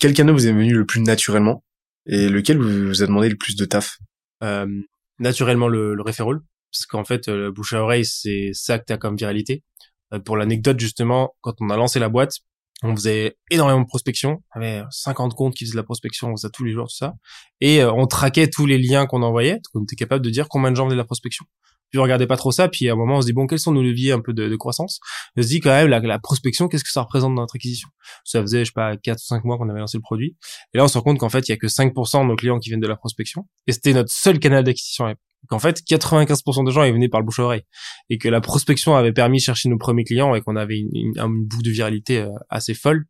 quel 0.00 0.14
canal 0.14 0.34
vous 0.34 0.46
est 0.46 0.52
venu 0.52 0.74
le 0.74 0.86
plus 0.86 1.00
naturellement 1.00 1.62
et 2.06 2.28
lequel 2.28 2.58
vous, 2.58 2.88
vous 2.88 3.02
a 3.02 3.06
demandé 3.06 3.28
le 3.28 3.36
plus 3.36 3.56
de 3.56 3.64
taf? 3.64 3.98
Euh, 4.42 4.66
naturellement 5.18 5.68
le, 5.68 5.94
le 5.94 6.02
referral 6.02 6.40
parce 6.70 6.84
qu'en 6.84 7.04
fait 7.04 7.26
le 7.28 7.50
bouche 7.50 7.72
à 7.72 7.82
oreille 7.82 8.04
c'est 8.04 8.50
ça 8.52 8.78
que 8.78 8.84
t'as 8.84 8.98
comme 8.98 9.16
viralité 9.16 9.62
euh, 10.12 10.18
pour 10.18 10.36
l'anecdote 10.36 10.78
justement 10.78 11.34
quand 11.40 11.54
on 11.60 11.70
a 11.70 11.76
lancé 11.76 11.98
la 11.98 12.10
boîte 12.10 12.40
on 12.82 12.94
faisait 12.94 13.36
énormément 13.50 13.80
de 13.80 13.86
prospection. 13.86 14.42
On 14.54 14.60
avait 14.60 14.82
50 14.90 15.34
comptes 15.34 15.54
qui 15.54 15.64
faisaient 15.64 15.72
de 15.72 15.78
la 15.78 15.82
prospection 15.82 16.28
on 16.28 16.36
faisait 16.36 16.50
tous 16.50 16.64
les 16.64 16.72
jours 16.72 16.88
tout 16.88 16.96
ça. 16.96 17.14
Et 17.60 17.82
euh, 17.82 17.92
on 17.92 18.06
traquait 18.06 18.48
tous 18.48 18.66
les 18.66 18.78
liens 18.78 19.06
qu'on 19.06 19.22
envoyait. 19.22 19.54
Donc 19.54 19.70
on 19.74 19.82
était 19.84 19.96
capable 19.96 20.24
de 20.24 20.30
dire 20.30 20.48
combien 20.48 20.70
de 20.70 20.76
gens 20.76 20.84
faisaient 20.84 20.96
de 20.96 21.00
la 21.00 21.04
prospection. 21.04 21.46
Puis 21.90 21.98
on 21.98 22.02
regardait 22.02 22.26
pas 22.26 22.36
trop 22.36 22.52
ça. 22.52 22.68
Puis 22.68 22.88
à 22.90 22.92
un 22.92 22.96
moment 22.96 23.16
on 23.16 23.20
se 23.22 23.26
dit 23.26 23.32
bon 23.32 23.46
quels 23.46 23.60
sont 23.60 23.72
nos 23.72 23.82
leviers 23.82 24.12
un 24.12 24.20
peu 24.20 24.34
de, 24.34 24.54
croissance? 24.56 25.00
On 25.36 25.42
se 25.42 25.48
dit 25.48 25.60
quand 25.60 25.70
même 25.70 25.88
la, 25.88 26.00
la 26.00 26.18
prospection 26.18 26.68
qu'est-ce 26.68 26.84
que 26.84 26.90
ça 26.90 27.02
représente 27.02 27.34
dans 27.34 27.42
notre 27.42 27.56
acquisition? 27.56 27.88
Ça 28.24 28.42
faisait 28.42 28.60
je 28.60 28.66
sais 28.66 28.72
pas 28.74 28.96
4 28.96 29.16
ou 29.16 29.24
5 29.24 29.44
mois 29.44 29.56
qu'on 29.56 29.70
avait 29.70 29.80
lancé 29.80 29.96
le 29.96 30.02
produit. 30.02 30.36
Et 30.74 30.78
là 30.78 30.84
on 30.84 30.88
se 30.88 30.98
rend 30.98 31.02
compte 31.02 31.18
qu'en 31.18 31.30
fait 31.30 31.48
il 31.48 31.52
y 31.52 31.54
a 31.54 31.56
que 31.56 31.68
5% 31.68 32.22
de 32.22 32.26
nos 32.26 32.36
clients 32.36 32.58
qui 32.58 32.68
viennent 32.68 32.80
de 32.80 32.86
la 32.86 32.96
prospection. 32.96 33.46
Et 33.66 33.72
c'était 33.72 33.94
notre 33.94 34.12
seul 34.12 34.38
canal 34.38 34.64
d'acquisition 34.64 35.06
qu'en 35.48 35.58
fait 35.58 35.80
95% 35.80 36.66
des 36.66 36.72
gens 36.72 36.82
ils 36.82 36.92
venaient 36.92 37.08
par 37.08 37.20
le 37.20 37.26
bouche 37.26 37.38
à 37.38 37.44
oreille. 37.44 37.62
Et 38.10 38.18
que 38.18 38.28
la 38.28 38.40
prospection 38.40 38.96
avait 38.96 39.12
permis 39.12 39.38
de 39.38 39.42
chercher 39.42 39.68
nos 39.68 39.78
premiers 39.78 40.04
clients 40.04 40.34
et 40.34 40.40
qu'on 40.40 40.56
avait 40.56 40.78
une, 40.78 40.90
une, 40.94 41.44
boucle 41.46 41.64
de 41.64 41.70
viralité 41.70 42.18
euh, 42.18 42.30
assez 42.48 42.74
folle. 42.74 43.06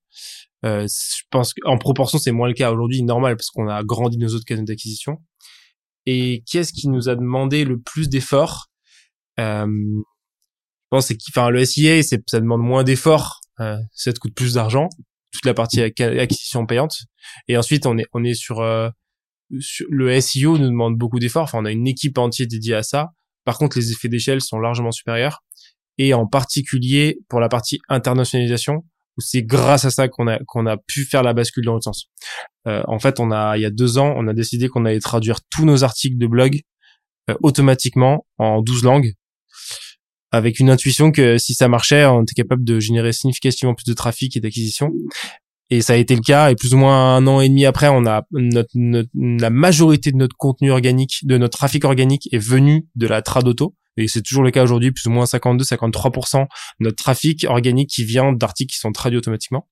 Euh, 0.65 0.87
je 0.87 1.23
pense 1.31 1.53
qu'en 1.55 1.79
proportion 1.79 2.19
c'est 2.19 2.33
moins 2.33 2.49
le 2.49 2.55
cas 2.55 2.73
aujourd'hui 2.73 3.03
normal 3.03 3.37
parce 3.37 3.51
qu'on 3.51 3.69
a 3.69 3.83
grandi 3.85 4.19
nos 4.19 4.29
autres 4.29 4.45
canaux 4.45 4.65
d'acquisition. 4.65 5.19
Et 6.07 6.43
qui 6.47 6.59
est-ce 6.59 6.73
qui 6.73 6.89
nous 6.89 7.09
a 7.09 7.17
demandé 7.17 7.65
le 7.65 7.81
plus 7.81 8.09
d'efforts? 8.09 8.69
Euh, 9.41 9.67
Je 9.67 10.89
pense 10.91 11.07
c'est 11.07 11.19
enfin 11.29 11.51
le 11.51 11.65
SIA, 11.65 12.03
c'est 12.03 12.23
ça 12.29 12.41
demande 12.41 12.63
moins 12.63 12.85
d'efforts, 12.85 13.41
euh, 13.61 13.77
ça 13.93 14.13
te 14.13 14.19
coûte 14.19 14.35
plus 14.35 14.55
d'argent, 14.55 14.89
toute 15.33 15.45
la 15.45 15.55
partie 15.55 15.81
acquisition 15.81 16.65
payante. 16.65 16.97
Et 17.49 17.57
ensuite 17.57 17.87
on 17.87 17.99
est 17.99 18.07
on 18.13 18.25
est 18.25 18.35
sur, 18.35 18.61
euh, 18.61 18.89
le 19.51 20.21
SEO 20.21 20.59
nous 20.59 20.69
demande 20.69 20.97
beaucoup 20.97 21.19
d'efforts. 21.19 21.45
Enfin 21.45 21.59
on 21.61 21.65
a 21.65 21.73
une 21.73 21.87
équipe 21.87 22.19
entière 22.19 22.49
dédiée 22.49 22.75
à 22.75 22.83
ça. 22.83 23.13
Par 23.45 23.59
contre 23.59 23.79
les 23.79 23.93
effets 23.93 24.09
d'échelle 24.09 24.41
sont 24.41 24.59
largement 24.59 24.93
supérieurs. 24.93 25.43
Et 25.99 26.15
en 26.15 26.27
particulier 26.27 27.21
pour 27.29 27.41
la 27.41 27.49
partie 27.49 27.81
internationalisation, 27.89 28.85
c'est 29.19 29.43
grâce 29.43 29.85
à 29.85 29.91
ça 29.91 30.09
qu'on 30.09 30.27
a 30.27 30.39
qu'on 30.47 30.67
a 30.67 30.77
pu 30.77 31.05
faire 31.05 31.23
la 31.23 31.33
bascule 31.33 31.65
dans 31.65 31.73
l'autre 31.73 31.85
sens. 31.85 32.11
Euh, 32.67 32.83
en 32.87 32.99
fait, 32.99 33.21
on 33.21 33.31
a 33.31 33.57
il 33.57 33.63
y 33.63 33.65
a 33.65 33.71
deux 33.71 33.99
ans, 33.99 34.13
on 34.17 34.27
a 34.29 34.35
décidé 34.35 34.69
qu'on 34.69 34.85
allait 34.85 35.01
traduire 35.01 35.41
tous 35.51 35.65
nos 35.65 35.85
articles 35.85 36.19
de 36.19 36.27
blog 36.27 36.61
euh, 37.31 37.35
automatiquement 37.43 38.27
en 38.39 38.61
12 38.61 38.85
langues, 38.85 39.15
avec 40.33 40.61
une 40.61 40.71
intuition 40.71 41.13
que 41.13 41.39
si 41.39 41.55
ça 41.55 41.69
marchait, 41.69 42.05
on 42.05 42.23
était 42.23 42.35
capable 42.35 42.65
de 42.65 42.79
générer 42.79 43.13
significativement 43.13 43.75
plus 43.75 43.87
de 43.87 43.95
trafic 43.95 44.37
et 44.37 44.41
d'acquisition. 44.41 44.93
Et 45.71 45.81
ça 45.81 45.95
a 45.95 45.97
été 45.97 46.15
le 46.15 46.21
cas. 46.21 46.51
Et 46.51 46.55
plus 46.55 46.75
ou 46.75 46.79
moins 46.79 47.17
un 47.17 47.27
an 47.27 47.41
et 47.41 47.49
demi 47.49 47.67
après, 47.67 47.89
on 47.89 48.07
a 48.07 48.25
notre, 48.33 48.71
la 49.15 49.51
majorité 49.51 50.13
de 50.13 50.17
notre 50.17 50.37
contenu 50.37 50.71
organique, 50.71 51.21
de 51.25 51.39
notre 51.39 51.59
trafic 51.59 51.85
organique, 51.85 52.29
est 52.33 52.39
venu 52.39 52.87
de 52.95 53.07
la 53.07 53.23
trad 53.23 53.47
auto 53.49 53.75
et 53.97 54.09
c'est 54.09 54.23
toujours 54.23 54.43
le 54.43 54.51
cas 54.51 54.63
aujourd'hui, 54.63 54.93
plus 54.93 55.07
ou 55.07 55.11
moins 55.11 55.25
52-53% 55.25 56.43
de 56.43 56.47
notre 56.81 56.97
trafic 56.97 57.45
organique 57.49 57.91
qui 57.91 58.05
vient 58.05 58.33
d'articles 58.33 58.73
qui 58.73 58.79
sont 58.79 58.93
traduits 58.93 59.19
automatiquement. 59.19 59.69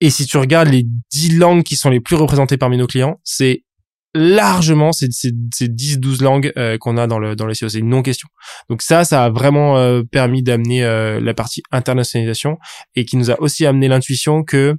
Et 0.00 0.08
si 0.08 0.26
tu 0.26 0.38
regardes 0.38 0.68
les 0.68 0.86
10 1.12 1.36
langues 1.36 1.62
qui 1.62 1.76
sont 1.76 1.90
les 1.90 2.00
plus 2.00 2.16
représentées 2.16 2.56
parmi 2.56 2.78
nos 2.78 2.86
clients, 2.86 3.20
c'est 3.22 3.64
largement 4.14 4.92
ces, 4.92 5.08
ces, 5.10 5.30
10-12 5.68 6.22
langues 6.22 6.52
euh, 6.56 6.78
qu'on 6.78 6.96
a 6.96 7.06
dans 7.06 7.18
le 7.18 7.36
dans 7.36 7.46
le 7.46 7.54
SEO. 7.54 7.68
C'est 7.68 7.78
une 7.78 7.88
non-question. 7.88 8.28
Donc 8.68 8.82
ça, 8.82 9.04
ça 9.04 9.24
a 9.24 9.30
vraiment 9.30 9.78
euh, 9.78 10.02
permis 10.02 10.42
d'amener 10.42 10.84
euh, 10.84 11.20
la 11.20 11.34
partie 11.34 11.62
internationalisation 11.70 12.58
et 12.96 13.04
qui 13.04 13.16
nous 13.16 13.30
a 13.30 13.40
aussi 13.40 13.66
amené 13.66 13.88
l'intuition 13.88 14.42
que 14.42 14.76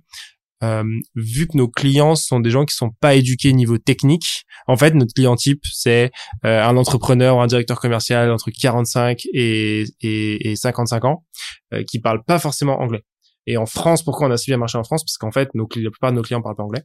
euh, 0.64 0.84
vu 1.16 1.48
que 1.48 1.58
nos 1.58 1.68
clients 1.68 2.16
sont 2.16 2.40
des 2.40 2.52
gens 2.52 2.66
qui 2.66 2.76
sont 2.76 2.92
pas 3.00 3.16
éduqués 3.16 3.52
niveau 3.54 3.78
technique, 3.78 4.44
en 4.68 4.78
fait, 4.78 4.94
notre 4.94 5.14
client 5.14 5.36
type, 5.36 5.62
c'est 5.72 6.12
euh, 6.46 6.64
un 6.64 6.78
entrepreneur 6.78 7.38
ou 7.38 7.42
un 7.42 7.48
directeur 7.48 7.80
commercial 7.80 8.32
entre 8.32 8.52
45 8.52 9.24
et, 9.34 9.86
et, 10.02 10.52
et 10.52 10.56
55 10.56 11.06
ans, 11.06 11.26
euh, 11.74 11.84
qui 11.84 12.00
parle 12.00 12.24
pas 12.24 12.38
forcément 12.38 12.80
anglais. 12.80 13.04
Et 13.48 13.58
en 13.58 13.66
France, 13.66 14.04
pourquoi 14.04 14.28
on 14.28 14.32
a 14.32 14.38
si 14.38 14.52
bien 14.52 14.58
marché 14.58 14.78
en 14.78 14.84
France? 14.84 15.04
Parce 15.04 15.18
qu'en 15.18 15.32
fait, 15.32 15.50
nos, 15.56 15.68
la 15.76 15.90
plupart 15.90 16.12
de 16.12 16.18
nos 16.18 16.22
clients 16.22 16.42
parlent 16.42 16.56
pas 16.56 16.64
anglais. 16.64 16.84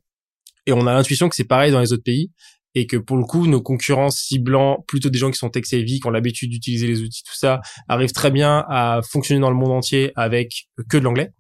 Et 0.67 0.73
on 0.73 0.87
a 0.87 0.93
l'intuition 0.93 1.29
que 1.29 1.37
c'est 1.37 1.45
pareil 1.45 1.73
dans 1.73 1.81
les 1.81 1.93
autres 1.93 2.03
pays 2.03 2.31
et 2.77 2.87
que 2.87 2.99
pour 2.99 3.17
le 3.17 3.25
coup, 3.25 3.47
nos 3.47 3.63
concurrents 3.63 4.11
ciblant 4.11 4.85
plutôt 4.87 5.09
des 5.09 5.19
gens 5.19 5.31
qui 5.31 5.39
sont 5.39 5.49
tech-savvy, 5.49 5.99
qui 5.99 6.07
ont 6.07 6.11
l'habitude 6.11 6.51
d'utiliser 6.51 6.87
les 6.87 7.01
outils, 7.01 7.23
tout 7.23 7.35
ça, 7.35 7.63
arrivent 7.89 8.13
très 8.13 8.31
bien 8.31 8.65
à 8.69 9.01
fonctionner 9.03 9.41
dans 9.41 9.49
le 9.49 9.57
monde 9.57 9.71
entier 9.71 10.13
avec 10.15 10.69
que 10.91 10.99
de 10.99 11.03
l'anglais. 11.03 11.31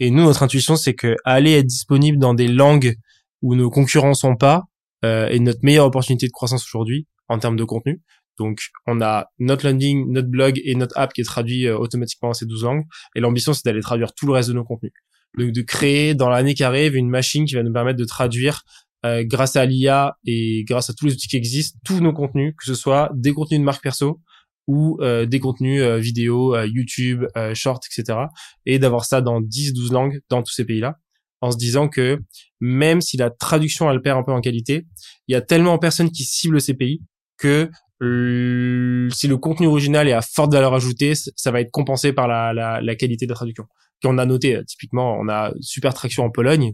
Et 0.00 0.10
nous, 0.10 0.22
notre 0.22 0.42
intuition, 0.42 0.76
c'est 0.76 0.92
que 0.92 1.16
aller 1.24 1.52
être 1.52 1.66
disponible 1.66 2.18
dans 2.18 2.34
des 2.34 2.46
langues 2.46 2.94
où 3.40 3.54
nos 3.54 3.70
concurrents 3.70 4.12
sont 4.12 4.36
pas 4.36 4.64
euh, 5.04 5.28
est 5.28 5.38
notre 5.38 5.60
meilleure 5.62 5.86
opportunité 5.86 6.26
de 6.26 6.32
croissance 6.32 6.62
aujourd'hui 6.66 7.06
en 7.28 7.38
termes 7.38 7.56
de 7.56 7.64
contenu. 7.64 8.02
Donc, 8.38 8.60
on 8.86 9.00
a 9.00 9.28
notre 9.38 9.66
landing, 9.66 10.12
notre 10.12 10.28
blog 10.28 10.60
et 10.62 10.74
notre 10.74 10.98
app 10.98 11.14
qui 11.14 11.22
est 11.22 11.24
traduit 11.24 11.66
euh, 11.66 11.78
automatiquement 11.78 12.28
dans 12.28 12.34
ces 12.34 12.46
12 12.46 12.64
langues. 12.64 12.84
Et 13.14 13.20
l'ambition, 13.20 13.54
c'est 13.54 13.64
d'aller 13.64 13.80
traduire 13.80 14.12
tout 14.12 14.26
le 14.26 14.32
reste 14.32 14.50
de 14.50 14.54
nos 14.54 14.64
contenus. 14.64 14.92
Donc, 15.38 15.52
de 15.52 15.62
créer 15.62 16.14
dans 16.14 16.28
l'année 16.28 16.54
qui 16.54 16.64
arrive 16.64 16.96
une 16.96 17.08
machine 17.08 17.44
qui 17.44 17.54
va 17.54 17.62
nous 17.62 17.72
permettre 17.72 17.98
de 17.98 18.04
traduire 18.04 18.64
euh, 19.04 19.24
grâce 19.26 19.56
à 19.56 19.66
l'IA 19.66 20.16
et 20.26 20.62
grâce 20.64 20.88
à 20.88 20.94
tous 20.94 21.06
les 21.06 21.12
outils 21.12 21.26
qui 21.26 21.36
existent, 21.36 21.76
tous 21.84 22.00
nos 22.00 22.12
contenus, 22.12 22.54
que 22.56 22.64
ce 22.64 22.74
soit 22.74 23.10
des 23.14 23.32
contenus 23.32 23.58
de 23.58 23.64
marque 23.64 23.82
perso 23.82 24.20
ou 24.68 24.96
euh, 25.00 25.26
des 25.26 25.40
contenus 25.40 25.82
euh, 25.82 25.98
vidéo, 25.98 26.56
YouTube, 26.64 27.24
short, 27.54 27.84
etc. 27.86 28.18
Et 28.64 28.78
d'avoir 28.78 29.04
ça 29.04 29.20
dans 29.20 29.40
10, 29.40 29.72
12 29.72 29.92
langues 29.92 30.20
dans 30.28 30.42
tous 30.42 30.52
ces 30.52 30.64
pays-là, 30.64 30.98
en 31.40 31.50
se 31.50 31.56
disant 31.56 31.88
que 31.88 32.20
même 32.60 33.00
si 33.00 33.16
la 33.16 33.30
traduction 33.30 33.90
elle 33.90 34.02
perd 34.02 34.18
un 34.18 34.22
peu 34.22 34.32
en 34.32 34.40
qualité, 34.40 34.86
il 35.26 35.32
y 35.32 35.34
a 35.34 35.40
tellement 35.40 35.74
de 35.74 35.80
personnes 35.80 36.12
qui 36.12 36.22
ciblent 36.22 36.60
ces 36.60 36.74
pays 36.74 37.02
que 37.38 37.70
si 38.00 39.28
le 39.28 39.36
contenu 39.36 39.66
original 39.66 40.08
est 40.08 40.12
à 40.12 40.22
forte 40.22 40.52
valeur 40.52 40.74
ajoutée, 40.74 41.14
ça 41.14 41.50
va 41.50 41.60
être 41.60 41.70
compensé 41.70 42.12
par 42.12 42.28
la, 42.28 42.80
la 42.80 42.94
qualité 42.96 43.26
de 43.26 43.30
la 43.30 43.36
traduction. 43.36 43.64
Qu'on 44.02 44.18
a 44.18 44.26
noté, 44.26 44.60
typiquement, 44.66 45.16
on 45.18 45.28
a 45.28 45.52
super 45.60 45.94
traction 45.94 46.24
en 46.24 46.30
Pologne, 46.30 46.70
euh, 46.70 46.72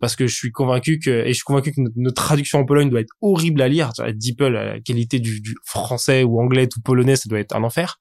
parce 0.00 0.16
que 0.16 0.26
je 0.26 0.34
suis 0.34 0.50
convaincu 0.50 0.98
que 0.98 1.10
et 1.10 1.28
je 1.28 1.34
suis 1.34 1.44
convaincu 1.44 1.72
que 1.72 1.80
notre, 1.96 2.22
traduction 2.22 2.58
en 2.58 2.64
Pologne 2.64 2.90
doit 2.90 3.00
être 3.00 3.14
horrible 3.20 3.60
à 3.62 3.68
lire. 3.68 3.92
DeepL, 3.98 4.48
la 4.52 4.80
qualité 4.80 5.18
du, 5.18 5.40
du, 5.40 5.54
français 5.64 6.24
ou 6.24 6.40
anglais 6.40 6.68
ou 6.76 6.80
polonais, 6.80 7.16
ça 7.16 7.28
doit 7.28 7.38
être 7.38 7.54
un 7.54 7.62
enfer. 7.62 7.98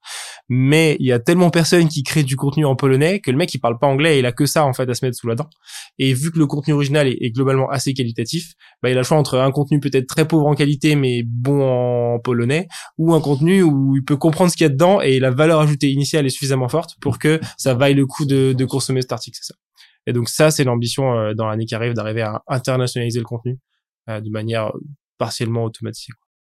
Mais 0.49 0.97
il 0.99 1.05
y 1.05 1.11
a 1.11 1.19
tellement 1.19 1.49
personnes 1.49 1.87
qui 1.87 2.03
créent 2.03 2.23
du 2.23 2.35
contenu 2.35 2.65
en 2.65 2.75
polonais 2.75 3.19
que 3.19 3.31
le 3.31 3.37
mec 3.37 3.53
il 3.53 3.59
parle 3.59 3.77
pas 3.79 3.87
anglais 3.87 4.15
et 4.15 4.19
il 4.19 4.25
a 4.25 4.31
que 4.31 4.45
ça 4.45 4.65
en 4.65 4.73
fait 4.73 4.89
à 4.89 4.93
se 4.93 5.05
mettre 5.05 5.17
sous 5.17 5.27
la 5.27 5.35
dent. 5.35 5.49
Et 5.97 6.13
vu 6.13 6.31
que 6.31 6.39
le 6.39 6.47
contenu 6.47 6.73
original 6.73 7.07
est, 7.07 7.31
globalement 7.31 7.69
assez 7.69 7.93
qualitatif, 7.93 8.53
bah, 8.81 8.89
il 8.89 8.93
a 8.93 9.01
le 9.01 9.03
choix 9.03 9.17
entre 9.17 9.39
un 9.39 9.51
contenu 9.51 9.79
peut-être 9.79 10.07
très 10.07 10.27
pauvre 10.27 10.47
en 10.47 10.55
qualité 10.55 10.95
mais 10.95 11.23
bon 11.25 11.61
en 11.61 12.19
polonais 12.19 12.67
ou 12.97 13.13
un 13.13 13.21
contenu 13.21 13.61
où 13.61 13.95
il 13.95 14.03
peut 14.03 14.17
comprendre 14.17 14.51
ce 14.51 14.57
qu'il 14.57 14.65
y 14.65 14.67
a 14.67 14.69
dedans 14.69 15.01
et 15.01 15.19
la 15.19 15.31
valeur 15.31 15.59
ajoutée 15.59 15.91
initiale 15.91 16.25
est 16.25 16.29
suffisamment 16.29 16.69
forte 16.69 16.91
pour 17.01 17.19
que 17.19 17.39
ça 17.57 17.73
vaille 17.73 17.95
le 17.95 18.05
coup 18.05 18.25
de, 18.25 18.53
de 18.53 18.65
consommer 18.65 19.01
cet 19.01 19.11
article. 19.11 19.37
C'est 19.41 19.53
ça. 19.53 19.64
Et 20.07 20.13
donc 20.13 20.29
ça, 20.29 20.51
c'est 20.51 20.63
l'ambition 20.63 21.17
euh, 21.17 21.33
dans 21.33 21.47
l'année 21.47 21.65
qui 21.65 21.75
arrive 21.75 21.93
d'arriver 21.93 22.21
à 22.21 22.43
internationaliser 22.47 23.19
le 23.19 23.25
contenu 23.25 23.59
euh, 24.09 24.21
de 24.21 24.29
manière 24.29 24.71
partiellement 25.17 25.63
automatisée. 25.63 26.13